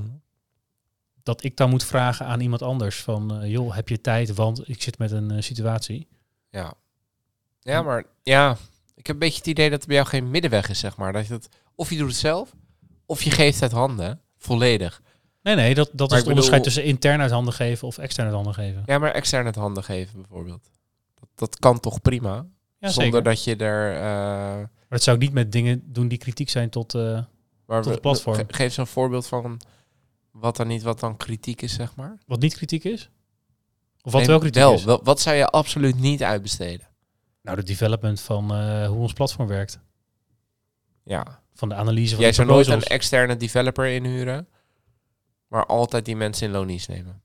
Dat 1.23 1.43
ik 1.43 1.57
dan 1.57 1.69
moet 1.69 1.83
vragen 1.83 2.25
aan 2.25 2.39
iemand 2.39 2.61
anders 2.61 3.01
van, 3.01 3.41
eh, 3.41 3.51
joh, 3.51 3.75
heb 3.75 3.89
je 3.89 4.01
tijd? 4.01 4.33
Want 4.33 4.69
ik 4.69 4.81
zit 4.81 4.97
met 4.97 5.11
een 5.11 5.31
eh, 5.31 5.41
situatie. 5.41 6.07
Ja. 6.49 6.73
Ja, 7.59 7.81
maar 7.81 8.03
ja, 8.23 8.57
ik 8.95 9.07
heb 9.07 9.15
een 9.15 9.21
beetje 9.21 9.37
het 9.37 9.47
idee 9.47 9.69
dat 9.69 9.81
er 9.81 9.87
bij 9.87 9.95
jou 9.95 10.07
geen 10.07 10.29
middenweg 10.29 10.69
is, 10.69 10.79
zeg 10.79 10.97
maar. 10.97 11.13
Dat 11.13 11.27
je 11.27 11.33
het, 11.33 11.49
of 11.75 11.89
je 11.89 11.97
doet 11.97 12.07
het 12.07 12.17
zelf, 12.17 12.51
of 13.05 13.21
je 13.21 13.31
geeft 13.31 13.59
het 13.59 13.71
handen, 13.71 14.21
volledig. 14.37 15.01
Nee, 15.41 15.55
nee, 15.55 15.73
dat, 15.75 15.89
dat 15.93 16.09
Maar 16.09 16.17
is 16.17 16.23
het 16.23 16.33
onderscheid 16.33 16.63
tussen 16.63 16.83
intern 16.83 17.21
uit 17.21 17.31
handen 17.31 17.53
geven 17.53 17.87
of 17.87 17.97
extern 17.97 18.25
uit 18.27 18.35
handen 18.35 18.53
geven. 18.53 18.83
Ja, 18.85 18.97
maar 18.97 19.11
extern 19.11 19.45
het 19.45 19.55
handen 19.55 19.83
geven 19.83 20.21
bijvoorbeeld. 20.21 20.69
Dat, 21.15 21.29
dat 21.35 21.59
kan 21.59 21.79
toch 21.79 22.01
prima? 22.01 22.45
Ja, 22.77 22.89
zonder 22.89 23.03
zeker. 23.03 23.23
dat 23.23 23.43
je 23.43 23.55
er... 23.55 23.95
eh, 23.95 24.01
Maar 24.57 24.69
dat 24.89 25.03
zou 25.03 25.15
ik 25.17 25.21
niet 25.21 25.33
met 25.33 25.51
dingen 25.51 25.81
doen 25.85 26.07
die 26.07 26.17
kritiek 26.17 26.49
zijn 26.49 26.69
tot... 26.69 26.93
maar 26.93 27.27
Tot 27.65 27.85
we- 27.85 27.91
het 27.91 28.01
platform. 28.01 28.35
ge- 28.35 28.45
geef 28.47 28.73
zo'n 28.73 28.87
voorbeeld 28.87 29.27
van 29.27 29.59
wat 30.31 30.55
dan 30.55 30.67
niet, 30.67 30.81
wat 30.81 30.99
dan 30.99 31.17
kritiek 31.17 31.61
is, 31.61 31.73
zeg 31.73 31.95
maar. 31.95 32.17
wat 32.25 32.39
niet 32.39 32.53
kritiek 32.55 32.83
is? 32.83 33.09
Of 34.01 34.11
wat 34.11 34.21
Nee, 34.21 34.29
wel 34.29 34.39
kritiek 34.39 34.61
wel, 34.61 34.73
is? 34.73 34.83
wel- 34.83 35.03
wat 35.03 35.19
zou 35.19 35.35
je 35.35 35.47
absoluut 35.47 35.99
niet 35.99 36.23
uitbesteden? 36.23 36.87
Nou, 37.41 37.57
de 37.57 37.63
development 37.63 38.21
van 38.21 38.53
eh, 38.53 38.87
hoe 38.87 38.97
ons 38.99 39.13
platform 39.13 39.47
werkt. 39.47 39.79
Ja. 41.03 41.41
Van 41.53 41.69
de 41.69 41.75
analyse 41.75 42.09
van 42.11 42.19
Jij 42.19 42.29
de 42.29 42.35
zou 42.35 42.47
nooit 42.47 42.67
een 42.67 42.81
externe 42.83 43.35
developer 43.37 43.85
inhuren, 43.87 44.47
maar 45.47 45.65
altijd 45.65 46.05
die 46.05 46.15
mensen 46.15 46.45
in 46.47 46.53
loonies 46.53 46.87
nemen. 46.87 47.21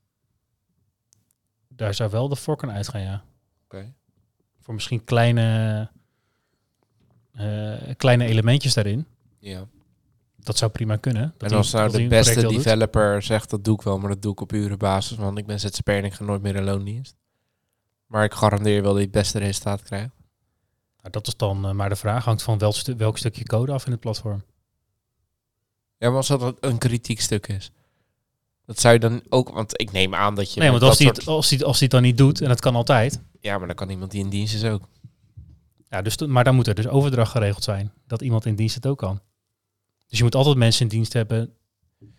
Daar 1.67 1.93
zou 1.93 2.09
wel 2.11 2.27
de 2.29 2.35
voor 2.35 2.55
kunnen 2.57 2.75
uitgaan, 2.75 3.01
ja. 3.01 3.23
Oké. 3.63 3.93
Voor 4.59 4.73
misschien 4.73 5.03
kleine, 5.03 5.89
eh, 7.31 7.95
kleine 7.97 8.25
elementjes 8.25 8.73
daarin. 8.73 9.05
Ja. 9.39 9.67
Dat 10.45 10.57
zou 10.57 10.71
prima 10.71 10.95
kunnen. 10.95 11.33
Dat 11.37 11.51
en 11.51 11.57
als 11.57 11.71
nou 11.71 11.91
de 11.91 12.07
beste 12.07 12.47
developer 12.47 13.21
zegt 13.21 13.49
dat 13.49 13.63
doe 13.63 13.75
ik 13.75 13.81
wel, 13.81 13.99
maar 13.99 14.09
dat 14.09 14.21
doe 14.21 14.31
ik 14.31 14.41
op 14.41 14.51
urenbasis, 14.53 15.17
want 15.17 15.37
ik 15.37 15.45
ben 15.45 15.59
ZZP'er 15.59 15.97
en 15.97 16.03
ik 16.03 16.13
ga 16.13 16.23
nooit 16.23 16.41
meer 16.41 16.55
in 16.55 16.63
loondienst. 16.63 17.15
Maar 18.05 18.23
ik 18.23 18.33
garandeer 18.33 18.81
wel 18.81 18.89
dat 18.91 18.99
je 18.99 19.07
het 19.07 19.11
beste 19.15 19.39
resultaat 19.39 19.81
krijgt. 19.83 20.11
Nou, 20.97 21.09
dat 21.11 21.27
is 21.27 21.35
dan 21.37 21.65
eh, 21.65 21.71
maar 21.71 21.89
de 21.89 21.95
vraag. 21.95 22.25
Hangt 22.25 22.43
van 22.43 22.57
welk, 22.57 22.75
stu- 22.75 22.95
welk 22.95 23.17
stukje 23.17 23.43
code 23.43 23.71
af 23.71 23.85
in 23.85 23.91
het 23.91 23.99
platform. 24.01 24.43
Ja, 25.97 26.07
maar 26.07 26.17
als 26.17 26.27
dat 26.27 26.57
een 26.59 26.77
kritiek 26.77 27.21
stuk 27.21 27.47
is. 27.47 27.71
Dat 28.65 28.79
zou 28.79 28.93
je 28.93 28.99
dan 28.99 29.21
ook, 29.29 29.49
want 29.49 29.81
ik 29.81 29.91
neem 29.91 30.15
aan 30.15 30.35
dat 30.35 30.53
je. 30.53 30.59
nee, 30.59 30.69
want 30.69 30.81
als 30.81 30.97
soort- 30.97 31.15
het, 31.17 31.27
als, 31.27 31.49
die, 31.49 31.65
als 31.65 31.73
die 31.79 31.87
het 31.87 31.91
dan 31.91 32.01
niet 32.01 32.17
doet, 32.17 32.41
en 32.41 32.47
dat 32.47 32.59
kan 32.61 32.75
altijd. 32.75 33.21
Ja, 33.39 33.57
maar 33.57 33.67
dan 33.67 33.75
kan 33.75 33.89
iemand 33.89 34.11
die 34.11 34.23
in 34.23 34.29
dienst 34.29 34.53
is 34.55 34.63
ook. 34.63 34.87
Ja, 35.89 36.01
dus, 36.01 36.17
maar 36.17 36.43
dan 36.43 36.55
moet 36.55 36.67
er 36.67 36.75
dus 36.75 36.87
overdracht 36.87 37.31
geregeld 37.31 37.63
zijn. 37.63 37.91
Dat 38.07 38.21
iemand 38.21 38.45
in 38.45 38.55
dienst 38.55 38.75
het 38.75 38.85
ook 38.87 38.97
kan. 38.97 39.19
Dus 40.07 40.17
je 40.17 40.23
moet 40.23 40.35
altijd 40.35 40.57
mensen 40.57 40.81
in 40.81 40.87
dienst 40.87 41.13
hebben 41.13 41.53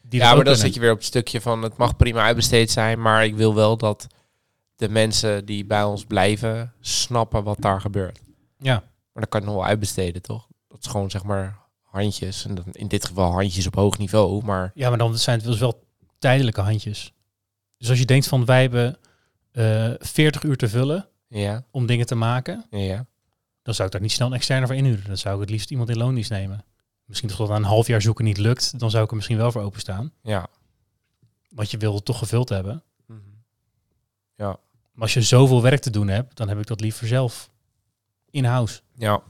die 0.09 0.21
ja, 0.21 0.35
maar 0.35 0.45
dan 0.45 0.57
zit 0.57 0.75
je 0.75 0.81
weer 0.81 0.91
op 0.91 0.97
het 0.97 1.07
stukje 1.07 1.41
van 1.41 1.63
het 1.63 1.77
mag 1.77 1.97
prima 1.97 2.23
uitbesteed 2.23 2.71
zijn, 2.71 3.03
maar 3.03 3.25
ik 3.25 3.35
wil 3.35 3.55
wel 3.55 3.77
dat 3.77 4.07
de 4.77 4.89
mensen 4.89 5.45
die 5.45 5.65
bij 5.65 5.85
ons 5.85 6.05
blijven 6.05 6.73
snappen 6.81 7.45
wat 7.45 7.61
daar 7.61 7.81
gebeurt. 7.81 8.21
Ja, 8.59 8.75
Maar 8.75 9.23
dan 9.23 9.29
kan 9.29 9.41
je 9.41 9.47
nog 9.47 9.55
wel 9.55 9.65
uitbesteden, 9.65 10.23
toch? 10.23 10.47
Dat 10.69 10.79
is 10.81 10.91
gewoon 10.91 11.11
zeg 11.11 11.25
maar 11.25 11.59
handjes. 11.83 12.45
En 12.45 12.55
dan 12.55 12.65
in 12.73 12.89
dit 12.89 13.05
geval 13.05 13.33
handjes 13.33 13.67
op 13.67 13.75
hoog 13.75 13.99
niveau. 13.99 14.45
Maar 14.45 14.71
ja, 14.75 14.89
maar 14.89 14.99
dan 14.99 15.19
zijn 15.19 15.39
het 15.39 15.47
dus 15.47 15.59
wel 15.59 15.85
tijdelijke 16.19 16.61
handjes. 16.61 17.13
Dus 17.79 17.89
als 17.89 17.99
je 17.99 18.05
denkt 18.05 18.27
van 18.27 18.45
wij 18.45 18.61
hebben 18.61 18.97
eh 19.53 19.91
40 19.99 20.43
uur 20.43 20.57
te 20.57 20.69
vullen 20.69 21.09
ja, 21.29 21.65
om 21.71 21.87
dingen 21.87 22.07
te 22.07 22.15
maken, 22.15 22.67
ja. 22.71 23.07
dan 23.63 23.75
zou 23.75 23.87
ik 23.87 23.93
daar 23.93 24.03
niet 24.03 24.13
snel 24.13 24.27
een 24.27 24.35
externe 24.35 24.67
voor 24.67 24.77
inhuren. 24.77 25.05
Dan 25.07 25.17
zou 25.17 25.35
ik 25.35 25.41
het 25.41 25.51
liefst 25.51 25.71
iemand 25.71 25.89
in 25.89 25.97
loondienst 25.97 26.31
nemen. 26.31 26.65
Misschien 27.07 27.29
tot 27.29 27.49
na 27.49 27.57
een 27.57 27.63
half 27.63 27.87
jaar 27.87 28.03
zoeken 28.03 28.25
niet 28.25 28.39
lukt, 28.39 28.79
dan 28.79 28.91
zou 28.91 29.05
ik 29.05 29.11
er 29.11 29.17
misschien 29.17 29.37
wel 29.37 29.53
voor 29.53 29.63
openstaan. 29.63 30.13
Ja. 30.23 30.47
Want 31.49 31.71
je 31.71 31.77
wil 31.77 31.95
het 31.95 32.05
toch 32.05 32.19
gevuld 32.19 32.49
hebben. 32.49 32.83
Mhm. 33.07 33.19
Maar 34.37 35.05
als 35.05 35.15
je 35.15 35.23
zoveel 35.23 35.63
werk 35.63 35.81
te 35.81 35.91
doen 35.91 36.09
hebt, 36.09 36.37
dan 36.37 36.49
heb 36.49 36.59
ik 36.59 36.67
dat 36.67 36.81
liever 36.81 37.07
zelf 37.07 37.51
in-house. 38.31 38.81
Ja. 38.95 39.23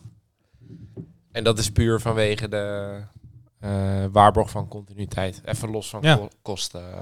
En 1.32 1.44
dat 1.44 1.58
is 1.58 1.70
puur 1.70 2.00
vanwege 2.00 2.48
de, 2.48 3.00
eh, 3.58 4.04
waarborg 4.10 4.50
van 4.50 4.68
continuïteit. 4.68 5.40
Even 5.44 5.70
los 5.70 5.88
van 5.88 6.02
Ja. 6.02 6.16
ko- 6.16 6.28
kosten. 6.42 7.00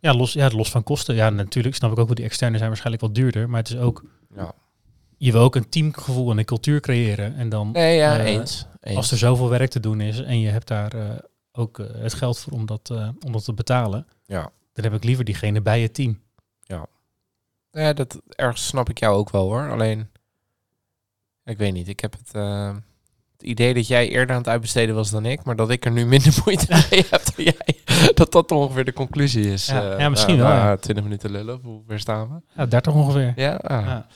Ja, 0.00 0.14
los, 0.14 0.32
ja, 0.32 0.48
los 0.50 0.70
van 0.70 0.82
kosten. 0.82 1.14
Ja, 1.14 1.30
natuurlijk 1.30 1.74
snap 1.74 1.92
ik 1.92 1.98
ook 1.98 2.06
wel, 2.06 2.14
die 2.14 2.24
externe 2.24 2.56
zijn 2.56 2.68
waarschijnlijk 2.68 3.02
wat 3.04 3.14
duurder. 3.14 3.48
Maar 3.50 3.60
het 3.60 3.68
is 3.70 3.76
ook, 3.76 4.04
Ja. 4.34 4.52
Je 5.22 5.32
wil 5.32 5.40
ook 5.40 5.54
een 5.54 5.68
teamgevoel 5.68 6.30
en 6.30 6.38
een 6.38 6.44
cultuur 6.44 6.80
creëren. 6.80 7.36
En 7.36 7.48
dan, 7.48 7.70
Nee, 7.72 7.96
ja, 7.96 8.18
Eh, 8.18 8.24
eens. 8.24 8.66
eens. 8.80 8.96
als 8.96 9.10
er 9.10 9.18
zoveel 9.18 9.48
werk 9.48 9.70
te 9.70 9.80
doen 9.80 10.00
is 10.00 10.20
en 10.22 10.40
je 10.40 10.48
hebt 10.48 10.68
daar 10.68 10.92
eh, 10.94 11.08
ook 11.52 11.78
eh, 11.78 11.86
het 11.92 12.14
geld 12.14 12.38
voor 12.38 12.52
om 12.52 12.66
dat, 12.66 12.90
eh, 12.90 13.08
om 13.26 13.32
dat 13.32 13.44
te 13.44 13.52
betalen, 13.52 14.06
Ja. 14.26 14.50
dan 14.72 14.84
heb 14.84 14.94
ik 14.94 15.04
liever 15.04 15.24
diegene 15.24 15.60
bij 15.60 15.80
je 15.80 15.90
team. 15.90 16.20
Ja, 17.72 17.92
dat 17.92 18.20
ergens 18.28 18.66
snap 18.66 18.88
ik 18.88 18.98
jou 18.98 19.16
ook 19.16 19.30
wel 19.30 19.42
hoor. 19.42 19.70
Alleen, 19.70 20.08
ik 21.44 21.58
weet 21.58 21.72
niet. 21.72 21.88
Ik 21.88 22.00
heb 22.00 22.12
het, 22.12 22.34
eh, 22.34 22.74
het 23.32 23.42
idee 23.42 23.74
dat 23.74 23.86
jij 23.86 24.08
eerder 24.08 24.30
aan 24.34 24.40
het 24.40 24.48
uitbesteden 24.50 24.94
was 24.94 25.10
dan 25.10 25.24
ik, 25.24 25.44
maar 25.44 25.56
dat 25.56 25.70
ik 25.70 25.84
er 25.84 25.90
nu 25.90 26.06
minder 26.06 26.34
moeite 26.44 26.66
mee 26.90 27.04
heb 27.10 27.22
dan 27.36 27.44
jij. 27.44 27.80
Dat 28.14 28.32
dat 28.32 28.50
ongeveer 28.50 28.84
de 28.84 28.92
conclusie 28.92 29.52
is. 29.52 29.66
Ja, 29.66 29.98
ja, 29.98 30.08
misschien 30.08 30.36
wel, 30.36 30.48
na 30.48 30.68
ja. 30.68 30.76
20 30.76 31.04
minuten 31.04 31.30
lullen, 31.30 31.60
hoe 31.62 31.82
ver 31.86 32.00
staan 32.00 32.28
we? 32.28 32.52
Ja, 32.56 32.66
30 32.66 32.92
ongeveer. 32.94 33.32
Ja. 33.36 33.60
Ja. 33.68 34.06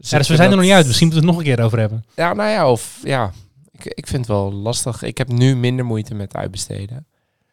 Dus 0.00 0.10
Ja, 0.10 0.18
dus 0.18 0.28
we 0.28 0.36
zijn 0.36 0.50
er 0.50 0.56
nog 0.56 0.64
niet 0.64 0.74
uit. 0.74 0.86
Misschien 0.86 1.06
moeten 1.06 1.24
we 1.26 1.30
het 1.32 1.36
nog 1.38 1.46
een 1.48 1.54
keer 1.56 1.64
over 1.66 1.78
hebben. 1.78 2.04
Ja, 2.16 2.32
nou 2.32 2.50
ja, 2.50 2.70
of 2.70 3.00
ja, 3.04 3.32
ik, 3.72 3.84
ik 3.84 4.06
vind 4.06 4.26
het 4.26 4.36
wel 4.36 4.52
lastig. 4.52 5.02
Ik 5.02 5.18
heb 5.18 5.28
nu 5.28 5.56
minder 5.56 5.84
moeite 5.84 6.14
met 6.14 6.34
uitbesteden. 6.34 7.06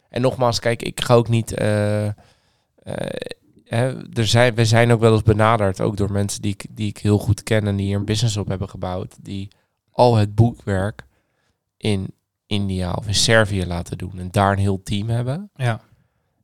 En 0.09 0.21
nogmaals, 0.21 0.59
kijk, 0.59 0.81
ik 0.81 1.01
ga 1.01 1.13
ook 1.13 1.27
niet. 1.29 1.53
eh, 1.53 2.05
eh, 2.07 2.13
hè, 3.63 4.09
er 4.13 4.27
zijn, 4.27 4.55
we 4.55 4.65
zijn 4.65 4.91
ook 4.91 4.99
wel 4.99 5.13
eens 5.13 5.23
benaderd, 5.23 5.81
ook 5.81 5.97
door 5.97 6.11
mensen 6.11 6.41
die 6.41 6.51
ik, 6.51 6.65
die 6.69 6.87
ik 6.87 6.97
heel 6.97 7.17
goed 7.17 7.43
ken 7.43 7.67
en 7.67 7.75
die 7.75 7.85
hier 7.85 7.95
een 7.97 8.05
business 8.05 8.37
op 8.37 8.47
hebben 8.47 8.69
gebouwd, 8.69 9.15
die 9.21 9.47
al 9.91 10.15
het 10.15 10.35
boekwerk 10.35 11.05
in 11.77 12.13
India 12.45 12.91
of 12.91 13.07
in 13.07 13.15
Servië 13.15 13.65
laten 13.65 13.97
doen 13.97 14.19
en 14.19 14.27
daar 14.31 14.51
een 14.51 14.57
heel 14.59 14.83
team 14.83 15.09
hebben. 15.09 15.49
Ja. 15.55 15.81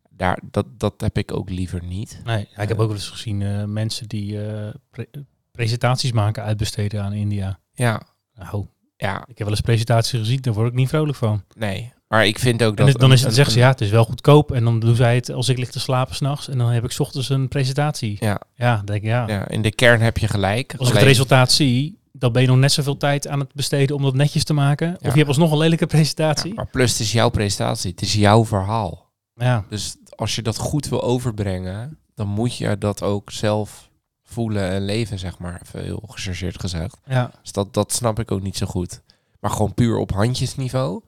Daar, 0.10 0.39
dat, 0.52 0.66
dat 0.78 0.94
heb 1.02 1.18
ik 1.18 1.32
ook 1.34 1.50
liever 1.50 1.84
niet. 1.84 2.22
Nee, 2.24 2.48
ja, 2.56 2.62
ik 2.62 2.68
heb 2.68 2.80
ook 2.80 2.88
wel 2.88 2.96
eens 2.96 3.10
gezien 3.10 3.42
eh, 3.42 3.63
mensen 3.63 4.08
die 4.08 4.46
eh, 4.48 4.74
pre- 4.89 5.10
presentaties 5.58 6.12
maken 6.12 6.44
uitbesteden 6.44 7.04
aan 7.04 7.13
India. 7.13 7.60
Ja, 7.74 8.02
Nou, 8.36 8.66
ja, 8.98 9.18
ik 9.20 9.28
heb 9.28 9.38
wel 9.38 9.50
eens 9.50 9.62
presentaties 9.62 10.20
gezien, 10.20 10.42
daar 10.42 10.54
word 10.54 10.68
ik 10.68 10.74
niet 10.74 10.89
vrolijk 10.89 11.18
van. 11.18 11.44
nee. 11.58 11.94
Maar 12.08 12.26
ik 12.26 12.39
vind 12.39 12.63
ook 12.63 12.78
dat. 12.78 12.88
het- 12.88 13.00
dan 13.00 13.12
is 13.12 13.24
het, 13.24 13.34
zeggen 13.34 13.54
ze 13.54 13.60
ja, 13.60 13.68
het 13.68 13.82
is 13.82 13.89
wel 13.89 14.04
goedkoop. 14.06 14.52
En 14.52 14.63
dan 14.63 14.80
doen 14.80 14.96
zij 14.96 15.16
het 15.16 15.32
als 15.32 15.50
ik 15.50 15.58
lig 15.58 15.70
te 15.70 15.80
slapen 15.80 16.16
s'nachts. 16.16 16.48
En 16.50 16.58
dan 16.58 16.70
heb 16.70 16.84
ik 16.84 16.92
's 16.92 17.00
ochtends 17.00 17.30
een 17.30 17.48
presentatie. 17.48 18.18
Ja. 18.20 18.42
Ja, 18.56 18.82
denk 18.86 19.02
ik 19.02 19.08
ja. 19.10 19.28
Ja, 19.28 19.48
in 19.48 19.62
de 19.62 19.72
kern 19.76 20.02
heb 20.02 20.18
je 20.18 20.28
gelijk. 20.28 20.76
Als 20.78 20.88
ik 20.89 20.94
het 20.94 21.04
resultaat 21.04 21.52
zie, 21.52 22.00
dan 22.12 22.32
ben 22.32 22.42
je 22.42 22.48
nog 22.48 22.58
net 22.58 22.72
zoveel 22.72 22.98
tijd 22.98 23.28
aan 23.28 23.39
het 23.39 23.54
besteden 23.54 23.96
om 23.96 24.02
dat 24.02 24.13
netjes 24.13 24.44
te 24.44 24.54
maken. 24.54 24.96
Of 25.02 25.12
je 25.12 25.18
hebt 25.18 25.28
alsnog 25.28 25.52
een 25.52 25.58
lelijke 25.58 25.86
presentatie. 25.86 26.50
Ja, 26.50 26.56
maar 26.56 26.68
plus, 26.68 26.92
het 26.92 27.00
is 27.00 27.12
jouw 27.12 27.30
presentatie. 27.30 27.92
Het 27.92 28.02
is 28.02 28.13
jouw 28.13 28.46
verhaal. 28.46 29.12
Ja, 29.36 29.66
Dus 29.70 29.96
als 30.16 30.36
je 30.36 30.42
dat 30.42 30.58
goed 30.58 30.88
wil 30.89 31.04
overbrengen, 31.04 31.98
dan 32.16 32.28
moet 32.28 32.58
je 32.58 32.78
dat 32.78 33.02
ook 33.02 33.32
zelf 33.32 33.89
voelen 34.34 34.69
en 34.69 34.86
leven, 34.86 35.19
zeg 35.19 35.38
maar. 35.39 35.62
Even 35.65 35.84
heel 35.84 36.04
gechargeerd 36.08 36.60
gezegd. 36.60 36.98
ja. 37.06 37.32
Dus 37.41 37.52
dat, 37.52 37.74
dat 37.74 37.91
snap 37.93 38.19
ik 38.19 38.32
ook 38.32 38.41
niet 38.41 38.58
zo 38.58 38.65
goed. 38.65 39.02
Maar 39.39 39.52
gewoon 39.52 39.74
puur 39.74 39.98
op 39.98 40.12
handjesniveau 40.12 41.02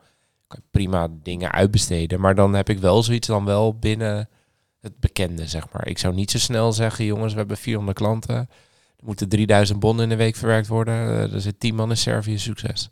kan 0.47 0.59
je 0.61 0.67
prima 0.71 1.07
dingen 1.23 1.51
uitbesteden. 1.51 2.19
Maar 2.19 2.35
dan 2.35 2.53
heb 2.53 2.69
ik 2.69 2.79
wel 2.79 3.03
zoiets 3.03 3.27
dan 3.27 3.45
wel 3.45 3.75
binnen 3.79 4.29
het 4.81 4.99
bekende, 4.99 5.47
zeg 5.47 5.67
maar. 5.71 5.88
Ik 5.88 5.97
zou 5.97 6.13
niet 6.13 6.31
zo 6.31 6.38
snel 6.38 6.73
zeggen, 6.73 7.05
jongens, 7.05 7.31
we 7.33 7.39
hebben 7.39 7.57
400 7.57 7.97
klanten. 7.97 8.35
Er 8.97 9.05
moeten 9.05 9.29
3000 9.29 9.79
bonnen 9.79 10.03
in 10.03 10.09
de 10.09 10.15
week 10.15 10.35
verwerkt 10.35 10.67
worden. 10.67 10.93
Eh, 10.93 11.33
Er 11.33 11.41
zit 11.41 11.59
10 11.59 11.75
man 11.75 11.89
in 11.89 11.97
Servië, 11.97 12.39
succes. 12.39 12.89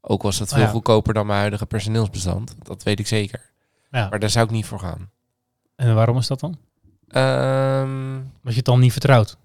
Ook 0.00 0.22
was 0.22 0.38
dat 0.38 0.48
Oh 0.48 0.54
veel 0.54 0.62
ja. 0.64 0.70
goedkoper 0.70 1.14
dan 1.14 1.26
mijn 1.26 1.38
huidige 1.38 1.66
personeelsbestand. 1.66 2.54
Dat 2.62 2.82
weet 2.82 2.98
ik 2.98 3.06
zeker. 3.06 3.50
ja. 3.90 4.08
Maar 4.08 4.18
daar 4.18 4.30
zou 4.30 4.44
ik 4.44 4.50
niet 4.50 4.66
voor 4.66 4.78
gaan. 4.80 5.10
En 5.76 5.94
waarom 5.94 6.16
is 6.18 6.26
dat 6.26 6.40
dan? 6.40 6.58
Omdat 8.36 8.52
je 8.52 8.56
het 8.56 8.64
dan 8.64 8.80
niet 8.80 8.92
vertrouwt. 8.92 9.36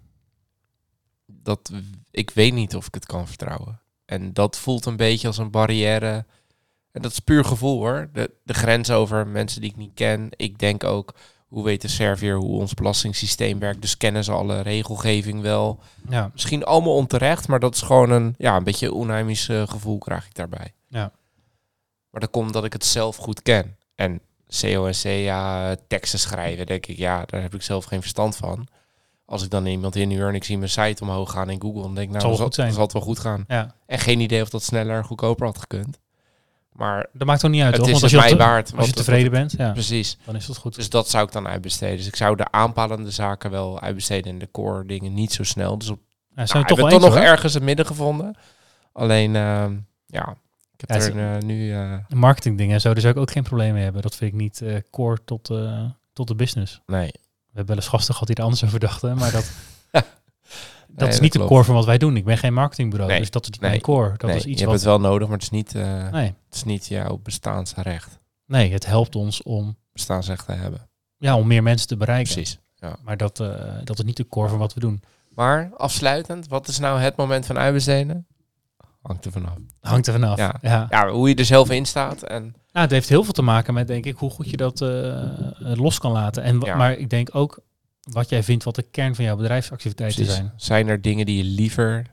Dat, 1.43 1.71
ik 2.11 2.29
weet 2.29 2.53
niet 2.53 2.75
of 2.75 2.87
ik 2.87 2.93
het 2.93 3.05
kan 3.05 3.27
vertrouwen. 3.27 3.79
En 4.05 4.33
dat 4.33 4.57
voelt 4.57 4.85
een 4.85 4.95
beetje 4.95 5.27
als 5.27 5.37
een 5.37 5.51
barrière. 5.51 6.25
En 6.91 7.01
dat 7.01 7.11
is 7.11 7.19
puur 7.19 7.45
gevoel 7.45 7.77
hoor. 7.77 8.09
De, 8.13 8.31
de 8.43 8.53
grens 8.53 8.91
over 8.91 9.27
mensen 9.27 9.61
die 9.61 9.69
ik 9.69 9.75
niet 9.75 9.93
ken. 9.93 10.27
Ik 10.35 10.59
denk 10.59 10.83
ook, 10.83 11.13
hoe 11.47 11.63
weet 11.63 11.81
de 11.81 11.87
Serviër 11.87 12.35
hoe 12.35 12.59
ons 12.59 12.73
belastingssysteem 12.73 13.59
werkt? 13.59 13.81
Dus 13.81 13.97
kennen 13.97 14.23
ze 14.23 14.31
alle 14.31 14.61
regelgeving 14.61 15.41
wel? 15.41 15.79
Ja, 16.09 16.29
Misschien 16.33 16.63
allemaal 16.63 16.95
onterecht, 16.95 17.47
maar 17.47 17.59
dat 17.59 17.75
is 17.75 17.81
gewoon 17.81 18.09
een, 18.09 18.35
ja, 18.37 18.55
een 18.55 18.63
beetje 18.63 18.85
een 18.87 18.93
onheimisch 18.93 19.49
eh, 19.49 19.67
gevoel 19.67 19.97
krijg 19.97 20.25
ik 20.25 20.35
daarbij. 20.35 20.73
Ja. 20.87 21.11
Maar 22.09 22.21
dat 22.21 22.29
komt 22.29 22.45
omdat 22.45 22.63
ik 22.65 22.73
het 22.73 22.85
zelf 22.85 23.15
goed 23.15 23.41
ken. 23.41 23.77
En 23.95 24.21
CO 24.61 24.85
en 24.85 24.93
CA 25.01 25.75
teksten 25.87 26.19
schrijven, 26.19 26.65
denk 26.65 26.85
ik, 26.85 26.97
ja, 26.97 27.25
daar 27.25 27.41
heb 27.41 27.53
ik 27.53 27.61
zelf 27.61 27.85
geen 27.85 28.01
verstand 28.01 28.35
van. 28.35 28.67
Als 29.31 29.43
ik 29.43 29.49
dan 29.49 29.65
iemand 29.65 29.95
inhuur 29.95 30.27
en 30.27 30.35
ik 30.35 30.43
zie 30.43 30.57
mijn 30.57 30.69
site 30.69 31.03
omhoog 31.03 31.31
gaan 31.31 31.49
in 31.49 31.61
Google, 31.61 31.81
dan 31.81 31.95
denk 31.95 32.07
ik, 32.07 32.21
nou, 32.21 32.35
Zal 32.35 32.51
zal, 32.53 32.81
het 32.83 32.93
wel 32.93 33.01
goed 33.01 33.19
gaan. 33.19 33.43
ja. 33.47 33.75
En 33.85 33.99
geen 33.99 34.19
idee 34.19 34.41
of 34.41 34.49
dat 34.49 34.63
sneller 34.63 34.97
en 34.97 35.03
goedkoper 35.03 35.45
had 35.45 35.57
gekund. 35.57 35.99
Maar 36.71 37.07
dat 37.13 37.27
maakt 37.27 37.45
ook 37.45 37.51
niet 37.51 37.61
uit, 37.61 37.71
het 37.75 37.79
toch? 37.83 37.85
is 37.93 38.01
Want 38.01 38.13
als 38.13 38.21
het 38.21 38.31
je, 38.31 38.37
waard. 38.37 38.73
als 38.77 38.87
je 38.87 38.93
tevreden 38.93 39.31
bent, 39.31 39.51
ja, 39.57 39.71
Precies. 39.71 40.17
dan 40.25 40.35
is 40.35 40.45
dat 40.45 40.57
goed. 40.57 40.75
Dus 40.75 40.89
dat 40.89 41.09
zou 41.09 41.25
ik 41.25 41.31
dan 41.31 41.47
uitbesteden. 41.47 41.97
Dus 41.97 42.07
ik 42.07 42.15
zou 42.15 42.35
de 42.35 42.51
aanpalende 42.51 43.11
zaken 43.11 43.51
wel 43.51 43.79
uitbesteden 43.79 44.31
en 44.31 44.39
de 44.39 44.51
core 44.51 44.85
dingen 44.85 45.13
niet 45.13 45.33
zo 45.33 45.43
snel. 45.43 45.77
Dus 45.77 45.89
op 45.89 45.99
Ja, 46.07 46.35
nou, 46.35 46.47
zijn 46.47 46.61
we 46.63 46.67
toch 46.69 46.77
wel 46.79 46.89
toch 46.89 46.99
nog 47.01 47.13
hoor. 47.13 47.23
ergens 47.23 47.53
het 47.53 47.63
midden 47.63 47.85
gevonden. 47.85 48.35
Alleen, 48.93 49.35
ehm, 49.35 49.77
ja, 50.05 50.35
ik 50.77 50.79
heb 50.87 50.89
Ja, 50.89 50.95
er 50.95 51.35
eh, 51.35 51.41
nu... 51.41 51.71
Een 51.73 52.05
marketingdingen 52.09 52.73
en 52.73 52.81
zo, 52.81 52.91
daar 52.91 53.01
zou 53.01 53.13
ik 53.13 53.19
ook 53.19 53.31
geen 53.31 53.43
probleem 53.43 53.73
mee 53.73 53.83
hebben. 53.83 54.01
Dat 54.01 54.15
vind 54.15 54.33
ik 54.33 54.39
niet 54.39 54.61
eh, 54.61 54.75
core 54.89 55.17
tot, 55.25 55.51
tot 56.13 56.27
de 56.27 56.35
business. 56.35 56.81
nee. 56.85 57.11
We 57.51 57.57
hebben 57.57 57.75
wel 57.75 57.83
eens 57.83 57.93
gasten 57.93 58.13
gehad 58.13 58.27
die 58.27 58.35
er 58.37 58.43
anders 58.43 58.63
over 58.63 58.79
dachten, 58.79 59.17
maar 59.17 59.31
dat, 59.31 59.51
dat 59.91 60.03
Nee, 60.95 61.09
is 61.09 61.19
niet 61.19 61.33
de 61.33 61.45
core 61.45 61.63
van 61.63 61.75
wat 61.75 61.85
wij 61.85 61.97
doen. 61.97 62.15
Ik 62.17 62.25
ben 62.25 62.37
geen 62.37 62.53
marketingbureau, 62.53 63.11
Nee, 63.11 63.19
dus 63.19 63.29
dat 63.31 63.43
is 63.43 63.49
niet 63.49 63.61
nee, 63.61 63.69
mijn 63.69 63.81
core. 63.81 64.13
Dat 64.17 64.29
is 64.29 64.35
iets 64.35 64.43
je 64.43 64.49
hebt 64.51 64.63
wat... 64.65 64.73
het 64.73 64.83
wel 64.83 64.99
nodig, 64.99 65.27
maar 65.27 65.37
het 65.37 65.43
is 65.45 65.49
niet, 65.49 65.73
Nee, 65.73 66.25
het 66.45 66.55
is 66.55 66.63
niet 66.63 66.87
jouw 66.87 67.17
bestaansrecht. 67.23 68.19
nee, 68.45 68.71
het 68.73 68.85
helpt 68.85 69.15
ons 69.15 69.43
om, 69.43 69.77
Bestaansrecht 69.93 70.45
te 70.45 70.51
hebben. 70.51 70.89
ja, 71.17 71.35
om 71.37 71.47
meer 71.47 71.63
mensen 71.63 71.87
te 71.87 71.97
bereiken. 71.97 72.33
Precies. 72.33 72.59
Ja. 72.75 72.95
Maar 73.03 73.17
dat, 73.17 73.39
eh, 73.39 73.47
dat 73.83 73.97
is 73.99 74.05
niet 74.05 74.17
de 74.17 74.27
core 74.27 74.49
van 74.49 74.57
wat 74.57 74.73
we 74.73 74.79
doen. 74.79 75.01
Maar 75.35 75.71
afsluitend, 75.77 76.47
wat 76.47 76.67
is 76.67 76.79
nou 76.79 76.99
het 76.99 77.15
moment 77.15 77.45
van 77.45 77.57
uitbesteden? 77.57 78.27
Hangt 79.01 79.25
er 79.25 79.31
vanaf. 79.31 79.57
Hangt 79.79 80.07
er 80.07 80.13
vanaf. 80.13 80.37
Ja. 80.37 80.55
Ja. 80.61 80.87
Ja, 80.89 81.09
hoe 81.09 81.29
je 81.29 81.35
er 81.35 81.45
zelf 81.45 81.69
in 81.69 81.85
staat. 81.85 82.23
En 82.23 82.41
Nou, 82.43 82.85
het 82.85 82.91
heeft 82.91 83.09
heel 83.09 83.23
veel 83.23 83.33
te 83.33 83.41
maken 83.41 83.73
met, 83.73 83.87
denk 83.87 84.05
ik, 84.05 84.17
hoe 84.17 84.29
goed 84.29 84.49
je 84.49 84.57
dat 84.57 84.81
eh, 84.81 85.21
eh, 85.21 85.49
los 85.59 85.99
kan 85.99 86.11
laten. 86.11 86.43
En, 86.43 86.59
Ja. 86.59 86.75
Maar 86.75 86.93
ik 86.93 87.09
denk 87.09 87.35
ook 87.35 87.59
wat 88.01 88.29
jij 88.29 88.43
vindt 88.43 88.63
wat 88.63 88.75
de 88.75 88.81
kern 88.81 89.15
van 89.15 89.25
jouw 89.25 89.35
bedrijfsactiviteiten 89.35 90.23
precies, 90.23 90.39
zijn. 90.39 90.53
zijn 90.55 90.87
er 90.87 91.01
dingen 91.01 91.25
die 91.25 91.37
je 91.37 91.43
liever 91.43 92.05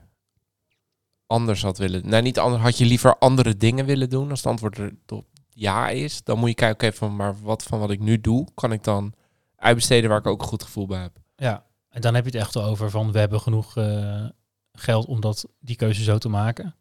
anders 1.27 1.61
had 1.61 1.77
willen... 1.77 2.09
Nou, 2.09 2.23
niet 2.23 2.39
anders. 2.39 2.63
Had 2.63 2.77
je 2.77 2.85
liever 2.85 3.17
andere 3.17 3.57
dingen 3.57 3.85
willen 3.85 4.09
doen? 4.09 4.29
Als 4.29 4.39
het 4.39 4.47
antwoord 4.47 4.77
er 4.77 4.93
op 5.07 5.25
ja 5.49 5.89
is, 5.89 6.23
dan 6.23 6.39
moet 6.39 6.49
je 6.49 6.55
kijken, 6.55 6.87
oké, 6.87 6.97
van, 6.97 7.15
maar 7.15 7.41
wat 7.41 7.63
van 7.63 7.79
wat 7.79 7.91
ik 7.91 7.99
nu 7.99 8.21
doe, 8.21 8.47
kan 8.53 8.71
ik 8.71 8.83
dan 8.83 9.13
uitbesteden 9.55 10.09
waar 10.09 10.19
ik 10.19 10.27
ook 10.27 10.41
een 10.41 10.47
goed 10.47 10.63
gevoel 10.63 10.87
bij 10.87 11.01
heb. 11.01 11.17
Ja, 11.35 11.65
en 11.89 12.01
dan 12.01 12.15
heb 12.15 12.25
je 12.25 12.31
het 12.31 12.39
echt 12.39 12.57
over 12.57 12.89
van 12.89 13.11
we 13.11 13.19
hebben 13.19 13.41
genoeg 13.41 13.77
eh, 13.77 14.25
geld 14.71 15.05
om 15.05 15.21
dat, 15.21 15.45
die 15.59 15.75
keuze 15.75 16.03
zo 16.03 16.17
te 16.17 16.29
maken. 16.29 16.75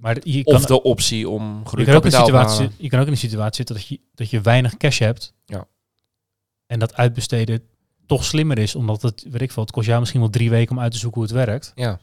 Maar 0.00 0.14
de- 0.14 0.32
je 0.32 0.44
kan, 0.44 0.54
Of 0.54 0.64
de 0.64 0.82
optie 0.82 1.28
om 1.28 1.62
je, 1.76 1.84
kan 1.84 1.94
ook 1.94 2.04
in 2.04 2.10
situatie, 2.12 2.70
je 2.76 2.88
kan 2.88 3.00
ook 3.00 3.06
in 3.06 3.12
een 3.12 3.18
situatie 3.18 3.54
zitten 3.54 3.74
dat 3.74 3.86
je, 3.86 4.00
dat 4.14 4.30
je 4.30 4.40
weinig 4.40 4.76
cash 4.76 4.98
hebt. 4.98 5.32
Ja. 5.44 5.66
En 6.66 6.78
dat 6.78 6.94
uitbesteden 6.94 7.62
toch 8.06 8.24
slimmer 8.24 8.58
is, 8.58 8.74
omdat 8.74 9.02
het, 9.02 9.26
weet 9.30 9.40
ik 9.42 9.52
veel, 9.52 9.62
het 9.62 9.72
kost 9.72 9.86
jou 9.86 9.98
misschien 9.98 10.20
wel 10.20 10.30
drie 10.30 10.50
weken 10.50 10.76
om 10.76 10.82
uit 10.82 10.92
te 10.92 10.98
zoeken 10.98 11.20
hoe 11.20 11.28
het 11.30 11.46
werkt. 11.46 11.72
Ja, 11.74 12.00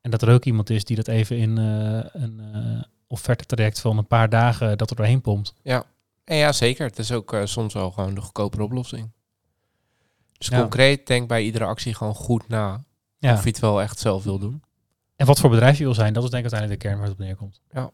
En 0.00 0.10
dat 0.10 0.22
er 0.22 0.32
ook 0.32 0.44
iemand 0.44 0.70
is 0.70 0.84
die 0.84 0.96
dat 0.96 1.08
even 1.08 1.36
in 1.36 1.58
eh, 1.58 2.22
een 2.22 2.40
eh 2.52 2.82
offerte 3.06 3.44
traject 3.44 3.80
van 3.80 3.98
een 3.98 4.06
paar 4.06 4.28
dagen 4.28 4.78
dat 4.78 4.90
er 4.90 4.96
doorheen 4.96 5.20
pompt. 5.20 5.54
en 6.24 6.36
ja, 6.36 6.52
zeker. 6.52 6.86
Het 6.86 6.98
is 6.98 7.12
ook 7.12 7.32
eh, 7.32 7.44
soms 7.44 7.74
wel 7.74 7.90
gewoon 7.90 8.14
de 8.14 8.20
goedkopere 8.20 8.62
oplossing. 8.62 9.10
Dus 10.38 10.48
Ja. 10.48 10.60
concreet, 10.60 11.06
denk 11.06 11.28
bij 11.28 11.42
iedere 11.44 11.64
actie 11.64 11.94
gewoon 11.94 12.14
goed 12.14 12.48
na 12.48 12.84
Ja. 13.18 13.32
of 13.32 13.42
je 13.42 13.48
het 13.48 13.58
wel 13.58 13.82
echt 13.82 13.98
zelf 13.98 14.24
wil 14.24 14.38
doen. 14.38 14.62
En 15.22 15.28
wat 15.28 15.40
voor 15.40 15.50
bedrijf 15.50 15.78
je 15.78 15.84
wil 15.84 15.94
zijn, 15.94 16.12
dat 16.12 16.24
is 16.24 16.30
denk 16.30 16.44
ik 16.44 16.52
uiteindelijk 16.52 16.80
de 16.82 16.88
kern 16.88 17.00
waar 17.00 17.10
het 17.10 17.18
op 17.18 17.24
neerkomt. 17.24 17.60
Ja. 17.70 17.90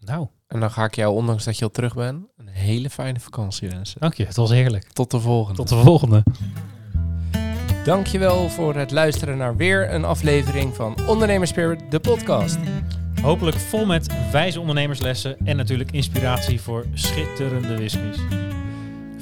Nou, 0.00 0.26
En 0.46 0.60
dan 0.60 0.70
ga 0.70 0.84
ik 0.84 0.94
jou, 0.94 1.14
ondanks 1.14 1.44
dat 1.44 1.58
je 1.58 1.64
al 1.64 1.70
terug 1.70 1.94
bent, 1.94 2.24
een 2.36 2.48
hele 2.48 2.90
fijne 2.90 3.20
vakantie 3.20 3.68
wensen. 3.68 4.00
dank 4.00 4.14
je. 4.14 4.24
Het 4.24 4.36
was 4.36 4.50
heerlijk. 4.50 4.92
Tot 4.92 5.10
de 5.10 5.20
volgende. 5.20 5.56
Tot 5.56 5.68
de 5.68 5.76
volgende. 5.76 6.22
Dankjewel 7.84 8.48
voor 8.48 8.74
het 8.74 8.90
luisteren 8.90 9.36
naar 9.36 9.56
weer 9.56 9.92
een 9.92 10.04
aflevering 10.04 10.74
van 10.74 10.96
Ondernemerspirit, 11.06 11.90
de 11.90 12.00
podcast. 12.00 12.58
Hopelijk 13.22 13.56
vol 13.56 13.86
met 13.86 14.30
wijze 14.32 14.60
ondernemerslessen 14.60 15.36
en 15.44 15.56
natuurlijk 15.56 15.92
inspiratie 15.92 16.60
voor 16.60 16.86
schitterende 16.94 17.76
whiskies. 17.76 18.18